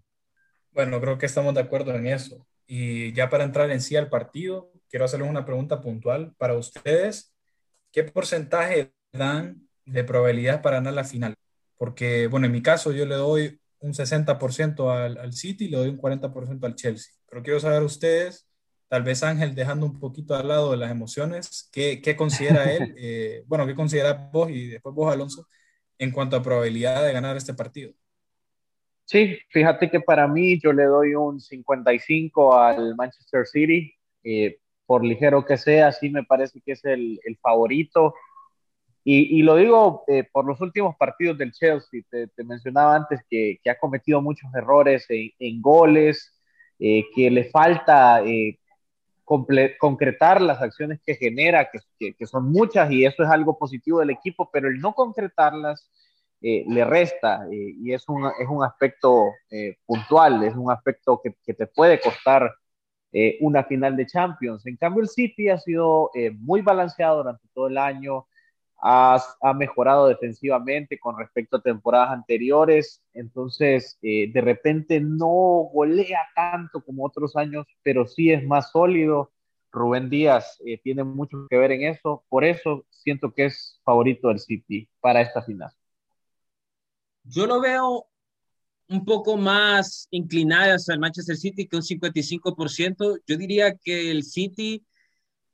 Bueno, 0.72 1.00
creo 1.00 1.18
que 1.18 1.26
estamos 1.26 1.54
de 1.54 1.60
acuerdo 1.60 1.94
en 1.94 2.06
eso. 2.06 2.46
Y 2.66 3.12
ya 3.12 3.28
para 3.28 3.44
entrar 3.44 3.70
en 3.70 3.80
sí 3.80 3.96
al 3.96 4.08
partido, 4.08 4.70
quiero 4.88 5.04
hacerles 5.04 5.28
una 5.28 5.44
pregunta 5.44 5.80
puntual 5.80 6.34
para 6.38 6.54
ustedes. 6.54 7.32
¿qué 7.92 8.04
porcentaje 8.04 8.92
dan 9.12 9.68
de 9.84 10.04
probabilidad 10.04 10.62
para 10.62 10.76
ganar 10.76 10.94
la 10.94 11.04
final? 11.04 11.34
Porque, 11.76 12.26
bueno, 12.26 12.46
en 12.46 12.52
mi 12.52 12.62
caso 12.62 12.92
yo 12.92 13.06
le 13.06 13.16
doy 13.16 13.60
un 13.80 13.92
60% 13.92 14.90
al, 14.90 15.18
al 15.18 15.32
City 15.32 15.64
y 15.64 15.68
le 15.68 15.78
doy 15.78 15.88
un 15.88 15.98
40% 15.98 16.64
al 16.64 16.74
Chelsea. 16.74 17.12
Pero 17.28 17.42
quiero 17.42 17.60
saber 17.60 17.82
ustedes, 17.82 18.46
tal 18.90 19.04
vez 19.04 19.22
Ángel 19.22 19.54
dejando 19.54 19.86
un 19.86 20.00
poquito 20.00 20.34
al 20.34 20.48
lado 20.48 20.72
de 20.72 20.76
las 20.76 20.90
emociones, 20.90 21.70
¿qué, 21.72 22.02
qué 22.02 22.16
considera 22.16 22.70
él? 22.72 22.94
Eh, 22.98 23.44
bueno, 23.46 23.64
¿qué 23.64 23.74
considera 23.74 24.14
vos 24.32 24.50
y 24.50 24.66
después 24.66 24.94
vos, 24.94 25.12
Alonso, 25.12 25.46
en 25.96 26.10
cuanto 26.10 26.36
a 26.36 26.42
probabilidad 26.42 27.04
de 27.06 27.12
ganar 27.12 27.36
este 27.36 27.54
partido? 27.54 27.92
Sí, 29.04 29.38
fíjate 29.48 29.88
que 29.90 30.00
para 30.00 30.26
mí 30.26 30.60
yo 30.60 30.72
le 30.72 30.84
doy 30.84 31.14
un 31.14 31.40
55 31.40 32.58
al 32.58 32.96
Manchester 32.96 33.46
City. 33.46 33.94
Eh, 34.24 34.58
por 34.86 35.04
ligero 35.04 35.44
que 35.44 35.56
sea, 35.56 35.92
sí 35.92 36.10
me 36.10 36.24
parece 36.24 36.60
que 36.60 36.72
es 36.72 36.84
el, 36.84 37.20
el 37.24 37.38
favorito. 37.38 38.12
Y, 39.04 39.38
y, 39.38 39.42
lo 39.42 39.54
digo 39.54 40.02
eh, 40.08 40.24
por 40.32 40.44
los 40.44 40.60
últimos 40.60 40.96
partidos 40.96 41.38
del 41.38 41.52
Chelsea. 41.52 42.02
Te, 42.10 42.26
te 42.26 42.42
mencionaba 42.42 42.96
antes 42.96 43.20
que, 43.30 43.60
que, 43.62 43.70
ha 43.70 43.78
cometido 43.78 44.20
muchos 44.20 44.52
errores 44.52 45.06
en, 45.08 45.30
en 45.38 45.62
goles, 45.62 46.36
eh, 46.82 47.04
que 47.14 47.30
le 47.30 47.44
falta 47.50 48.22
eh, 48.24 48.58
concretar 49.78 50.40
las 50.42 50.60
acciones 50.60 51.00
que 51.04 51.14
genera, 51.14 51.70
que, 51.70 52.14
que, 52.14 52.26
son 52.26 52.50
muchas 52.50 52.90
y 52.90 53.04
eso 53.04 53.22
es 53.22 53.28
algo 53.30 53.58
positivo 53.58 54.00
del 54.00 54.10
equipo, 54.10 54.50
pero 54.52 54.68
el 54.68 54.80
no 54.80 54.92
concretarlas 54.92 55.90
le 56.42 56.84
resta 56.86 57.46
y 57.50 57.92
es 57.92 58.08
un, 58.08 58.24
es 58.24 58.48
un 58.48 58.64
aspecto 58.64 59.26
puntual, 59.84 60.42
es 60.42 60.56
un 60.56 60.70
aspecto 60.70 61.20
que, 61.22 61.54
te 61.54 61.66
puede 61.66 62.00
costar 62.00 62.50
eh, 63.12 63.38
una 63.40 63.64
final 63.64 63.96
de 63.96 64.06
Champions. 64.06 64.64
En 64.66 64.76
cambio, 64.76 65.02
el 65.02 65.08
City 65.08 65.48
ha 65.48 65.58
sido 65.58 66.10
eh, 66.14 66.30
muy 66.30 66.62
balanceado 66.62 67.18
durante 67.18 67.48
todo 67.52 67.66
el 67.66 67.76
año, 67.76 68.26
ha, 68.82 69.54
mejorado 69.54 70.08
defensivamente 70.08 70.98
con 70.98 71.18
respecto 71.18 71.56
a 71.56 71.62
temporadas 71.62 72.10
anteriores, 72.10 73.02
entonces 73.12 73.98
eh, 74.02 74.30
de 74.32 74.40
repente 74.40 75.00
no 75.00 75.68
golea 75.72 76.20
tanto 76.34 76.82
como 76.82 77.04
otros 77.04 77.36
años, 77.36 77.66
pero 77.82 78.06
sí 78.06 78.30
es 78.30 78.44
más 78.46 78.70
sólido. 78.70 79.30
Rubén 79.72 80.10
Díaz 80.10 80.58
tiene 80.82 81.04
mucho 81.04 81.46
que 81.48 81.56
ver 81.56 81.70
en 81.70 81.82
eso, 81.82 82.24
por 82.28 82.44
eso 82.44 82.84
siento 82.90 83.32
que 83.32 83.46
es 83.46 83.80
favorito 83.84 84.26
del 84.26 84.40
City 84.40 84.88
para 85.00 85.20
esta 85.20 85.42
final. 85.42 85.70
Yo 87.22 87.46
lo 87.46 87.60
veo 87.60 88.10
un 88.90 89.04
poco 89.04 89.36
más 89.36 90.08
inclinadas 90.10 90.88
al 90.88 90.98
Manchester 90.98 91.36
City 91.36 91.66
que 91.66 91.76
un 91.76 91.82
55%. 91.82 93.20
Yo 93.26 93.36
diría 93.36 93.76
que 93.76 94.10
el 94.10 94.24
City, 94.24 94.84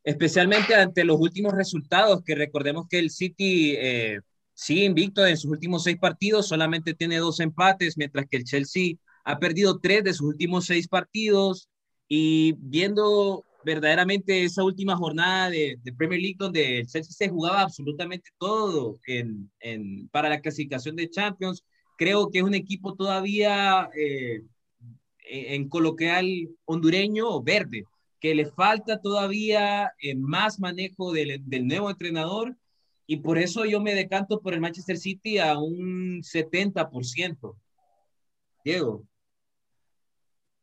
especialmente 0.06 0.72
ante 0.76 1.04
los 1.04 1.20
últimos 1.20 1.52
resultados, 1.52 2.22
que 2.24 2.36
recordemos 2.36 2.86
que 2.88 3.00
el 3.00 3.10
City 3.10 3.74
eh, 3.76 4.20
sigue 4.54 4.84
invicto 4.84 5.26
en 5.26 5.36
sus 5.36 5.50
últimos 5.50 5.82
seis 5.82 5.98
partidos, 5.98 6.46
solamente 6.46 6.94
tiene 6.94 7.18
dos 7.18 7.40
empates, 7.40 7.98
mientras 7.98 8.26
que 8.30 8.36
el 8.36 8.44
Chelsea 8.44 8.94
ha 9.24 9.40
perdido 9.40 9.80
tres 9.80 10.04
de 10.04 10.14
sus 10.14 10.28
últimos 10.28 10.66
seis 10.66 10.86
partidos. 10.86 11.68
Y 12.08 12.54
viendo 12.58 13.44
verdaderamente 13.64 14.44
esa 14.44 14.62
última 14.62 14.96
jornada 14.96 15.50
de, 15.50 15.76
Premier 15.98 16.20
League 16.20 16.36
donde 16.38 16.78
el 16.78 16.86
Chelsea 16.86 17.12
se 17.12 17.28
jugaba 17.28 17.62
absolutamente 17.62 18.30
todo 18.38 19.00
en, 19.08 19.50
en, 19.58 20.08
para 20.10 20.28
la 20.28 20.40
clasificación 20.40 20.94
de 20.94 21.10
Champions, 21.10 21.64
creo 21.98 22.30
que 22.30 22.38
es 22.38 22.44
un 22.44 22.54
equipo 22.54 22.94
todavía 22.94 23.90
eh, 23.98 24.42
en 25.28 25.68
coloquial 25.68 26.26
hondureño 26.64 27.42
verde, 27.42 27.84
que 28.26 28.34
le 28.34 28.46
falta 28.46 29.00
todavía 29.00 29.92
eh, 30.00 30.16
más 30.16 30.58
manejo 30.58 31.12
del, 31.12 31.44
nuevo 31.64 31.88
entrenador 31.88 32.56
y 33.06 33.18
por 33.18 33.38
eso 33.38 33.64
yo 33.64 33.80
me 33.80 33.94
decanto 33.94 34.42
por 34.42 34.52
el 34.52 34.60
Manchester 34.60 34.98
City 34.98 35.38
a 35.38 35.56
un 35.56 36.22
70%. 36.22 37.56
Diego. 38.64 39.04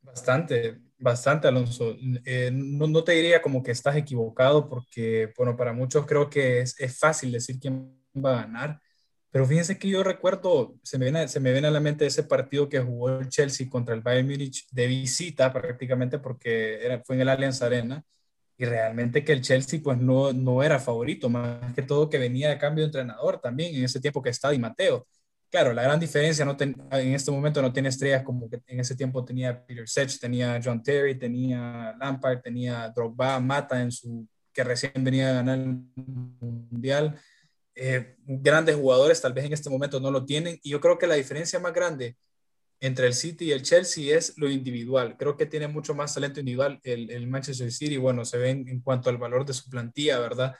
Bastante, 0.02 0.78
bastante, 0.98 1.48
Alonso. 1.48 1.96
Eh, 2.26 2.50
no, 2.52 2.86
no, 2.86 3.02
te 3.02 3.12
diría 3.12 3.40
como 3.40 3.62
que 3.62 3.70
estás 3.70 3.96
equivocado 3.96 4.68
porque, 4.68 5.32
bueno, 5.34 5.56
para 5.56 5.72
muchos 5.72 6.04
creo 6.04 6.28
que 6.28 6.60
es, 6.60 6.78
es, 6.78 6.98
fácil 6.98 7.32
decir 7.32 7.58
quién 7.58 7.98
va 8.14 8.40
a 8.40 8.42
ganar, 8.42 8.82
pero 9.34 9.46
fíjense 9.46 9.80
que 9.80 9.88
yo 9.88 10.04
recuerdo, 10.04 10.76
se 10.84 10.96
me 10.96 11.06
viene, 11.06 11.26
se 11.26 11.40
me 11.40 11.50
viene 11.50 11.66
a 11.66 11.72
la 11.72 11.80
mente 11.80 12.06
ese 12.06 12.22
partido 12.22 12.68
que 12.68 12.78
jugó 12.78 13.18
el 13.18 13.28
Chelsea 13.28 13.68
contra 13.68 13.92
el 13.92 14.00
Bayern 14.00 14.28
Múnich 14.28 14.64
de 14.70 14.86
visita 14.86 15.52
prácticamente 15.52 16.20
porque 16.20 16.78
era, 16.86 17.02
fue 17.02 17.16
en 17.16 17.22
el 17.22 17.28
Allianz 17.28 17.60
Arena 17.60 18.04
y 18.56 18.64
realmente 18.64 19.24
que 19.24 19.32
el 19.32 19.40
Chelsea 19.40 19.80
pues 19.82 19.98
no, 19.98 20.32
no 20.32 20.62
era 20.62 20.78
favorito, 20.78 21.28
más 21.28 21.74
que 21.74 21.82
todo 21.82 22.08
que 22.08 22.18
venía 22.18 22.48
de 22.48 22.58
cambio 22.58 22.84
de 22.84 22.90
entrenador 22.90 23.40
también 23.40 23.74
en 23.74 23.82
ese 23.82 23.98
tiempo 23.98 24.22
que 24.22 24.30
estaba 24.30 24.52
Di 24.52 24.60
Mateo. 24.60 25.04
Claro, 25.50 25.72
la 25.72 25.82
gran 25.82 25.98
diferencia 25.98 26.44
no 26.44 26.56
en 26.56 27.14
este 27.14 27.32
momento 27.32 27.60
no 27.60 27.72
tiene 27.72 27.88
estrellas 27.88 28.22
como 28.22 28.48
que 28.48 28.60
en 28.68 28.78
ese 28.78 28.94
tiempo 28.94 29.24
tenía 29.24 29.66
Peter 29.66 29.88
Sech, 29.88 30.16
tenía 30.20 30.60
John 30.64 30.80
Terry, 30.80 31.18
tenía 31.18 31.92
Lampard, 31.98 32.40
tenía 32.40 32.88
Drogba, 32.94 33.40
Mata 33.40 33.82
en 33.82 33.90
su 33.90 34.28
que 34.52 34.62
recién 34.62 34.92
venía 35.02 35.30
a 35.30 35.34
ganar 35.34 35.58
el 35.58 35.80
mundial. 36.40 37.18
Eh, 37.76 38.16
grandes 38.26 38.76
jugadores 38.76 39.20
tal 39.20 39.32
vez 39.32 39.44
en 39.44 39.52
este 39.52 39.68
momento 39.68 39.98
no 39.98 40.10
lo 40.12 40.24
tienen 40.24 40.60
y 40.62 40.70
yo 40.70 40.80
creo 40.80 40.96
que 40.96 41.08
la 41.08 41.16
diferencia 41.16 41.58
más 41.58 41.72
grande 41.72 42.16
entre 42.80 43.06
el 43.06 43.14
City 43.14 43.46
y 43.46 43.52
el 43.52 43.62
Chelsea 43.62 44.16
es 44.16 44.36
lo 44.38 44.50
individual. 44.50 45.16
Creo 45.16 45.36
que 45.36 45.46
tiene 45.46 45.68
mucho 45.68 45.94
más 45.94 46.14
talento 46.14 46.40
individual 46.40 46.80
el, 46.84 47.26
Manchester 47.26 47.72
City, 47.72 47.96
bueno, 47.96 48.24
se 48.24 48.38
ve 48.38 48.50
en, 48.50 48.80
cuanto 48.82 49.10
al 49.10 49.18
valor 49.18 49.44
de 49.46 49.54
su 49.54 49.70
plantilla, 49.70 50.18
¿verdad? 50.18 50.54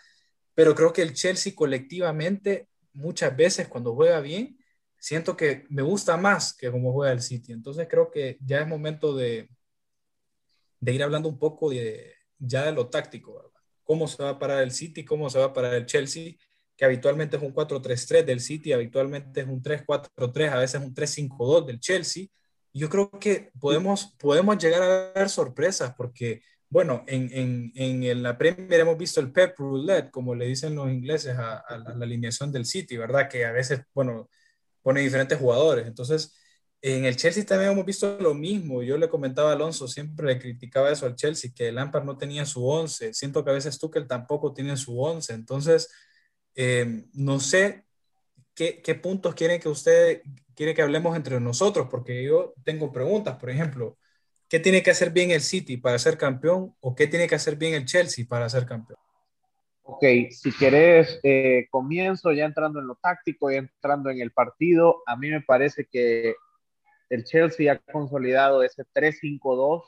Pero 0.54 0.74
creo 0.74 0.92
que 0.92 1.02
el 1.02 1.14
Chelsea 1.14 1.54
colectivamente, 1.54 2.68
muchas 2.92 3.36
veces 3.36 3.68
cuando 3.68 3.94
juega 3.94 4.20
bien, 4.20 4.58
siento 4.98 5.36
que 5.36 5.66
me 5.68 5.82
gusta 5.82 6.16
más 6.16 6.54
que 6.56 6.70
cómo 6.70 6.92
juega 6.92 7.12
el 7.12 7.20
City. 7.20 7.52
Entonces 7.52 7.86
creo 7.90 8.10
que 8.10 8.38
ya 8.40 8.60
es 8.60 8.66
momento 8.68 9.14
de, 9.14 9.50
de 10.80 10.92
ir 10.92 11.02
hablando 11.02 11.28
un 11.28 11.38
poco 11.38 11.70
de, 11.70 12.14
ya 12.38 12.64
de 12.64 12.72
lo 12.72 12.88
táctico, 12.88 13.34
¿verdad? 13.34 13.50
Cómo 13.82 14.08
se 14.08 14.22
va 14.22 14.30
a 14.30 14.38
parar 14.38 14.62
el 14.62 14.72
City, 14.72 15.04
cómo 15.04 15.28
se 15.28 15.38
va 15.38 15.46
a 15.46 15.52
parar 15.52 15.74
el 15.74 15.86
Chelsea 15.86 16.34
que 16.76 16.84
habitualmente 16.84 17.36
es 17.36 17.42
un 17.42 17.54
4-3-3 17.54 18.24
del 18.24 18.40
City, 18.40 18.72
habitualmente 18.72 19.40
es 19.40 19.46
un 19.46 19.62
3-4-3, 19.62 20.50
a 20.50 20.58
veces 20.58 20.80
un 20.80 20.94
3-5-2 20.94 21.66
del 21.66 21.80
Chelsea. 21.80 22.26
Yo 22.72 22.88
creo 22.88 23.10
que 23.10 23.50
podemos, 23.60 24.14
podemos 24.18 24.58
llegar 24.58 24.82
a 24.82 25.12
ver 25.12 25.28
sorpresas 25.28 25.94
porque, 25.96 26.42
bueno, 26.68 27.04
en, 27.06 27.30
en, 27.32 28.02
en 28.02 28.22
la 28.22 28.36
Premier 28.36 28.80
hemos 28.80 28.98
visto 28.98 29.20
el 29.20 29.30
Pep 29.30 29.56
Roulette, 29.56 30.10
como 30.10 30.34
le 30.34 30.46
dicen 30.46 30.74
los 30.74 30.90
ingleses 30.90 31.36
a, 31.36 31.58
a, 31.58 31.78
la, 31.78 32.04
alineación 32.04 32.50
del 32.50 32.66
City, 32.66 32.96
¿verdad? 32.96 33.28
Que 33.28 33.44
a 33.44 33.52
veces, 33.52 33.82
bueno, 33.94 34.28
pone 34.82 35.00
diferentes 35.00 35.38
jugadores. 35.38 35.86
Entonces, 35.86 36.34
en 36.82 37.04
el 37.04 37.16
Chelsea 37.16 37.46
también 37.46 37.70
hemos 37.70 37.86
visto 37.86 38.18
lo 38.20 38.34
mismo. 38.34 38.82
Yo 38.82 38.98
le 38.98 39.08
comentaba 39.08 39.50
a 39.50 39.52
Alonso, 39.54 39.86
siempre 39.86 40.26
le 40.26 40.38
criticaba 40.40 40.90
eso 40.90 41.06
al 41.06 41.14
Chelsea, 41.14 41.52
que 41.54 41.70
Lampard 41.70 42.04
no 42.04 42.18
tenía 42.18 42.44
su 42.44 42.66
11. 42.66 43.14
Siento 43.14 43.44
que 43.44 43.50
a 43.50 43.54
veces 43.54 43.78
Tuchel 43.78 44.08
tampoco 44.08 44.52
tiene 44.52 44.76
su 44.76 45.00
11. 45.00 45.32
Entonces, 45.32 45.88
eh, 46.54 47.04
no 47.14 47.40
sé 47.40 47.84
qué, 48.54 49.00
puntos 49.02 49.34
quieren 49.34 49.60
que 49.60 49.68
usted 49.68 50.22
quiere 50.54 50.74
que 50.74 50.82
hablemos 50.82 51.16
entre 51.16 51.40
nosotros, 51.40 51.88
porque 51.90 52.22
yo 52.24 52.54
tengo 52.64 52.92
preguntas, 52.92 53.36
por 53.36 53.50
ejemplo, 53.50 53.98
¿qué 54.48 54.60
tiene 54.60 54.82
que 54.82 54.92
hacer 54.92 55.10
bien 55.10 55.30
el 55.30 55.40
City 55.40 55.76
para 55.76 55.98
ser 55.98 56.16
campeón 56.16 56.74
o 56.80 56.94
qué 56.94 57.06
tiene 57.06 57.26
que 57.26 57.34
hacer 57.34 57.56
bien 57.56 57.74
el 57.74 57.84
Chelsea 57.84 58.24
para 58.28 58.48
ser 58.48 58.64
campeón? 58.66 58.98
Ok, 59.86 60.02
si 60.30 60.50
querés, 60.56 61.20
eh, 61.22 61.66
comienzo 61.70 62.32
ya 62.32 62.46
entrando 62.46 62.80
en 62.80 62.86
lo 62.86 62.94
táctico, 62.94 63.50
y 63.50 63.56
entrando 63.56 64.08
en 64.08 64.20
el 64.20 64.32
partido. 64.32 65.02
A 65.06 65.14
mí 65.14 65.28
me 65.28 65.42
parece 65.42 65.86
que 65.90 66.36
el 67.10 67.24
Chelsea 67.24 67.70
ha 67.70 67.78
consolidado 67.92 68.62
ese 68.62 68.84
3-5-2. 68.94 69.82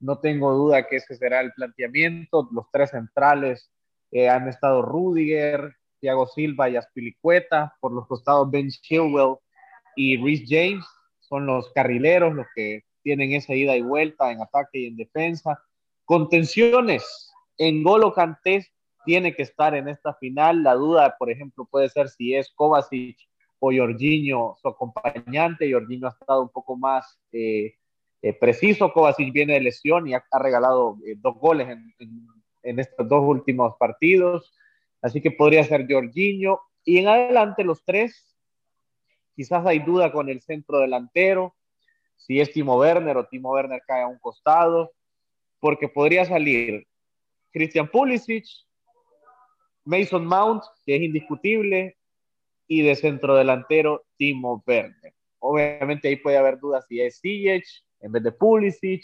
No 0.00 0.18
tengo 0.18 0.54
duda 0.54 0.86
que 0.86 0.96
ese 0.96 1.14
será 1.14 1.40
el 1.40 1.52
planteamiento. 1.52 2.48
Los 2.52 2.70
tres 2.72 2.90
centrales 2.90 3.70
eh, 4.12 4.28
han 4.28 4.46
estado 4.46 4.82
Rudiger, 4.82 5.74
Thiago 6.00 6.26
Silva 6.26 6.68
y 6.68 6.76
Aspilicueta, 6.76 7.74
por 7.80 7.92
los 7.92 8.06
costados 8.06 8.50
Ben 8.50 8.68
Chilwell 8.68 9.36
y 9.96 10.18
Rhys 10.18 10.44
James, 10.46 10.84
son 11.20 11.46
los 11.46 11.72
carrileros 11.72 12.34
los 12.34 12.46
que 12.54 12.82
tienen 13.02 13.32
esa 13.32 13.54
ida 13.54 13.74
y 13.74 13.82
vuelta 13.82 14.30
en 14.30 14.42
ataque 14.42 14.80
y 14.80 14.86
en 14.86 14.96
defensa. 14.96 15.62
Contenciones, 16.04 17.32
en 17.56 17.82
Golo 17.82 18.12
Cantés 18.12 18.70
tiene 19.04 19.34
que 19.34 19.42
estar 19.42 19.74
en 19.74 19.88
esta 19.88 20.14
final. 20.14 20.62
La 20.62 20.74
duda, 20.74 21.16
por 21.18 21.30
ejemplo, 21.30 21.66
puede 21.70 21.88
ser 21.88 22.08
si 22.08 22.34
es 22.34 22.52
Kovacic 22.54 23.16
o 23.58 23.72
Jorginho 23.74 24.56
su 24.60 24.68
acompañante. 24.68 25.72
Jorginho 25.72 26.08
ha 26.08 26.10
estado 26.10 26.42
un 26.42 26.50
poco 26.50 26.76
más 26.76 27.18
eh, 27.32 27.74
eh, 28.20 28.32
preciso. 28.34 28.92
Kovacic 28.92 29.32
viene 29.32 29.54
de 29.54 29.60
lesión 29.60 30.06
y 30.06 30.14
ha, 30.14 30.22
regalado 30.38 30.98
dos 31.16 31.36
goles 31.38 31.68
en, 31.68 31.94
en 32.62 32.78
estos 32.78 33.08
dos 33.08 33.22
últimos 33.24 33.74
partidos. 33.78 34.54
Así 35.00 35.20
que 35.20 35.30
podría 35.30 35.64
ser 35.64 35.86
Jorginho. 35.90 36.60
Y 36.84 36.98
en 36.98 37.08
adelante 37.08 37.64
los 37.64 37.84
tres, 37.84 38.36
quizás 39.34 39.64
hay 39.66 39.78
duda 39.80 40.12
con 40.12 40.28
el 40.28 40.40
centro 40.40 40.80
delantero, 40.80 41.54
si 42.16 42.40
es 42.40 42.52
Timo 42.52 42.76
Werner 42.78 43.16
o 43.16 43.26
Timo 43.26 43.50
Werner 43.50 43.82
cae 43.86 44.02
a 44.02 44.06
un 44.06 44.18
costado, 44.18 44.92
porque 45.58 45.88
podría 45.88 46.24
salir 46.24 46.86
Christian 47.52 47.88
Pulisic, 47.88 48.44
Mason 49.84 50.24
Mount, 50.24 50.62
que 50.84 50.96
es 50.96 51.02
indiscutible, 51.02 51.96
y 52.66 52.82
de 52.82 52.94
centro 52.94 53.34
delantero 53.34 54.04
Timo 54.16 54.62
Werner. 54.66 55.14
Obviamente 55.40 56.08
ahí 56.08 56.16
puede 56.16 56.36
haber 56.36 56.58
dudas 56.58 56.86
si 56.88 57.00
es 57.00 57.20
Ziyech 57.20 57.66
en 58.00 58.12
vez 58.12 58.22
de 58.22 58.32
Pulisic, 58.32 59.02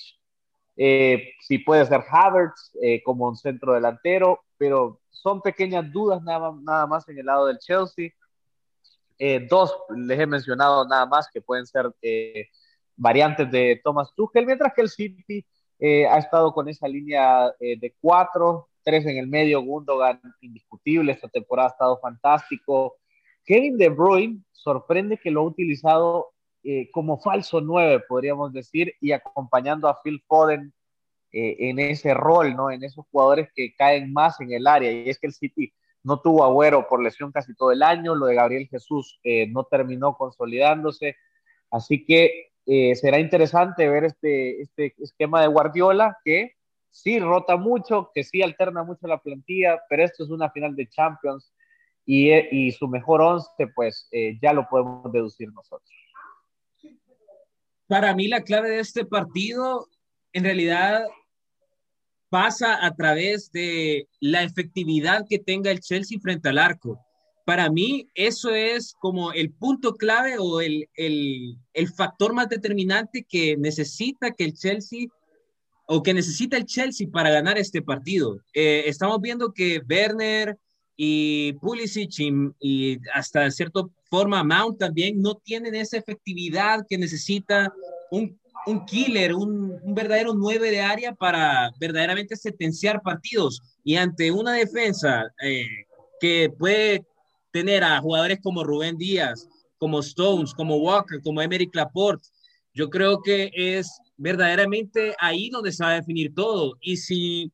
eh, 0.81 1.33
si 1.41 1.59
puede 1.59 1.85
ser 1.87 2.05
Havertz 2.09 2.71
eh, 2.81 3.03
como 3.03 3.27
un 3.27 3.37
centro 3.37 3.75
delantero, 3.75 4.45
pero 4.57 5.01
son 5.11 5.43
pequeñas 5.43 5.91
dudas 5.91 6.23
nada, 6.23 6.55
nada 6.63 6.87
más 6.87 7.09
en 7.09 7.19
el 7.19 7.27
lado 7.27 7.47
del 7.47 7.59
Chelsea. 7.59 8.11
Eh, 9.19 9.45
dos 9.51 9.77
les 9.97 10.21
he 10.21 10.27
mencionado 10.27 10.87
nada 10.87 11.05
más 11.05 11.29
que 11.33 11.41
pueden 11.41 11.67
ser 11.67 11.93
variantes 12.95 13.51
de 13.51 13.81
Thomas 13.83 14.15
Tuchel, 14.15 14.47
mientras 14.47 14.73
que 14.73 14.83
el 14.83 14.89
City 14.89 15.45
ha 16.09 16.19
estado 16.19 16.53
con 16.53 16.69
esa 16.69 16.87
línea 16.87 17.53
de 17.59 17.97
cuatro, 18.01 18.69
tres 18.85 19.05
en 19.07 19.17
el 19.17 19.27
medio, 19.27 19.63
Gundogan 19.63 20.21
indiscutible, 20.41 21.11
esta 21.11 21.29
temporada 21.29 21.69
ha 21.69 21.73
estado 21.73 21.99
fantástico. 21.99 22.97
Kevin 23.45 23.77
De 23.79 23.89
Bruyne 23.89 24.43
sorprende 24.53 25.19
que 25.19 25.33
lo 25.33 25.41
ha 25.41 25.45
utilizado 25.45 26.33
eh, 26.65 26.91
como 26.91 27.19
falso 27.19 27.61
9, 27.61 28.05
podríamos 28.09 28.53
decir, 28.53 28.95
y 29.01 29.13
acompañando 29.13 29.89
a 29.89 30.01
Phil 30.03 30.23
Foden 30.27 30.73
eh, 31.33 31.57
en 31.71 31.79
ese 31.79 32.15
rol, 32.15 32.57
¿no? 32.57 32.71
En 32.71 32.83
esos 32.83 33.07
jugadores 33.11 33.49
que 33.55 33.75
caen 33.75 34.13
más 34.13 34.41
en 34.41 34.53
el 34.53 34.67
área. 34.67 34.91
Y 34.91 35.09
es 35.09 35.19
que 35.19 35.29
el 35.29 35.35
City 35.35 35.73
no 36.03 36.21
tuvo 36.21 36.45
agüero 36.45 36.89
por 36.89 37.03
lesión 37.03 37.33
casi 37.33 37.55
todo 37.55 37.73
el 37.73 37.83
año, 37.83 38.15
lo 38.15 38.27
de 38.27 38.35
Gabriel 38.35 38.69
Jesús 38.69 39.21
eh, 39.23 39.47
no 39.49 39.65
terminó 39.65 40.17
consolidándose. 40.17 41.17
Así 41.71 42.05
que 42.05 42.49
será 42.97 43.19
interesante 43.19 43.89
ver 43.89 44.05
este, 44.05 44.61
este 44.61 44.95
esquema 44.99 45.41
de 45.41 45.49
Guardiola 45.49 46.19
que 46.23 46.53
sí 46.91 47.19
rota 47.19 47.57
mucho, 47.57 48.11
que 48.15 48.25
sí 48.25 48.43
alterna 48.43 48.83
mucho 48.85 49.07
la 49.07 49.23
plantilla, 49.23 49.81
pero 49.89 50.05
esto 50.05 50.25
es 50.25 50.31
una 50.31 50.51
final 50.51 50.77
de 50.77 50.87
Champions 50.87 51.55
y, 52.05 52.31
y 52.31 52.73
su 52.73 52.87
mejor 52.89 53.23
once, 53.23 53.69
pues 53.75 54.11
ya 54.43 54.53
lo 54.53 54.69
podemos 54.69 55.11
deducir 55.13 55.51
nosotros 55.51 55.91
para 57.89 58.15
mí 58.15 58.29
la 58.29 58.43
clave 58.43 58.71
de 58.71 58.81
este 58.81 59.05
partido 59.05 59.89
en 60.33 60.45
realidad 60.45 61.05
pasa 62.29 62.85
a 62.85 62.95
través 62.95 63.51
de 63.51 64.07
la 64.21 64.43
efectividad 64.43 65.27
que 65.29 65.39
tenga 65.39 65.71
el 65.71 65.81
Chelsea 65.81 66.21
frente 66.21 66.51
al 66.51 66.59
arco. 66.59 67.01
Para 67.47 67.71
mí 67.71 68.07
eso 68.15 68.51
es 68.51 68.95
como 69.01 69.33
el 69.33 69.51
punto 69.53 69.95
clave 69.95 70.37
o 70.39 70.61
el, 70.61 70.87
el, 70.95 71.57
el 71.73 71.89
factor 71.89 72.35
más 72.35 72.51
determinante 72.51 73.25
que 73.27 73.57
necesita 73.57 74.33
que 74.33 74.45
el 74.45 74.53
Chelsea 74.53 75.07
o 75.87 76.03
que 76.03 76.13
necesita 76.13 76.59
el 76.59 76.67
Chelsea 76.67 77.09
para 77.11 77.31
ganar 77.31 77.57
este 77.57 77.81
partido. 77.81 78.43
Eh, 78.53 78.85
estamos 78.85 79.19
viendo 79.23 79.55
que 79.55 79.81
Werner 79.89 80.59
y 80.95 81.55
Pulisic 81.55 82.19
y, 82.19 82.31
y 82.61 82.99
hasta 83.15 83.51
cierto 83.51 83.91
forma 84.11 84.43
Mount 84.43 84.79
también 84.79 85.21
no 85.21 85.35
tienen 85.37 85.75
esa 85.75 85.99
efectividad 85.99 86.87
que 86.89 86.99
necesita 86.99 87.73
un, 88.11 88.39
un 88.67 88.85
killer, 88.87 89.35
un, 89.35 89.79
un, 89.83 89.95
verdadero 89.95 90.35
nueve 90.35 90.71
de 90.71 90.81
área 90.81 91.15
para 91.15 91.71
verdaderamente 91.79 92.37
sentenciar 92.37 93.03
partidos. 93.03 93.61
Y 93.85 93.97
ante 93.97 94.31
una 94.31 94.53
defensa 94.53 95.25
eh, 95.43 95.67
que 96.21 96.51
puede 96.59 97.05
tener 97.53 97.85
a 97.85 98.01
jugadores 98.01 98.39
como 98.43 98.65
Rubén 98.65 98.97
Díaz, 98.97 99.49
como 99.79 100.01
Stones, 100.01 100.53
como 100.55 100.77
Walker, 100.77 101.21
como 101.23 101.41
Emery 101.41 101.69
Laporte, 101.73 102.29
yo 102.75 102.91
creo 102.91 103.21
que 103.23 103.51
es 103.55 104.01
verdaderamente 104.17 105.15
ahí 105.19 105.49
donde 105.51 105.73
se 105.73 105.83
va 105.83 105.91
a 105.91 105.95
definir 105.95 106.35
todo. 106.35 106.77
Y 106.81 106.97
si 106.97 107.51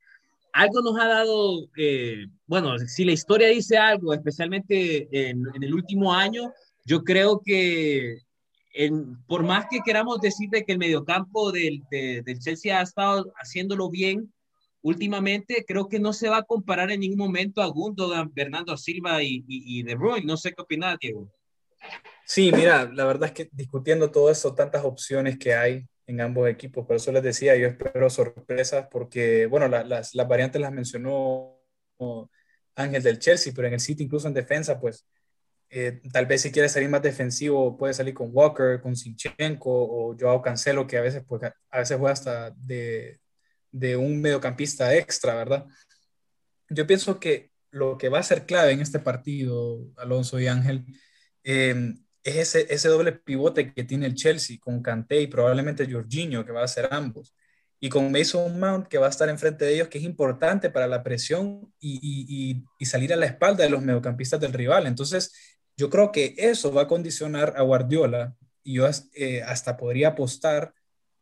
algo 0.54 0.82
nos 0.82 0.96
ha 1.00 1.08
dado, 1.08 1.68
eh, 1.76 2.26
bueno, 2.46 2.78
si 2.78 3.04
la 3.04 3.10
historia 3.10 3.48
dice 3.48 3.76
algo, 3.76 4.14
especialmente 4.14 5.08
en, 5.10 5.42
el 5.60 5.74
último 5.74 6.14
año, 6.14 6.52
yo 6.84 7.02
creo 7.02 7.40
que 7.44 8.18
por 9.26 9.42
más 9.42 9.66
que 9.68 9.80
queramos 9.84 10.20
decir 10.20 10.48
de 10.50 10.64
que 10.64 10.72
el 10.72 10.78
mediocampo 10.78 11.50
del, 11.50 11.82
del 11.90 12.38
Chelsea 12.38 12.78
ha 12.78 12.82
estado 12.82 13.32
haciéndolo 13.36 13.90
bien, 13.90 14.32
últimamente 14.80 15.64
creo 15.66 15.88
que 15.88 15.98
no 15.98 16.12
se 16.12 16.28
va 16.28 16.38
a 16.38 16.44
comparar 16.44 16.92
en 16.92 17.00
ningún 17.00 17.18
momento 17.18 17.60
a 17.60 17.66
Gundogan, 17.66 18.32
Bernardo 18.32 18.76
Silva 18.76 19.24
y, 19.24 19.44
y, 19.48 19.82
De 19.82 19.96
Bruyne. 19.96 20.26
No 20.26 20.36
sé 20.36 20.52
qué 20.52 20.62
opinas, 20.62 20.98
Diego. 21.00 21.32
Sí, 22.24 22.52
mira, 22.52 22.88
la 22.92 23.04
verdad 23.06 23.30
es 23.30 23.34
que 23.34 23.48
discutiendo 23.52 24.12
todo 24.12 24.30
eso, 24.30 24.54
tantas 24.54 24.84
opciones 24.84 25.36
que 25.36 25.54
hay 25.54 25.84
en 26.06 26.20
ambos 26.20 26.48
equipos, 26.48 26.86
por 26.86 26.96
eso 26.96 27.12
les 27.12 27.22
decía, 27.22 27.56
yo 27.56 27.66
espero 27.66 28.10
sorpresas 28.10 28.88
porque, 28.90 29.46
bueno, 29.46 29.68
las, 29.68 30.14
las 30.14 30.28
variantes 30.28 30.60
las 30.60 30.72
mencionó 30.72 31.58
Ángel 32.76 33.02
del 33.02 33.18
Chelsea, 33.18 33.52
pero 33.54 33.68
en 33.68 33.74
el 33.74 33.80
City, 33.80 34.04
incluso 34.04 34.28
en 34.28 34.34
defensa, 34.34 34.80
pues 34.80 35.06
eh, 35.70 36.00
tal 36.12 36.26
vez 36.26 36.42
si 36.42 36.52
quiere 36.52 36.68
salir 36.68 36.88
más 36.88 37.02
defensivo, 37.02 37.76
puede 37.76 37.94
salir 37.94 38.14
con 38.14 38.30
Walker, 38.32 38.80
con 38.80 38.96
Sinchenko 38.96 39.70
o 39.70 40.16
Joao 40.18 40.42
Cancelo, 40.42 40.86
que 40.86 40.98
a 40.98 41.00
veces, 41.00 41.24
pues, 41.26 41.42
a 41.42 41.78
veces 41.78 41.98
juega 41.98 42.12
hasta 42.12 42.50
de, 42.50 43.18
de 43.72 43.96
un 43.96 44.20
mediocampista 44.20 44.94
extra, 44.94 45.34
¿verdad? 45.34 45.66
Yo 46.68 46.86
pienso 46.86 47.18
que 47.18 47.50
lo 47.70 47.98
que 47.98 48.08
va 48.08 48.20
a 48.20 48.22
ser 48.22 48.46
clave 48.46 48.72
en 48.72 48.80
este 48.80 49.00
partido, 49.00 49.80
Alonso 49.96 50.38
y 50.38 50.46
Ángel, 50.46 50.84
em, 51.42 52.03
es 52.24 52.36
ese, 52.36 52.66
ese 52.72 52.88
doble 52.88 53.12
pivote 53.12 53.72
que 53.72 53.84
tiene 53.84 54.06
el 54.06 54.14
Chelsea 54.14 54.58
con 54.60 54.82
Kanté 54.82 55.20
y 55.20 55.26
probablemente 55.28 55.90
Jorginho, 55.90 56.44
que 56.44 56.52
va 56.52 56.64
a 56.64 56.68
ser 56.68 56.88
ambos 56.90 57.34
y 57.84 57.90
con 57.90 58.10
Mason 58.10 58.58
Mount 58.58 58.88
que 58.88 58.96
va 58.96 59.08
a 59.08 59.10
estar 59.10 59.28
enfrente 59.28 59.66
de 59.66 59.74
ellos, 59.74 59.88
que 59.88 59.98
es 59.98 60.04
importante 60.04 60.70
para 60.70 60.86
la 60.86 61.02
presión 61.02 61.70
y, 61.78 62.64
y, 62.78 62.86
salir 62.86 63.12
a 63.12 63.16
la 63.16 63.26
espalda 63.26 63.64
de 63.64 63.68
los 63.68 63.82
mediocampistas 63.82 64.40
del 64.40 64.54
rival. 64.54 64.86
Entonces, 64.86 65.34
yo 65.76 65.90
creo 65.90 66.10
que 66.10 66.34
eso 66.38 66.72
va 66.72 66.82
a 66.82 66.88
condicionar 66.88 67.52
a 67.58 67.60
Guardiola 67.60 68.34
y 68.62 68.76
yo 68.76 68.88
eh, 69.12 69.42
hasta 69.42 69.76
podría 69.76 70.08
apostar 70.08 70.72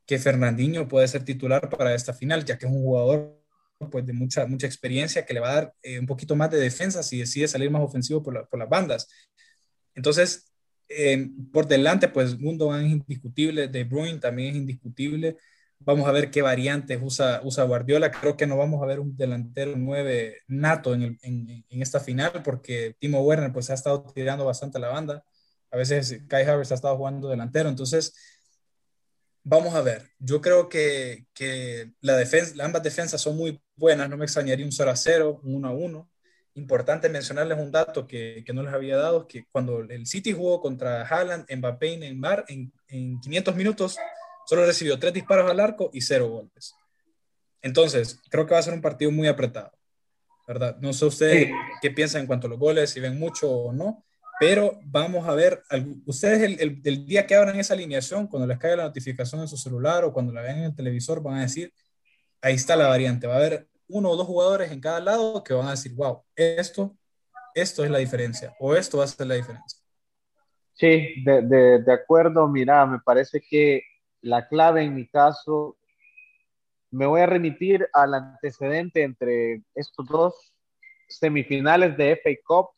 que 0.06 0.20
Fernandinho 0.20 0.86
puede 0.86 1.08
ser 1.08 1.24
titular 1.24 1.68
para 1.68 1.96
esta 1.96 2.14
final, 2.14 2.44
ya 2.44 2.56
que 2.56 2.66
es 2.66 2.72
un 2.72 2.80
jugador 2.80 3.42
pues, 3.90 4.06
de 4.06 4.12
mucha, 4.12 4.46
mucha 4.46 4.68
experiencia 4.68 5.26
que 5.26 5.34
le 5.34 5.40
va 5.40 5.50
a 5.50 5.54
dar 5.54 5.74
eh, 5.82 5.98
un 5.98 6.06
poquito 6.06 6.36
más 6.36 6.52
de 6.52 6.58
defensa 6.58 7.02
si 7.02 7.18
decide 7.18 7.48
salir 7.48 7.72
más 7.72 7.82
ofensivo 7.82 8.22
por, 8.22 8.48
por 8.48 8.60
las 8.60 8.68
bandas. 8.68 9.08
Entonces, 9.96 10.51
por 11.52 11.66
delante, 11.66 12.08
pues 12.08 12.38
Gundogan 12.38 12.84
es 12.84 12.92
indiscutible, 12.92 13.68
De 13.68 13.84
Bruyne 13.84 14.18
también 14.18 14.50
es 14.50 14.56
indiscutible. 14.56 15.36
Vamos 15.84 16.08
a 16.08 16.12
ver 16.12 16.30
qué 16.30 16.42
variantes 16.42 16.98
usa, 17.02 17.40
usa 17.42 17.64
Guardiola. 17.64 18.10
Creo 18.10 18.36
que 18.36 18.46
no 18.46 18.56
vamos 18.56 18.82
a 18.82 18.86
ver 18.86 19.00
un 19.00 19.16
delantero 19.16 19.74
9 19.76 20.38
nato 20.48 20.94
en, 20.94 21.18
esta 21.70 22.00
final 22.00 22.42
porque 22.44 22.96
Timo 23.00 23.22
Werner 23.22 23.52
pues 23.52 23.70
ha 23.70 23.74
estado 23.74 24.04
tirando 24.14 24.44
bastante 24.44 24.78
la 24.78 24.88
banda. 24.88 25.24
A 25.70 25.76
veces 25.76 26.22
Kai 26.28 26.44
Havertz 26.44 26.72
ha 26.72 26.76
estado 26.76 26.96
jugando 26.96 27.28
delantero. 27.28 27.68
Entonces, 27.68 28.14
vamos 29.42 29.74
a 29.74 29.82
ver. 29.82 30.10
Yo 30.18 30.40
creo 30.40 30.68
que, 30.68 31.26
que 31.34 31.92
la 32.00 32.16
defensa, 32.16 32.64
ambas 32.64 32.82
defensas 32.82 33.20
son 33.20 33.36
muy 33.36 33.60
buenas. 33.74 34.08
No 34.08 34.16
me 34.16 34.24
extrañaría 34.24 34.64
un 34.64 34.72
0 34.72 34.90
a 34.90 34.96
0, 34.96 35.40
un 35.42 35.54
1 35.56 35.68
a 35.68 35.72
1. 35.72 36.11
Importante 36.54 37.08
mencionarles 37.08 37.58
un 37.58 37.72
dato 37.72 38.06
que, 38.06 38.42
que 38.44 38.52
no 38.52 38.62
les 38.62 38.74
había 38.74 38.96
dado, 38.96 39.26
que 39.26 39.46
cuando 39.50 39.80
el 39.80 40.06
City 40.06 40.32
jugó 40.32 40.60
contra 40.60 41.06
Haaland, 41.06 41.46
Mbappé 41.50 41.88
y 41.88 41.96
Neymar, 41.96 42.44
en, 42.48 42.72
en 42.88 43.20
500 43.20 43.56
minutos 43.56 43.96
solo 44.46 44.66
recibió 44.66 44.98
tres 44.98 45.12
disparos 45.12 45.50
al 45.50 45.60
arco 45.60 45.90
y 45.92 46.00
cero 46.00 46.28
golpes. 46.28 46.74
Entonces, 47.62 48.20
creo 48.28 48.46
que 48.46 48.54
va 48.54 48.60
a 48.60 48.62
ser 48.62 48.74
un 48.74 48.82
partido 48.82 49.10
muy 49.10 49.28
apretado, 49.28 49.72
¿verdad? 50.46 50.76
No 50.80 50.92
sé 50.92 51.06
ustedes 51.06 51.50
qué 51.80 51.90
piensan 51.90 52.22
en 52.22 52.26
cuanto 52.26 52.48
a 52.48 52.50
los 52.50 52.58
goles, 52.58 52.90
si 52.90 53.00
ven 53.00 53.18
mucho 53.18 53.50
o 53.50 53.72
no, 53.72 54.04
pero 54.40 54.80
vamos 54.82 55.28
a 55.28 55.34
ver, 55.34 55.62
ustedes 56.04 56.58
el, 56.58 56.80
el, 56.84 57.06
día 57.06 57.26
que 57.26 57.36
abran 57.36 57.60
esa 57.60 57.74
alineación, 57.74 58.26
cuando 58.26 58.48
les 58.48 58.58
caiga 58.58 58.78
la 58.78 58.82
notificación 58.84 59.40
en 59.40 59.46
su 59.46 59.56
celular 59.56 60.04
o 60.04 60.12
cuando 60.12 60.32
la 60.32 60.42
vean 60.42 60.58
en 60.58 60.64
el 60.64 60.74
televisor, 60.74 61.22
van 61.22 61.36
a 61.36 61.42
decir, 61.42 61.72
ahí 62.40 62.54
está 62.54 62.74
la 62.74 62.88
variante, 62.88 63.28
va 63.28 63.34
a 63.34 63.36
haber 63.36 63.68
uno 63.88 64.10
o 64.10 64.16
dos 64.16 64.26
jugadores 64.26 64.70
en 64.72 64.80
cada 64.80 65.00
lado 65.00 65.42
que 65.44 65.54
van 65.54 65.66
a 65.66 65.72
decir, 65.72 65.94
wow, 65.94 66.22
esto, 66.34 66.96
esto 67.54 67.84
es 67.84 67.90
la 67.90 67.98
diferencia, 67.98 68.54
o 68.58 68.74
esto 68.74 68.98
va 68.98 69.04
a 69.04 69.08
ser 69.08 69.26
la 69.26 69.34
diferencia. 69.34 69.78
Sí, 70.74 71.22
de, 71.24 71.42
de, 71.42 71.82
de 71.82 71.92
acuerdo, 71.92 72.48
mira, 72.48 72.86
me 72.86 72.98
parece 73.00 73.40
que 73.40 73.82
la 74.22 74.48
clave 74.48 74.82
en 74.84 74.94
mi 74.94 75.06
caso, 75.06 75.76
me 76.90 77.06
voy 77.06 77.20
a 77.20 77.26
remitir 77.26 77.88
al 77.92 78.14
antecedente 78.14 79.02
entre 79.02 79.62
estos 79.74 80.06
dos 80.06 80.52
semifinales 81.08 81.96
de 81.96 82.12
FA 82.12 82.30
Cup 82.44 82.68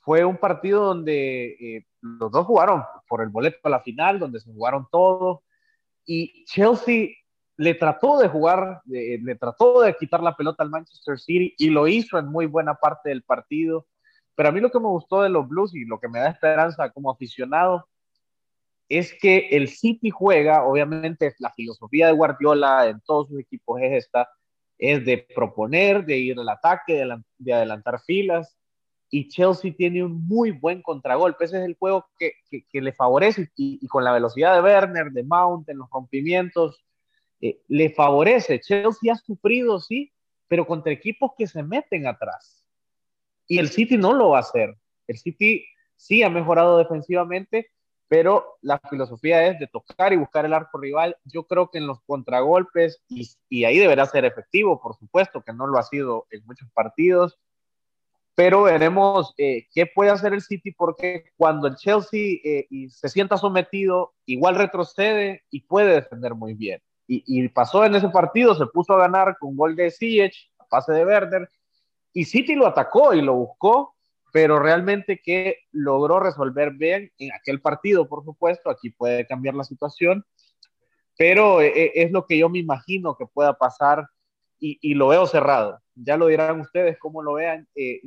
fue 0.00 0.24
un 0.24 0.38
partido 0.38 0.84
donde 0.84 1.48
eh, 1.60 1.86
los 2.00 2.32
dos 2.32 2.46
jugaron 2.46 2.82
por 3.06 3.22
el 3.22 3.28
boleto 3.28 3.58
a 3.64 3.68
la 3.68 3.80
final, 3.80 4.18
donde 4.18 4.40
se 4.40 4.50
jugaron 4.50 4.88
todo, 4.90 5.42
y 6.06 6.46
Chelsea 6.46 7.08
le 7.58 7.74
trató 7.74 8.18
de 8.18 8.28
jugar, 8.28 8.80
le 8.86 9.34
trató 9.34 9.82
de 9.82 9.94
quitar 9.96 10.22
la 10.22 10.36
pelota 10.36 10.62
al 10.62 10.70
Manchester 10.70 11.18
City 11.18 11.54
y 11.58 11.70
lo 11.70 11.88
hizo 11.88 12.16
en 12.16 12.28
muy 12.28 12.46
buena 12.46 12.74
parte 12.74 13.08
del 13.08 13.24
partido. 13.24 13.86
Pero 14.36 14.48
a 14.48 14.52
mí 14.52 14.60
lo 14.60 14.70
que 14.70 14.78
me 14.78 14.86
gustó 14.86 15.22
de 15.22 15.28
los 15.28 15.48
Blues 15.48 15.74
y 15.74 15.84
lo 15.84 15.98
que 15.98 16.08
me 16.08 16.20
da 16.20 16.30
esperanza 16.30 16.88
como 16.90 17.10
aficionado 17.10 17.88
es 18.88 19.12
que 19.12 19.48
el 19.50 19.66
City 19.66 20.08
juega, 20.08 20.64
obviamente 20.64 21.34
la 21.40 21.52
filosofía 21.52 22.06
de 22.06 22.12
Guardiola 22.12 22.86
en 22.86 23.00
todos 23.00 23.28
sus 23.28 23.40
equipos 23.40 23.80
es 23.82 24.04
esta, 24.04 24.28
es 24.78 25.04
de 25.04 25.26
proponer, 25.34 26.06
de 26.06 26.16
ir 26.16 26.38
al 26.38 26.48
ataque, 26.48 27.04
de 27.38 27.52
adelantar 27.52 28.00
filas, 28.00 28.56
y 29.10 29.26
Chelsea 29.28 29.74
tiene 29.76 30.04
un 30.04 30.26
muy 30.28 30.52
buen 30.52 30.80
contragolpe. 30.80 31.44
Ese 31.44 31.58
es 31.58 31.64
el 31.64 31.76
juego 31.76 32.06
que, 32.18 32.34
le 32.72 32.92
favorece 32.92 33.50
y, 33.56 33.84
con 33.88 34.04
la 34.04 34.12
velocidad 34.12 34.54
de 34.54 34.62
Werner, 34.62 35.10
de 35.10 35.24
Mount, 35.24 35.68
en 35.68 35.78
los 35.78 35.90
rompimientos, 35.90 36.84
eh, 37.40 37.60
le 37.68 37.90
favorece. 37.90 38.60
Chelsea 38.60 39.12
ha 39.12 39.16
sufrido, 39.16 39.80
sí, 39.80 40.12
pero 40.48 40.66
contra 40.66 40.92
equipos 40.92 41.32
que 41.36 41.46
se 41.46 41.62
meten 41.62 42.06
atrás. 42.06 42.64
Y 43.46 43.58
el 43.58 43.68
City 43.68 43.96
no 43.96 44.12
lo 44.12 44.30
va 44.30 44.38
a 44.38 44.40
hacer. 44.40 44.76
El 45.06 45.18
City 45.18 45.64
sí 45.96 46.22
ha 46.22 46.30
mejorado 46.30 46.78
defensivamente, 46.78 47.70
pero 48.08 48.58
la 48.62 48.78
filosofía 48.78 49.46
es 49.46 49.58
de 49.58 49.66
tocar 49.66 50.12
y 50.12 50.16
buscar 50.16 50.44
el 50.44 50.54
arco 50.54 50.78
rival. 50.78 51.16
Yo 51.24 51.44
creo 51.44 51.70
que 51.70 51.78
en 51.78 51.86
los 51.86 52.00
contragolpes, 52.02 53.02
y, 53.08 53.64
ahí 53.64 53.78
deberá 53.78 54.06
ser 54.06 54.24
efectivo, 54.24 54.80
por 54.80 54.96
supuesto, 54.96 55.42
que 55.42 55.52
no 55.52 55.66
lo 55.66 55.78
ha 55.78 55.82
sido 55.82 56.26
en 56.30 56.44
muchos 56.46 56.70
partidos 56.72 57.38
pero 58.38 58.62
veremos 58.62 59.34
eh, 59.36 59.66
qué 59.74 59.86
puede 59.92 60.12
hacer 60.12 60.32
el 60.32 60.42
City 60.42 60.70
porque 60.70 61.32
cuando 61.36 61.66
el 61.66 61.74
Chelsea 61.74 62.36
eh, 62.44 62.68
se 62.88 63.08
sienta 63.08 63.36
sometido, 63.36 64.14
igual 64.26 64.54
retrocede 64.54 65.42
y 65.50 65.62
puede 65.62 65.92
defender 65.92 66.36
muy 66.36 66.54
bien. 66.54 66.80
Y, 67.10 67.48
pasó 67.48 67.86
en 67.86 67.94
ese 67.94 68.10
partido, 68.10 68.54
se 68.54 68.66
puso 68.66 68.92
a 68.92 68.98
ganar 68.98 69.38
con 69.38 69.56
gol 69.56 69.74
de 69.74 69.90
Ziyech, 69.90 70.50
pase 70.68 70.92
de 70.92 71.06
Werder, 71.06 71.48
y 72.12 72.26
City 72.26 72.54
lo 72.54 72.66
atacó 72.66 73.14
y 73.14 73.22
lo 73.22 73.34
buscó, 73.34 73.96
pero 74.30 74.58
realmente 74.58 75.18
que 75.24 75.60
logró 75.72 76.20
resolver 76.20 76.72
bien 76.72 77.10
en 77.18 77.32
aquel 77.32 77.62
partido, 77.62 78.06
por 78.06 78.24
supuesto, 78.24 78.68
aquí 78.68 78.90
puede 78.90 79.26
cambiar 79.26 79.54
la 79.54 79.64
situación, 79.64 80.26
pero 81.16 81.62
eh, 81.62 81.92
es 81.94 82.12
lo 82.12 82.26
que 82.26 82.36
yo 82.36 82.50
me 82.50 82.58
imagino 82.58 83.16
que 83.16 83.24
pueda 83.26 83.54
pasar 83.54 84.06
y, 84.60 84.78
y, 84.82 84.92
lo 84.92 85.08
veo 85.08 85.26
cerrado. 85.26 85.80
Ya 85.94 86.18
lo 86.18 86.26
dirán 86.26 86.60
ustedes 86.60 86.98
cómo 86.98 87.22
lo 87.22 87.34
vean. 87.34 87.66
Eh, 87.74 88.02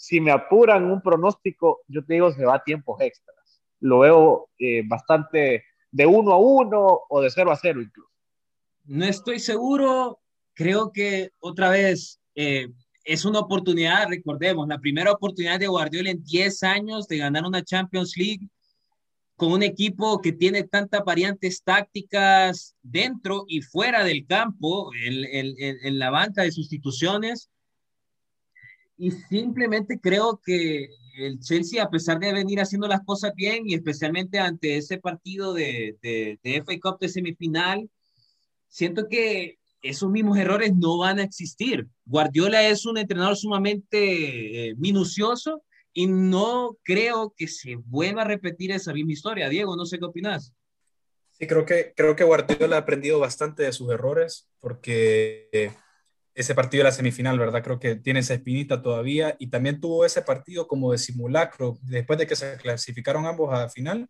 si 0.00 0.20
me 0.20 0.32
apuran 0.32 0.90
un 0.90 1.02
pronóstico, 1.02 1.82
yo 1.86 2.04
te 2.04 2.14
digo, 2.14 2.32
se 2.32 2.44
va 2.44 2.54
a 2.54 2.64
tiempos 2.64 3.00
extras. 3.00 3.62
Lo 3.80 3.98
veo 3.98 4.48
eh, 4.58 4.82
bastante 4.86 5.64
de 5.90 6.06
uno 6.06 6.32
a 6.32 6.38
uno 6.38 7.00
o 7.08 7.20
de 7.20 7.30
cero 7.30 7.50
a 7.50 7.56
cero 7.56 7.82
incluso. 7.82 8.09
No 8.90 9.04
estoy 9.04 9.38
seguro, 9.38 10.18
creo 10.52 10.90
que 10.90 11.30
otra 11.38 11.68
vez 11.68 12.18
eh, 12.34 12.66
es 13.04 13.24
una 13.24 13.38
oportunidad, 13.38 14.08
recordemos, 14.08 14.66
la 14.66 14.80
primera 14.80 15.12
oportunidad 15.12 15.60
de 15.60 15.68
Guardiola 15.68 16.10
en 16.10 16.24
10 16.24 16.64
años 16.64 17.06
de 17.06 17.18
ganar 17.18 17.44
una 17.44 17.62
Champions 17.62 18.16
League 18.16 18.48
con 19.36 19.52
un 19.52 19.62
equipo 19.62 20.20
que 20.20 20.32
tiene 20.32 20.64
tantas 20.64 21.04
variantes 21.04 21.62
tácticas 21.62 22.74
dentro 22.82 23.44
y 23.46 23.62
fuera 23.62 24.02
del 24.02 24.26
campo, 24.26 24.90
en, 25.00 25.54
en, 25.56 25.98
la 26.00 26.10
banca 26.10 26.42
de 26.42 26.50
sustituciones. 26.50 27.48
Y 28.96 29.12
simplemente 29.12 30.00
creo 30.00 30.40
que 30.44 30.88
el 31.16 31.38
Chelsea, 31.38 31.80
a 31.80 31.90
pesar 31.90 32.18
de 32.18 32.32
venir 32.32 32.60
haciendo 32.60 32.88
las 32.88 33.04
cosas 33.04 33.36
bien 33.36 33.68
y 33.68 33.74
especialmente 33.74 34.40
ante 34.40 34.78
ese 34.78 34.98
partido 34.98 35.54
de, 35.54 35.96
de, 36.02 36.40
de 36.42 36.56
FA 36.64 36.72
Cup 36.82 36.98
de 36.98 37.08
semifinal, 37.08 37.88
siento 38.70 39.08
que 39.08 39.58
esos 39.82 40.10
mismos 40.10 40.38
errores 40.38 40.72
no 40.74 40.98
van 40.98 41.18
a 41.18 41.22
existir. 41.22 41.86
Guardiola 42.06 42.66
es 42.66 42.86
un 42.86 42.96
entrenador 42.96 43.36
sumamente 43.36 44.68
eh, 44.68 44.74
minucioso 44.76 45.62
y 45.92 46.06
no 46.06 46.76
creo 46.82 47.34
que 47.36 47.48
se 47.48 47.76
vuelva 47.76 48.22
a 48.22 48.26
repetir 48.26 48.70
esa 48.72 48.92
misma 48.92 49.12
historia. 49.12 49.48
Diego, 49.48 49.76
no 49.76 49.84
sé 49.84 49.98
qué 49.98 50.04
opinas. 50.04 50.54
Sí, 51.32 51.46
creo 51.46 51.64
que, 51.64 51.92
creo 51.96 52.14
que 52.14 52.24
Guardiola 52.24 52.76
ha 52.76 52.80
aprendido 52.80 53.18
bastante 53.18 53.62
de 53.64 53.72
sus 53.72 53.90
errores 53.90 54.48
porque 54.60 55.72
ese 56.34 56.54
partido 56.54 56.80
de 56.80 56.90
la 56.90 56.92
semifinal, 56.92 57.38
¿verdad? 57.38 57.62
Creo 57.62 57.80
que 57.80 57.96
tiene 57.96 58.20
esa 58.20 58.34
espinita 58.34 58.82
todavía 58.82 59.36
y 59.38 59.48
también 59.48 59.80
tuvo 59.80 60.04
ese 60.04 60.22
partido 60.22 60.68
como 60.68 60.92
de 60.92 60.98
simulacro 60.98 61.78
después 61.82 62.18
de 62.18 62.26
que 62.26 62.36
se 62.36 62.56
clasificaron 62.58 63.26
ambos 63.26 63.52
a 63.52 63.58
la 63.58 63.68
final. 63.68 64.08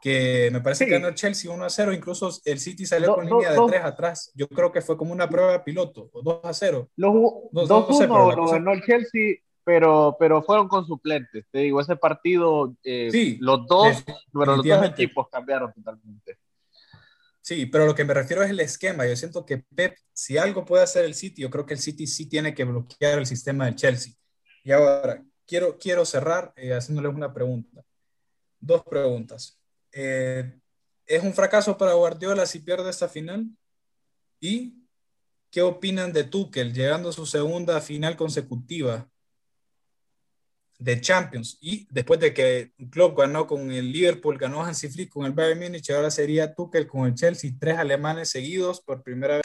Que 0.00 0.50
me 0.52 0.60
parece 0.60 0.86
que 0.86 0.92
ganó 0.92 1.12
Chelsea 1.12 1.50
1 1.50 1.64
a 1.64 1.70
0, 1.70 1.92
incluso 1.92 2.30
el 2.44 2.58
City 2.58 2.86
salió 2.86 3.14
con 3.14 3.26
línea 3.26 3.52
de 3.52 3.60
3 3.66 3.84
atrás. 3.84 4.32
Yo 4.34 4.48
creo 4.48 4.70
que 4.72 4.80
fue 4.80 4.96
como 4.96 5.12
una 5.12 5.28
prueba 5.28 5.62
piloto, 5.64 6.10
2 6.12 6.40
a 6.44 6.52
0. 6.52 6.88
2-1 6.96 8.36
lo 8.36 8.46
ganó 8.46 8.72
el 8.72 8.82
Chelsea, 8.82 9.36
pero, 9.64 10.16
pero 10.18 10.42
fueron 10.42 10.68
con 10.68 10.86
suplentes. 10.86 11.44
Te 11.50 11.60
digo, 11.60 11.80
ese 11.80 11.96
partido, 11.96 12.74
eh, 12.82 13.08
sí, 13.10 13.38
los 13.40 13.66
dos, 13.66 14.04
pero 14.32 14.56
los 14.56 14.64
dos 14.64 14.84
equipos 14.86 15.28
cambiaron 15.30 15.72
totalmente. 15.72 16.38
Sí, 17.40 17.66
pero 17.66 17.86
lo 17.86 17.94
que 17.94 18.04
me 18.04 18.12
refiero 18.12 18.42
es 18.42 18.50
el 18.50 18.60
esquema. 18.60 19.06
Yo 19.06 19.16
siento 19.16 19.46
que 19.46 19.58
Pep, 19.58 19.96
si 20.12 20.36
algo 20.36 20.64
puede 20.64 20.82
hacer 20.82 21.04
el 21.06 21.14
City, 21.14 21.42
yo 21.42 21.50
creo 21.50 21.64
que 21.64 21.74
el 21.74 21.80
City 21.80 22.06
sí 22.06 22.28
tiene 22.28 22.54
que 22.54 22.64
bloquear 22.64 23.18
el 23.18 23.26
sistema 23.26 23.64
del 23.64 23.74
Chelsea. 23.74 24.12
Y 24.64 24.72
ahora, 24.72 25.24
quiero, 25.46 25.78
quiero 25.78 26.04
cerrar 26.04 26.52
eh, 26.56 26.74
haciéndoles 26.74 27.14
una 27.14 27.32
pregunta. 27.32 27.82
Dos 28.60 28.82
preguntas. 28.84 29.58
Eh, 29.92 30.58
¿Es 31.06 31.22
un 31.22 31.32
fracaso 31.32 31.76
para 31.78 31.94
Guardiola 31.94 32.46
si 32.46 32.60
pierde 32.60 32.90
esta 32.90 33.08
final? 33.08 33.46
¿Y 34.40 34.74
qué 35.50 35.62
opinan 35.62 36.12
de 36.12 36.24
Tuchel 36.24 36.72
llegando 36.72 37.08
a 37.08 37.12
su 37.12 37.26
segunda 37.26 37.80
final 37.80 38.16
consecutiva 38.16 39.08
de 40.78 41.00
Champions. 41.00 41.58
Y 41.60 41.86
después 41.90 42.20
de 42.20 42.32
que 42.32 42.72
Klopp 42.90 43.18
ganó 43.18 43.46
con 43.46 43.70
el 43.70 43.90
Liverpool, 43.92 44.38
ganó 44.38 44.62
Hansi 44.62 44.88
Flick 44.88 45.10
con 45.10 45.26
el 45.26 45.32
Bayern 45.32 45.60
Múnich, 45.60 45.90
ahora 45.90 46.10
sería 46.10 46.54
Tuchel 46.54 46.86
con 46.86 47.06
el 47.06 47.14
Chelsea, 47.14 47.50
tres 47.58 47.78
alemanes 47.78 48.30
seguidos 48.30 48.80
por 48.80 49.02
primera 49.02 49.36
vez. 49.36 49.44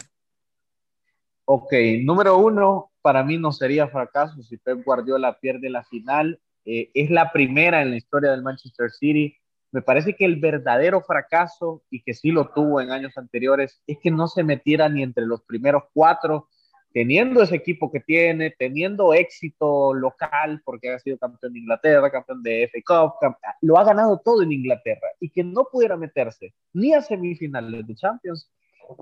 Ok, 1.45 1.73
número 2.03 2.37
uno, 2.37 2.91
para 3.01 3.23
mí 3.23 3.37
no 3.37 3.51
sería 3.51 3.87
fracaso 3.87 4.41
si 4.43 4.57
Pep 4.57 4.83
Guardiola 4.85 5.37
pierde 5.39 5.69
la 5.69 5.83
final. 5.83 6.39
Eh, 6.65 6.89
es 6.93 7.09
la 7.09 7.31
primera 7.33 7.81
en 7.81 7.89
la 7.89 7.97
historia 7.97 8.31
del 8.31 8.43
Manchester 8.43 8.89
City. 8.91 9.35
Me 9.73 9.81
parece 9.81 10.15
que 10.15 10.23
el 10.23 10.37
verdadero 10.37 11.01
fracaso, 11.01 11.83
y 11.89 12.01
que 12.03 12.13
sí 12.13 12.31
lo 12.31 12.49
tuvo 12.49 12.79
en 12.79 12.91
años 12.91 13.17
anteriores, 13.17 13.81
es 13.87 13.97
que 14.01 14.11
no 14.11 14.27
se 14.27 14.43
metiera 14.43 14.87
ni 14.87 15.03
entre 15.03 15.25
los 15.25 15.41
primeros 15.41 15.83
cuatro 15.93 16.47
teniendo 16.93 17.41
ese 17.41 17.55
equipo 17.55 17.91
que 17.91 17.99
tiene, 17.99 18.51
teniendo 18.51 19.13
éxito 19.13 19.93
local, 19.95 20.61
porque 20.63 20.91
ha 20.91 20.99
sido 20.99 21.17
campeón 21.17 21.53
de 21.53 21.59
Inglaterra, 21.59 22.11
campeón 22.11 22.43
de 22.43 22.69
FA 22.71 23.11
Cup, 23.19 23.35
lo 23.61 23.79
ha 23.79 23.83
ganado 23.83 24.21
todo 24.23 24.43
en 24.43 24.51
Inglaterra, 24.51 25.07
y 25.19 25.29
que 25.29 25.43
no 25.43 25.67
pudiera 25.71 25.97
meterse 25.97 26.53
ni 26.71 26.93
a 26.93 27.01
semifinales 27.01 27.87
de 27.87 27.95
Champions, 27.95 28.47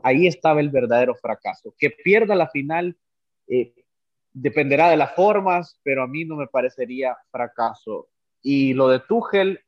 ahí 0.04 0.26
estaba 0.26 0.62
el 0.62 0.70
verdadero 0.70 1.16
fracaso. 1.16 1.76
Que 1.78 1.90
pierda 1.90 2.34
la 2.34 2.48
final 2.48 2.98
eh, 3.48 3.74
dependerá 4.32 4.90
de 4.90 4.98
las 4.98 5.14
formas, 5.14 5.78
pero 5.84 6.04
a 6.04 6.08
mí 6.08 6.24
no 6.24 6.38
me 6.38 6.48
parecería 6.48 7.18
fracaso. 7.30 8.08
Y 8.42 8.74
lo 8.74 8.88
de 8.88 9.02
Tuchel, 9.02 9.60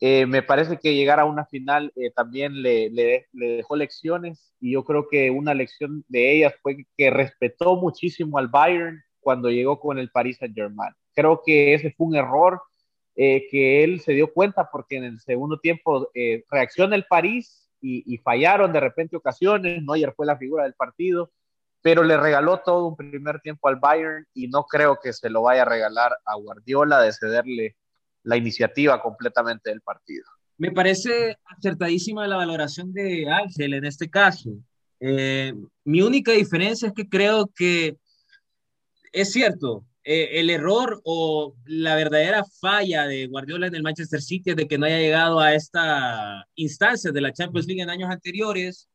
eh, 0.00 0.26
me 0.26 0.42
parece 0.42 0.78
que 0.78 0.94
llegar 0.94 1.20
a 1.20 1.24
una 1.24 1.46
final 1.46 1.92
eh, 1.96 2.10
también 2.10 2.62
le, 2.62 2.90
le, 2.90 3.26
dejó 3.32 3.76
lecciones 3.76 4.52
y 4.60 4.72
yo 4.72 4.84
creo 4.84 5.08
que 5.08 5.30
una 5.30 5.54
lección 5.54 6.04
de 6.08 6.36
ellas 6.36 6.54
fue 6.62 6.86
que 6.96 7.10
respetó 7.10 7.76
muchísimo 7.76 8.38
al 8.38 8.48
Bayern 8.48 9.02
cuando 9.20 9.50
llegó 9.50 9.80
con 9.80 9.98
el 9.98 10.10
Paris 10.10 10.38
Saint 10.38 10.54
Germain. 10.54 10.92
Creo 11.14 11.42
que 11.44 11.74
ese 11.74 11.92
fue 11.92 12.08
un 12.08 12.16
error 12.16 12.60
eh, 13.16 13.46
que 13.50 13.84
él 13.84 14.00
se 14.00 14.12
dio 14.12 14.32
cuenta 14.32 14.68
porque 14.70 14.96
en 14.96 15.04
el 15.04 15.20
segundo 15.20 15.58
tiempo 15.60 16.10
reacciona 16.50 16.96
el 16.96 17.06
París 17.06 17.70
y, 17.84 18.18
fallaron 18.18 18.72
de 18.72 18.80
repente 18.80 19.16
ocasiones. 19.16 19.82
Neuer 19.82 20.14
fue 20.16 20.26
la 20.26 20.38
figura 20.38 20.64
del 20.64 20.74
partido, 20.74 21.30
pero 21.82 22.02
le 22.02 22.16
regaló 22.16 22.60
todo 22.60 22.86
un 22.86 22.96
primer 22.96 23.40
tiempo 23.40 23.68
al 23.68 23.76
Bayern 23.76 24.26
y 24.32 24.48
no 24.48 24.64
creo 24.64 24.98
que 25.02 25.12
se 25.12 25.30
lo 25.30 25.42
vaya 25.42 25.62
a 25.62 25.66
regalar 25.66 26.16
a 26.24 26.34
Guardiola 26.36 27.00
de 27.00 27.12
cederle 27.12 27.76
la 28.24 28.36
iniciativa 28.36 29.00
completamente 29.00 29.70
del 29.70 29.80
partido. 29.80 30.24
Me 30.56 30.70
parece 30.70 31.36
acertadísima 31.44 32.26
la 32.26 32.36
valoración 32.36 32.92
de 32.92 33.28
Ángel 33.30 33.74
en 33.74 33.84
este 33.84 34.08
caso. 34.08 34.50
Eh, 35.00 35.52
mi 35.84 36.00
única 36.02 36.32
diferencia 36.32 36.88
es 36.88 36.94
que 36.94 37.08
creo 37.08 37.46
que 37.54 37.96
es 39.12 39.32
cierto, 39.32 39.84
eh, 40.02 40.40
el 40.40 40.50
error 40.50 41.00
o 41.04 41.54
la 41.64 41.94
verdadera 41.94 42.44
falla 42.60 43.06
de 43.06 43.26
Guardiola 43.26 43.68
en 43.68 43.74
el 43.74 43.82
Manchester 43.82 44.20
City 44.20 44.54
de 44.54 44.66
que 44.66 44.76
no 44.76 44.86
haya 44.86 44.98
llegado 44.98 45.40
a 45.40 45.54
esta 45.54 46.44
instancia 46.56 47.12
de 47.12 47.20
la 47.20 47.32
Champions 47.32 47.66
League 47.66 47.82
en 47.82 47.90
años 47.90 48.10
anteriores. 48.10 48.88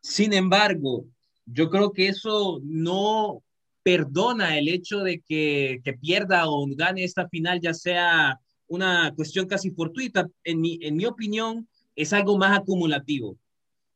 Sin 0.00 0.32
embargo, 0.32 1.06
yo 1.46 1.70
creo 1.70 1.92
que 1.92 2.08
eso 2.08 2.60
no 2.64 3.42
perdona 3.82 4.58
el 4.58 4.68
hecho 4.68 4.98
de 5.00 5.20
que, 5.20 5.80
que 5.84 5.94
pierda 5.94 6.48
o 6.48 6.66
gane 6.74 7.04
esta 7.04 7.28
final, 7.28 7.60
ya 7.60 7.72
sea 7.72 8.40
una 8.74 9.12
cuestión 9.14 9.46
casi 9.46 9.70
fortuita. 9.70 10.28
En 10.42 10.60
mi, 10.60 10.78
en 10.82 10.96
mi 10.96 11.06
opinión, 11.06 11.68
es 11.96 12.12
algo 12.12 12.36
más 12.38 12.58
acumulativo. 12.58 13.36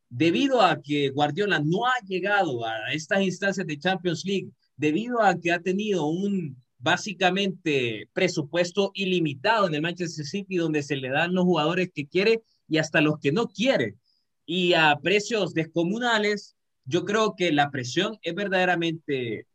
Debido 0.08 0.62
a 0.62 0.80
que 0.80 1.10
Guardiola 1.10 1.60
no 1.60 1.86
ha 1.86 1.94
llegado 2.06 2.64
a 2.64 2.92
estas 2.92 3.22
instancias 3.22 3.66
de 3.66 3.78
Champions 3.78 4.24
League, 4.24 4.48
debido 4.76 5.20
a 5.20 5.38
que 5.38 5.52
ha 5.52 5.60
tenido 5.60 6.06
un 6.06 6.56
básicamente 6.78 8.08
presupuesto 8.12 8.92
ilimitado 8.94 9.66
en 9.66 9.74
el 9.74 9.82
Manchester 9.82 10.24
City, 10.24 10.56
donde 10.56 10.82
se 10.82 10.96
le 10.96 11.10
dan 11.10 11.34
los 11.34 11.44
jugadores 11.44 11.90
que 11.92 12.06
quiere 12.06 12.42
y 12.68 12.78
hasta 12.78 13.00
los 13.00 13.18
que 13.18 13.32
no 13.32 13.48
quiere, 13.48 13.96
y 14.46 14.72
a 14.74 14.96
precios 15.02 15.52
descomunales, 15.52 16.56
yo 16.84 17.04
creo 17.04 17.34
que 17.36 17.52
la 17.52 17.70
presión 17.70 18.16
es 18.22 18.34
verdaderamente, 18.34 19.40
eh, 19.40 19.46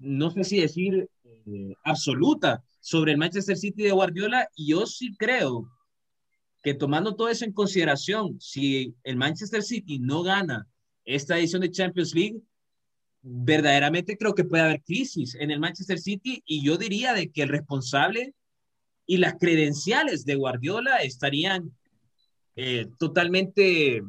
no 0.00 0.30
sé 0.30 0.44
si 0.44 0.60
decir 0.60 1.08
eh, 1.24 1.74
absoluta, 1.84 2.62
sobre 2.84 3.12
el 3.12 3.18
Manchester 3.18 3.56
City 3.56 3.82
de 3.82 3.92
Guardiola 3.92 4.46
y 4.54 4.68
yo 4.68 4.84
sí 4.84 5.16
creo 5.16 5.66
que 6.62 6.74
tomando 6.74 7.16
todo 7.16 7.30
eso 7.30 7.46
en 7.46 7.52
consideración, 7.54 8.38
si 8.38 8.94
el 9.04 9.16
Manchester 9.16 9.62
City 9.62 9.98
no 10.00 10.22
gana 10.22 10.68
esta 11.06 11.38
edición 11.38 11.62
de 11.62 11.70
Champions 11.70 12.14
League, 12.14 12.42
verdaderamente 13.22 14.18
creo 14.18 14.34
que 14.34 14.44
puede 14.44 14.64
haber 14.64 14.82
crisis 14.82 15.34
en 15.36 15.50
el 15.50 15.60
Manchester 15.60 15.98
City 15.98 16.42
y 16.44 16.62
yo 16.62 16.76
diría 16.76 17.14
de 17.14 17.30
que 17.30 17.40
el 17.40 17.48
responsable 17.48 18.34
y 19.06 19.16
las 19.16 19.36
credenciales 19.40 20.26
de 20.26 20.34
Guardiola 20.34 20.98
estarían 20.98 21.74
eh, 22.54 22.86
totalmente 22.98 24.02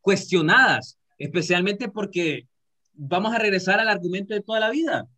cuestionadas, 0.00 1.00
especialmente 1.18 1.88
porque 1.88 2.46
vamos 2.92 3.34
a 3.34 3.40
regresar 3.40 3.80
al 3.80 3.88
argumento 3.88 4.34
de 4.34 4.42
toda 4.42 4.60
la 4.60 4.70
vida, 4.70 5.08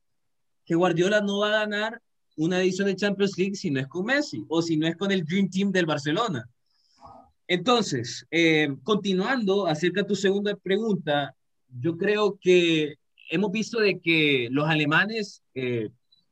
que 0.64 0.76
Guardiola 0.76 1.20
no 1.20 1.40
va 1.40 1.48
a 1.48 1.66
ganar 1.66 2.00
una 2.38 2.60
edición 2.60 2.86
de 2.86 2.96
Champions 2.96 3.36
League 3.36 3.56
si 3.56 3.70
no 3.70 3.80
es 3.80 3.88
con 3.88 4.06
Messi 4.06 4.44
o 4.48 4.62
si 4.62 4.76
no 4.76 4.86
es 4.86 4.96
con 4.96 5.10
el 5.10 5.24
Dream 5.24 5.50
Team 5.50 5.72
del 5.72 5.86
Barcelona. 5.86 6.48
Entonces, 7.48 8.26
eh, 8.30 8.68
continuando 8.84 9.66
acerca 9.66 10.02
de 10.02 10.08
tu 10.08 10.14
segunda 10.14 10.54
pregunta, 10.54 11.34
yo 11.80 11.96
creo 11.96 12.38
que 12.40 12.94
hemos 13.30 13.50
visto 13.50 13.80
de 13.80 13.98
que 14.00 14.48
los 14.52 14.68
alemanes 14.68 15.42
eh, 15.54 15.88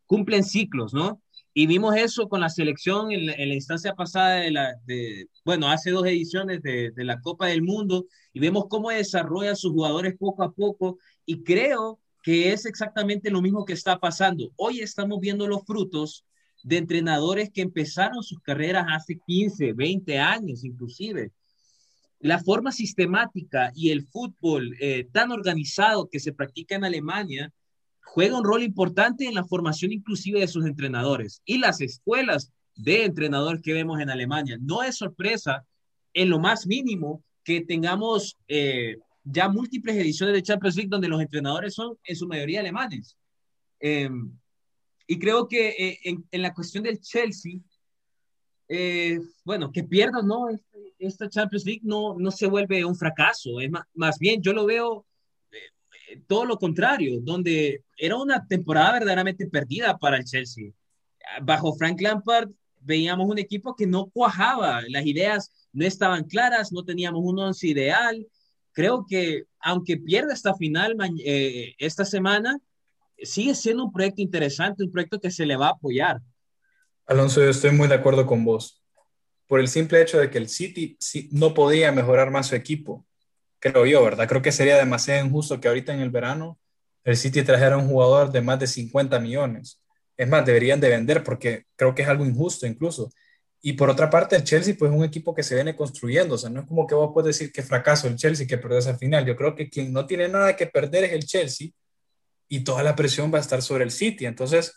cumplen 0.07 0.45
ciclos, 0.45 0.95
¿no? 0.95 1.21
Y 1.53 1.67
vimos 1.67 1.97
eso 1.97 2.29
con 2.29 2.41
la 2.41 2.51
selección 2.51 3.11
en 3.11 3.27
la, 3.27 3.55
instancia 3.55 3.95
pasada 3.95 4.37
de 4.37 4.51
la, 4.51 4.75
de, 4.85 5.27
bueno, 5.45 5.69
hace 5.69 5.91
dos 5.91 6.07
ediciones 6.07 6.63
de, 6.63 6.91
de 6.91 7.05
la 7.05 7.19
Copa 7.21 7.47
del 7.47 7.63
Mundo 7.63 8.07
y 8.33 8.41
vemos 8.41 8.67
cómo 8.69 8.91
desarrolla 8.91 9.57
sus 9.57 9.73
jugadores 9.73 10.15
poco 10.19 10.43
a 10.43 10.53
poco 10.53 10.99
y 11.25 11.43
creo 11.43 11.99
que 12.27 12.53
es 12.53 12.67
exactamente 12.67 13.31
lo 13.31 13.41
mismo 13.41 13.65
que 13.65 13.73
está 13.73 14.01
pasando. 14.01 14.51
Hoy 14.57 14.81
estamos 14.81 15.21
viendo 15.21 15.47
los 15.47 15.65
frutos 15.65 16.25
de 16.65 16.79
entrenadores 16.79 17.51
que 17.55 17.63
empezaron 17.63 18.25
sus 18.25 18.41
carreras 18.41 18.85
hace 18.91 19.21
15, 19.25 19.75
20 19.75 20.19
años 20.19 20.65
inclusive. 20.65 21.31
La 22.19 22.41
forma 22.41 22.73
sistemática 22.73 23.71
y 23.77 23.91
el 23.91 24.09
fútbol 24.09 24.75
eh, 24.81 25.07
tan 25.13 25.31
organizado 25.31 26.09
que 26.09 26.19
se 26.19 26.33
practica 26.33 26.75
en 26.75 26.83
Alemania 26.83 27.53
juega 28.03 28.39
un 28.39 28.45
rol 28.45 28.65
importante 28.65 29.29
en 29.29 29.35
la 29.35 29.45
formación 29.45 29.93
inclusive 29.93 30.41
de 30.41 30.49
sus 30.49 30.67
entrenadores 30.67 31.43
y 31.45 31.59
las 31.59 31.81
escuelas 31.81 32.51
de 32.75 33.05
entrenadores 33.05 33.63
que 33.63 33.73
vemos 33.73 34.01
en 34.01 34.11
Alemania. 34.11 34.59
No 34.61 34.83
es 34.83 34.97
sorpresa 34.97 35.65
en 36.13 36.31
lo 36.31 36.41
más 36.41 36.67
mínimo 36.67 37.23
que 37.45 37.61
tengamos 37.61 38.37
eh, 38.49 38.97
ya 39.29 39.49
múltiples 39.49 39.97
ediciones 39.97 40.35
de 40.35 40.43
Champions 40.43 40.77
League 40.77 40.89
donde 40.89 41.09
los 41.09 41.21
entrenadores 41.21 41.75
son 41.75 41.99
en 42.05 42.17
su 42.17 42.29
mayoría 42.29 42.61
alemanes. 42.61 43.17
Em, 43.81 44.33
y 45.07 45.19
creo 45.19 45.49
que 45.49 45.69
eh, 45.69 45.99
en, 46.05 46.43
la 46.43 46.55
cuestión 46.55 46.85
del 46.85 47.01
Chelsea, 47.01 47.59
eh, 48.69 49.19
bueno, 49.45 49.71
que 49.73 49.85
pierda 49.85 50.23
no 50.23 50.49
este, 50.49 50.95
esta 50.99 51.29
Champions 51.29 51.65
League 51.65 51.83
no, 51.83 52.17
no 52.19 52.31
se 52.31 52.47
vuelve 52.47 52.85
un 52.85 52.97
fracaso, 52.97 53.61
es 53.61 53.71
más, 53.95 54.19
bien 54.19 54.41
yo 54.41 54.53
lo 54.53 54.65
veo 54.65 55.05
eh, 55.51 56.21
todo 56.27 56.45
lo 56.45 56.57
contrario, 56.57 57.21
donde 57.21 57.83
era 57.97 58.17
una 58.17 58.47
temporada 58.47 58.93
verdaderamente 58.93 59.47
perdida 59.47 59.99
para 59.99 60.19
el 60.19 60.25
Chelsea. 60.25 60.71
Bajo 61.43 61.75
Frank 61.75 62.01
Lampard 62.01 62.51
veíamos 62.81 63.29
un 63.29 63.39
equipo 63.39 63.75
que 63.75 63.87
no 63.87 64.07
cuajaba, 64.07 64.83
las 64.89 65.05
ideas 65.05 65.51
no 65.73 65.85
estaban 65.85 66.25
claras, 66.25 66.73
no 66.73 66.85
teníamos 66.85 67.23
un 67.25 67.39
once 67.41 67.67
ideal, 67.67 68.25
creo 68.77 69.07
que 69.09 69.45
aunque 69.59 69.97
pierda 69.97 70.35
esta 70.35 70.55
final 70.55 70.95
eh, 71.25 71.75
esta 71.79 72.05
semana, 72.05 72.61
sigue 73.23 73.55
siendo 73.55 73.85
un 73.85 73.93
proyecto 73.93 74.21
interesante, 74.21 74.85
un 74.85 74.93
proyecto 74.93 75.19
que 75.19 75.31
se 75.31 75.47
le 75.47 75.57
va 75.57 75.69
a 75.69 75.71
apoyar. 75.71 76.21
Alonso, 77.07 77.43
yo 77.43 77.49
estoy 77.49 77.71
muy 77.71 77.89
de 77.89 77.95
acuerdo 77.95 78.27
con 78.27 78.45
vos. 78.45 78.83
por 79.49 79.61
el 79.61 79.69
simple 79.69 80.03
hecho 80.03 80.19
de 80.19 80.29
que 80.29 80.39
el 80.39 80.49
City 80.49 80.99
no 81.31 81.55
podía 81.55 81.91
mejorar 81.91 82.31
más 82.31 82.49
su 82.49 82.55
equipo, 82.55 83.07
creo 83.61 83.87
yo, 83.87 84.05
¿verdad? 84.05 84.29
Creo 84.29 84.43
que 84.43 84.53
sería 84.53 84.77
demasiado 84.77 85.25
injusto 85.25 85.59
que 85.59 85.69
ahorita 85.69 85.95
en 85.95 86.01
el 86.01 86.11
verano 86.11 86.59
el 87.05 87.17
City 87.17 87.45
trajera 87.45 87.79
un 87.79 87.89
jugador 87.89 88.31
de 88.31 88.43
más 88.43 88.59
de 88.59 88.67
50 88.67 89.21
millones. 89.21 89.81
Es 90.19 90.29
más, 90.29 90.45
deberían 90.45 90.81
de 90.81 90.91
vender 90.91 91.23
porque 91.25 91.65
creo 91.77 91.95
que 91.95 92.03
es 92.03 92.09
algo 92.09 92.27
injusto 92.27 92.67
incluso. 92.67 93.11
Y 93.67 93.73
por 93.73 93.91
otra 93.91 94.09
parte, 94.09 94.37
el 94.37 94.45
Chelsea, 94.45 94.77
pues 94.79 94.93
es 94.93 94.97
un 94.97 95.03
equipo 95.03 95.35
que 95.35 95.43
se 95.43 95.57
viene 95.57 95.75
construyendo. 95.75 96.37
O 96.37 96.39
sea, 96.39 96.49
no 96.49 96.61
es 96.61 96.67
como 96.69 96.87
que 96.87 96.95
vos 96.95 97.11
puedes 97.13 97.37
decir 97.37 97.53
que 97.53 97.65
fracaso 97.65 98.07
el 98.07 98.15
Chelsea, 98.15 98.47
que 98.47 98.59
perdés 98.59 98.87
al 98.87 98.97
final. 98.97 99.27
Yo 99.27 99.35
creo 99.35 99.57
que 99.57 99.69
quien 99.69 99.93
no 99.93 100.07
tiene 100.07 100.29
nada 100.29 100.55
que 100.55 100.69
perder 100.69 101.03
es 101.03 101.13
el 101.13 101.25
Chelsea 101.25 101.71
y 102.47 102.61
toda 102.63 102.85
la 102.85 102.95
presión 102.95 103.35
va 103.35 103.39
a 103.39 103.41
estar 103.41 103.61
sobre 103.63 103.83
el 103.83 103.91
City. 103.91 104.25
Entonces, 104.25 104.73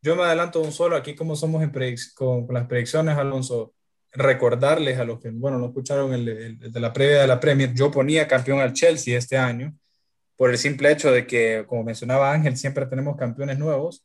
yo 0.00 0.16
me 0.16 0.22
adelanto 0.22 0.62
un 0.62 0.72
solo 0.72 0.96
aquí, 0.96 1.14
como 1.14 1.36
somos 1.36 1.62
en 1.62 1.70
con, 2.14 2.46
las 2.48 2.66
predicciones, 2.66 3.18
Alonso. 3.18 3.74
Recordarles 4.10 4.98
a 4.98 5.04
los 5.04 5.20
que, 5.20 5.28
bueno, 5.28 5.58
no 5.58 5.66
escucharon 5.66 6.14
el, 6.14 6.58
de 6.58 6.80
la 6.80 6.94
previa 6.94 7.20
de 7.20 7.26
la 7.26 7.40
Premier, 7.40 7.74
yo 7.74 7.90
ponía 7.90 8.26
campeón 8.26 8.60
al 8.60 8.72
Chelsea 8.72 9.18
este 9.18 9.36
año 9.36 9.76
por 10.36 10.48
el 10.48 10.56
simple 10.56 10.90
hecho 10.90 11.12
de 11.12 11.26
que, 11.26 11.66
como 11.66 11.84
mencionaba 11.84 12.32
Ángel, 12.32 12.56
siempre 12.56 12.86
tenemos 12.86 13.18
campeones 13.18 13.58
nuevos 13.58 14.02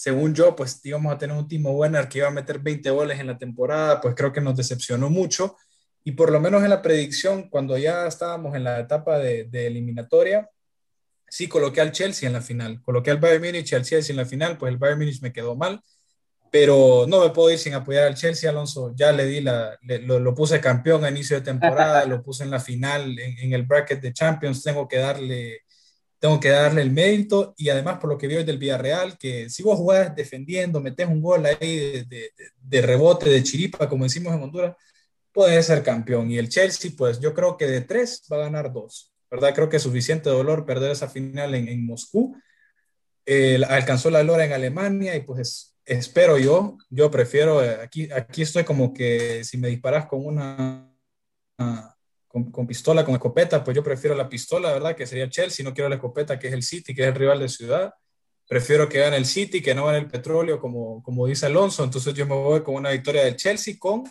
según 0.00 0.34
yo, 0.34 0.56
pues 0.56 0.80
íbamos 0.82 1.12
a 1.12 1.18
tener 1.18 1.36
un 1.36 1.46
Timo 1.46 1.72
Werner 1.72 2.08
que 2.08 2.20
iba 2.20 2.28
a 2.28 2.30
meter 2.30 2.58
20 2.58 2.88
goles 2.88 3.20
en 3.20 3.26
la 3.26 3.36
temporada, 3.36 4.00
pues 4.00 4.14
creo 4.14 4.32
que 4.32 4.40
nos 4.40 4.56
decepcionó 4.56 5.10
mucho. 5.10 5.58
Y 6.02 6.12
por 6.12 6.32
lo 6.32 6.40
menos 6.40 6.64
en 6.64 6.70
la 6.70 6.80
predicción, 6.80 7.50
cuando 7.50 7.76
ya 7.76 8.06
estábamos 8.06 8.56
en 8.56 8.64
la 8.64 8.80
etapa 8.80 9.18
de, 9.18 9.46
eliminatoria, 9.52 10.48
sí 11.28 11.48
coloqué 11.48 11.82
al 11.82 11.92
Chelsea 11.92 12.26
en 12.26 12.32
la 12.32 12.40
final. 12.40 12.80
Coloqué 12.80 13.10
al 13.10 13.18
Bayern 13.18 13.44
Munich 13.44 13.70
y 13.70 13.74
al 13.74 13.84
Chelsea 13.84 14.14
en 14.14 14.16
la 14.16 14.24
final, 14.24 14.56
pues 14.56 14.72
el 14.72 14.78
Bayern 14.78 15.00
Munich 15.00 15.20
me 15.20 15.34
quedó 15.34 15.54
mal. 15.54 15.82
Pero 16.50 17.04
no 17.06 17.20
me 17.20 17.28
puedo 17.28 17.50
ir 17.50 17.58
sin 17.58 17.74
apoyar 17.74 18.06
al 18.06 18.14
Chelsea, 18.14 18.48
Alonso. 18.48 18.94
Ya 18.96 19.12
le 19.12 19.26
di 19.26 19.42
la, 19.42 19.78
lo, 19.82 20.34
puse 20.34 20.62
campeón 20.62 21.04
a 21.04 21.10
inicio 21.10 21.36
de 21.36 21.42
temporada, 21.42 22.04
lo 22.06 22.22
puse 22.22 22.44
en 22.44 22.50
la 22.50 22.60
final, 22.60 23.18
en, 23.18 23.38
en 23.38 23.52
el 23.52 23.64
bracket 23.64 24.00
de 24.00 24.14
Champions. 24.14 24.62
Tengo 24.62 24.88
que 24.88 24.96
darle 24.96 25.64
tengo 26.20 26.38
que 26.38 26.50
darle 26.50 26.82
el 26.82 26.90
mérito 26.92 27.54
y 27.56 27.70
además 27.70 27.98
por 27.98 28.10
lo 28.10 28.18
que 28.18 28.28
veo 28.28 28.44
del 28.44 28.58
Villarreal, 28.58 29.16
que 29.16 29.48
si 29.48 29.62
vos 29.62 29.78
jugás 29.78 30.14
defendiendo, 30.14 30.78
metes 30.80 31.08
un 31.08 31.22
gol 31.22 31.46
ahí 31.46 32.04
de, 32.04 32.82
rebote, 32.82 33.30
de 33.30 33.42
chiripa, 33.42 33.88
como 33.88 34.04
decimos 34.04 34.34
en 34.34 34.42
Honduras, 34.42 34.76
puedes 35.32 35.64
ser 35.66 35.82
campeón. 35.82 36.30
Y 36.30 36.36
el 36.38 36.50
Chelsea, 36.50 36.92
pues 36.96 37.20
yo 37.20 37.32
creo 37.32 37.56
que 37.56 37.66
de 37.66 37.80
tres 37.80 38.22
va 38.30 38.36
a 38.36 38.40
ganar 38.40 38.70
dos, 38.70 39.12
¿verdad? 39.30 39.54
Creo 39.54 39.70
que 39.70 39.78
es 39.78 39.82
suficiente 39.82 40.28
dolor 40.28 40.66
perder 40.66 40.90
esa 40.92 41.08
final 41.08 41.54
en, 41.54 41.86
Moscú. 41.86 42.36
alcanzó 43.66 44.10
la 44.10 44.22
lora 44.22 44.44
en 44.44 44.52
Alemania 44.52 45.16
y 45.16 45.20
pues 45.22 45.74
espero 45.86 46.36
yo, 46.36 46.76
yo 46.90 47.10
prefiero, 47.10 47.64
eh, 47.64 47.78
aquí, 47.82 48.12
aquí 48.12 48.42
estoy 48.42 48.64
como 48.64 48.92
que 48.92 49.42
si 49.42 49.56
me 49.56 49.68
disparas 49.68 50.06
con 50.06 50.26
una 50.26 50.86
con, 52.30 52.64
pistola, 52.64 53.04
con 53.04 53.14
escopeta, 53.14 53.64
pues 53.64 53.74
yo 53.74 53.82
prefiero 53.82 54.14
la 54.14 54.28
pistola, 54.28 54.72
¿verdad? 54.72 54.94
Que 54.94 55.04
sería 55.04 55.28
Chelsea, 55.28 55.64
no 55.64 55.74
quiero 55.74 55.88
la 55.88 55.96
escopeta, 55.96 56.38
que 56.38 56.46
es 56.46 56.54
el 56.54 56.62
City, 56.62 56.94
que 56.94 57.02
es 57.02 57.08
el 57.08 57.14
rival 57.16 57.40
de 57.40 57.48
ciudad. 57.48 57.92
Prefiero 58.48 58.88
que 58.88 59.00
gane 59.00 59.16
el 59.16 59.26
City, 59.26 59.60
que 59.60 59.74
no 59.74 59.86
gane 59.86 59.98
el 59.98 60.06
petróleo, 60.06 60.60
como, 60.60 61.02
como 61.02 61.26
dice 61.26 61.46
Alonso. 61.46 61.82
Entonces 61.82 62.14
yo 62.14 62.26
me 62.26 62.36
voy 62.36 62.62
con 62.62 62.76
una 62.76 62.90
victoria 62.90 63.24
del 63.24 63.34
Chelsea 63.34 63.74
con 63.80 64.04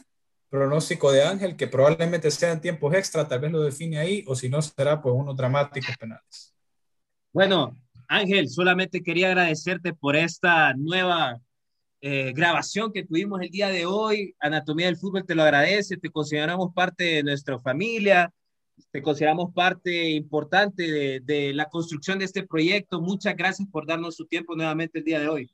pronóstico 0.49 1.13
de 1.13 1.23
Ángel, 1.23 1.55
que 1.55 1.67
probablemente 1.67 2.29
sea 2.29 2.51
en 2.51 2.59
tiempos 2.59 2.93
extra, 2.93 3.25
tal 3.25 3.39
vez 3.39 3.51
lo 3.51 3.61
define 3.61 3.99
ahí, 3.99 4.25
o 4.27 4.35
si 4.35 4.49
no, 4.49 4.61
será 4.61 5.01
pues 5.01 5.15
unos 5.15 5.37
dramáticos 5.37 5.95
penales. 5.97 6.53
Bueno, 7.31 7.77
Ángel, 8.09 8.49
solamente 8.49 9.01
quería 9.01 9.27
agradecerte 9.27 9.93
por 9.93 10.17
esta 10.17 10.73
nueva 10.73 11.39
eh, 12.01 12.31
grabación 12.33 12.91
que 12.93 13.03
tuvimos 13.03 13.41
el 13.41 13.49
día 13.49 13.69
de 13.69 13.85
hoy. 13.85 14.35
Anatomía 14.39 14.85
del 14.85 14.97
Fútbol 14.97 15.25
te 15.25 15.35
lo 15.35 15.43
agradece, 15.43 15.97
te 15.97 16.09
consideramos 16.09 16.73
parte 16.73 17.03
de 17.03 17.23
nuestra 17.23 17.59
familia, 17.59 18.33
te 18.91 19.01
consideramos 19.01 19.53
parte 19.53 20.11
importante 20.11 20.83
de, 20.83 21.19
de, 21.19 21.53
la 21.53 21.65
construcción 21.65 22.19
de 22.19 22.25
este 22.25 22.47
proyecto. 22.47 23.01
Muchas 23.01 23.35
gracias 23.35 23.67
por 23.69 23.85
darnos 23.85 24.15
su 24.15 24.25
tiempo 24.25 24.55
nuevamente 24.55 24.99
el 24.99 25.05
día 25.05 25.19
de 25.19 25.27
hoy. 25.27 25.51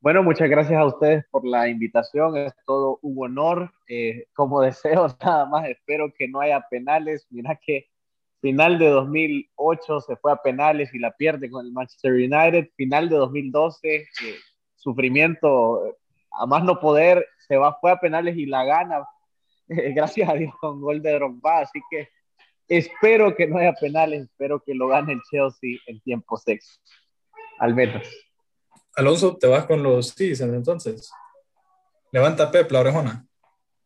Bueno, 0.00 0.22
muchas 0.22 0.48
gracias 0.48 0.78
a 0.78 0.86
ustedes 0.86 1.24
por 1.28 1.44
la 1.44 1.68
invitación, 1.68 2.36
es 2.36 2.52
todo 2.64 3.00
un 3.02 3.16
honor. 3.18 3.72
Eh, 3.88 4.26
como 4.32 4.60
deseo, 4.62 5.08
nada 5.20 5.46
más 5.46 5.68
espero 5.68 6.12
que 6.16 6.28
no 6.28 6.40
haya 6.40 6.64
penales. 6.70 7.26
Mira 7.30 7.58
que 7.60 7.88
final 8.40 8.78
de 8.78 8.88
2008 8.88 10.00
se 10.00 10.16
fue 10.16 10.32
a 10.32 10.36
penales 10.36 10.94
y 10.94 11.00
la 11.00 11.10
pierde 11.12 11.50
con 11.50 11.66
el 11.66 11.72
Manchester 11.72 12.12
United. 12.12 12.70
Final 12.76 13.08
de 13.08 13.16
2012 13.16 14.06
sufrimiento 14.78 15.96
a 16.30 16.46
más 16.46 16.64
no 16.64 16.80
poder, 16.80 17.26
se 17.46 17.56
va, 17.56 17.76
fue 17.80 17.90
a 17.90 18.00
penales 18.00 18.36
y 18.36 18.46
la 18.46 18.64
gana, 18.64 19.06
gracias 19.68 20.28
a 20.28 20.34
Dios, 20.34 20.54
con 20.60 20.80
gol 20.80 21.02
de 21.02 21.12
Drogba, 21.12 21.60
así 21.60 21.80
que 21.90 22.08
espero 22.68 23.34
que 23.34 23.46
no 23.46 23.58
haya 23.58 23.74
penales, 23.74 24.22
espero 24.22 24.62
que 24.64 24.74
lo 24.74 24.88
gane 24.88 25.14
el 25.14 25.20
Chelsea 25.30 25.78
en 25.86 26.00
tiempo 26.00 26.36
sexto, 26.36 26.80
al 27.58 27.74
menos. 27.74 28.06
Alonso, 28.96 29.36
te 29.36 29.46
vas 29.46 29.64
con 29.66 29.82
los 29.82 30.14
Citizens 30.14 30.54
entonces. 30.54 31.12
Levanta 32.10 32.50
Pep 32.50 32.70
la 32.72 32.80
orejona. 32.80 33.26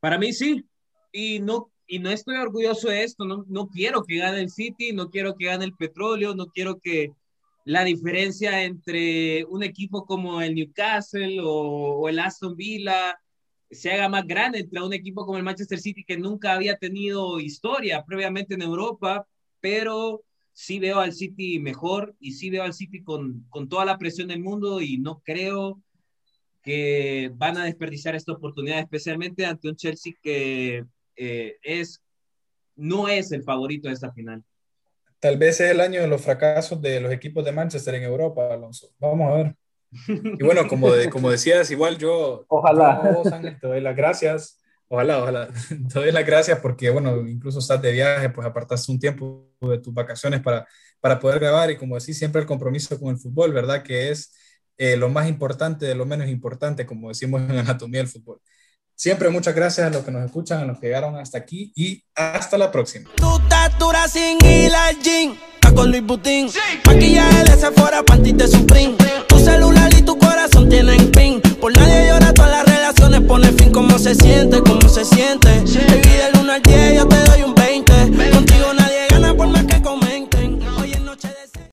Para 0.01 0.19
mí 0.19 0.33
sí, 0.33 0.65
y 1.13 1.41
no, 1.41 1.71
y 1.87 1.99
no 1.99 2.11
estoy 2.11 2.37
orgulloso 2.37 2.89
de 2.89 3.03
esto, 3.05 3.25
no, 3.25 3.45
no 3.49 3.69
quiero 3.69 4.03
que 4.05 4.19
gane 4.19 4.41
el 4.41 4.51
City, 4.51 4.93
no 4.93 5.11
quiero 5.11 5.35
que 5.37 5.47
gane 5.47 5.65
el 5.65 5.75
petróleo, 5.75 6.35
no 6.35 6.47
quiero 6.47 6.79
que 6.81 7.13
la 7.65 7.85
diferencia 7.85 8.65
entre 8.65 9.45
un 9.47 9.63
equipo 9.63 10.05
como 10.05 10.43
el 10.43 10.55
Newcastle 10.55 11.39
o, 11.43 12.09
el 12.09 12.19
Aston 12.19 12.57
Villa 12.57 13.19
se 13.71 13.93
haga 13.93 14.09
más 14.09 14.27
grande 14.27 14.61
entre 14.61 14.83
un 14.83 14.93
equipo 14.93 15.25
como 15.25 15.39
el 15.39 15.45
Manchester 15.45 15.79
City 15.79 16.05
que 16.05 16.19
nunca 16.19 16.55
había 16.55 16.77
tenido 16.77 17.41
historia 17.41 18.05
previamente 18.05 18.55
en 18.55 18.63
Europa, 18.63 19.27
pero 19.61 20.25
sí 20.53 20.79
veo 20.79 21.01
al 21.01 21.13
City 21.13 21.59
mejor 21.59 22.15
y 22.21 22.33
sí 22.33 22.51
veo 22.51 22.65
al 22.65 22.75
City 22.75 23.03
con, 23.03 23.47
con 23.49 23.69
toda 23.69 23.85
la 23.85 23.99
presión 23.99 24.29
del 24.29 24.41
mundo 24.41 24.81
y 24.81 24.99
no 24.99 25.23
creo 25.25 25.81
que 26.63 27.31
van 27.35 27.57
a 27.57 27.65
desperdiciar 27.65 28.15
esta 28.15 28.33
oportunidad, 28.33 28.79
especialmente 28.79 29.47
ante 29.47 29.69
un 29.69 29.77
Chelsea 29.77 30.13
que 30.23 30.85
eh, 31.17 31.57
es, 31.63 32.03
no 32.77 33.09
es 33.09 33.33
el 33.33 33.43
favorito 33.43 33.89
de 33.89 33.95
esta 33.95 34.13
final. 34.13 34.45
Tal 35.23 35.37
vez 35.37 35.61
es 35.61 35.71
el 35.71 35.81
año 35.81 36.01
de 36.01 36.09
los 36.09 36.21
fracasos 36.21 36.83
de 36.83 36.99
los 36.99 37.13
equipos 37.13 37.45
de 37.45 37.53
Manchester 37.53 37.95
en 37.95 38.03
Europa, 38.03 38.53
Alonso. 38.53 38.89
Vamos 38.99 39.31
a 39.31 39.37
ver. 39.37 39.55
Y 40.09 40.43
bueno, 40.43 40.67
como, 40.67 40.89
como 41.13 41.31
decías, 41.31 41.71
igual 41.71 41.97
yo, 41.97 42.45
ojalá. 42.49 43.23
te 43.61 43.69
doy 43.69 43.81
las 43.81 43.95
gracias. 43.95 44.59
Ojalá, 44.89 45.21
ojalá. 45.21 45.49
Te 45.69 46.01
doy 46.01 46.11
las 46.11 46.27
gracias 46.27 46.59
porque, 46.59 46.91
bueno, 46.91 47.25
incluso 47.29 47.61
estás 47.61 47.81
de 47.81 47.93
viaje, 47.93 48.31
pues 48.31 48.45
apartaste 48.45 48.91
un 48.91 48.99
tiempo 48.99 49.49
de 49.61 49.79
tus 49.79 49.95
vacaciones 49.95 50.41
para, 50.41 50.67
para 51.01 51.21
poder 51.21 51.39
grabar 51.39 51.71
y 51.71 51.77
como 51.77 51.97
decís, 51.97 52.19
siempre 52.19 52.41
el 52.41 52.49
compromiso 52.49 52.99
con 52.99 53.11
el 53.11 53.17
fútbol, 53.17 53.53
¿verdad? 53.53 53.85
Que 53.85 54.11
es 54.11 54.35
eh, 54.77 54.97
lo 54.97 55.09
más 55.09 55.29
importante 55.29 55.87
de 55.87 55.95
lo 55.95 56.05
menos 56.05 56.29
importante, 56.29 56.85
como 56.85 57.11
decimos 57.11 57.43
en 57.43 57.59
Anatomía 57.59 58.01
del 58.01 58.09
Fútbol. 58.09 58.41
Siempre 59.03 59.31
muchas 59.31 59.57
gracias 59.57 59.85
a 59.85 59.91
los 59.91 60.05
que 60.05 60.13
nos 60.13 60.25
escuchan, 60.25 60.61
a 60.61 60.65
los 60.65 60.79
que 60.79 60.87
llegaron 60.87 61.17
hasta 61.17 61.37
aquí 61.37 61.73
y 61.75 62.05
hasta 62.15 62.57
la 62.57 62.71
próxima. 62.71 63.11
Tu 63.17 63.39
tatura 63.49 64.07
sin 64.07 64.39
hila 64.41 64.93
jean, 65.03 65.37
con 65.75 65.91
Luis 65.91 66.05
Butín. 66.07 66.49
Maquillaje 66.87 67.43
de 67.43 67.57
Sephora, 67.57 68.05
panty 68.05 68.31
de 68.31 68.47
Supreme. 68.47 68.95
Tu 69.29 69.41
celular 69.41 69.93
y 69.93 70.03
tu 70.03 70.17
corazón 70.17 70.69
tienen 70.69 71.11
pin. 71.11 71.41
Por 71.61 71.75
nadie 71.75 72.11
llora, 72.11 72.33
todas 72.33 72.53
las 72.53 72.65
relaciones 72.65 73.23
pone 73.23 73.51
fin. 73.51 73.73
¿Cómo 73.73 73.99
se 73.99 74.15
siente? 74.15 74.61
¿Cómo 74.61 74.89
se 74.89 75.05
siente? 75.05 75.49
Te 75.49 75.97
pide 75.97 76.29
el 76.33 76.39
1 76.39 76.53
al 76.53 76.63
10, 76.63 76.95
yo 76.95 77.09
te 77.09 77.17
doy 77.25 77.43
un 77.43 77.55
20. 77.57 77.93
Contigo 78.31 78.73
nadie 78.73 79.09
gana 79.11 79.35
por 79.35 79.49
más 79.49 79.65
que 79.65 79.83
con 79.83 79.99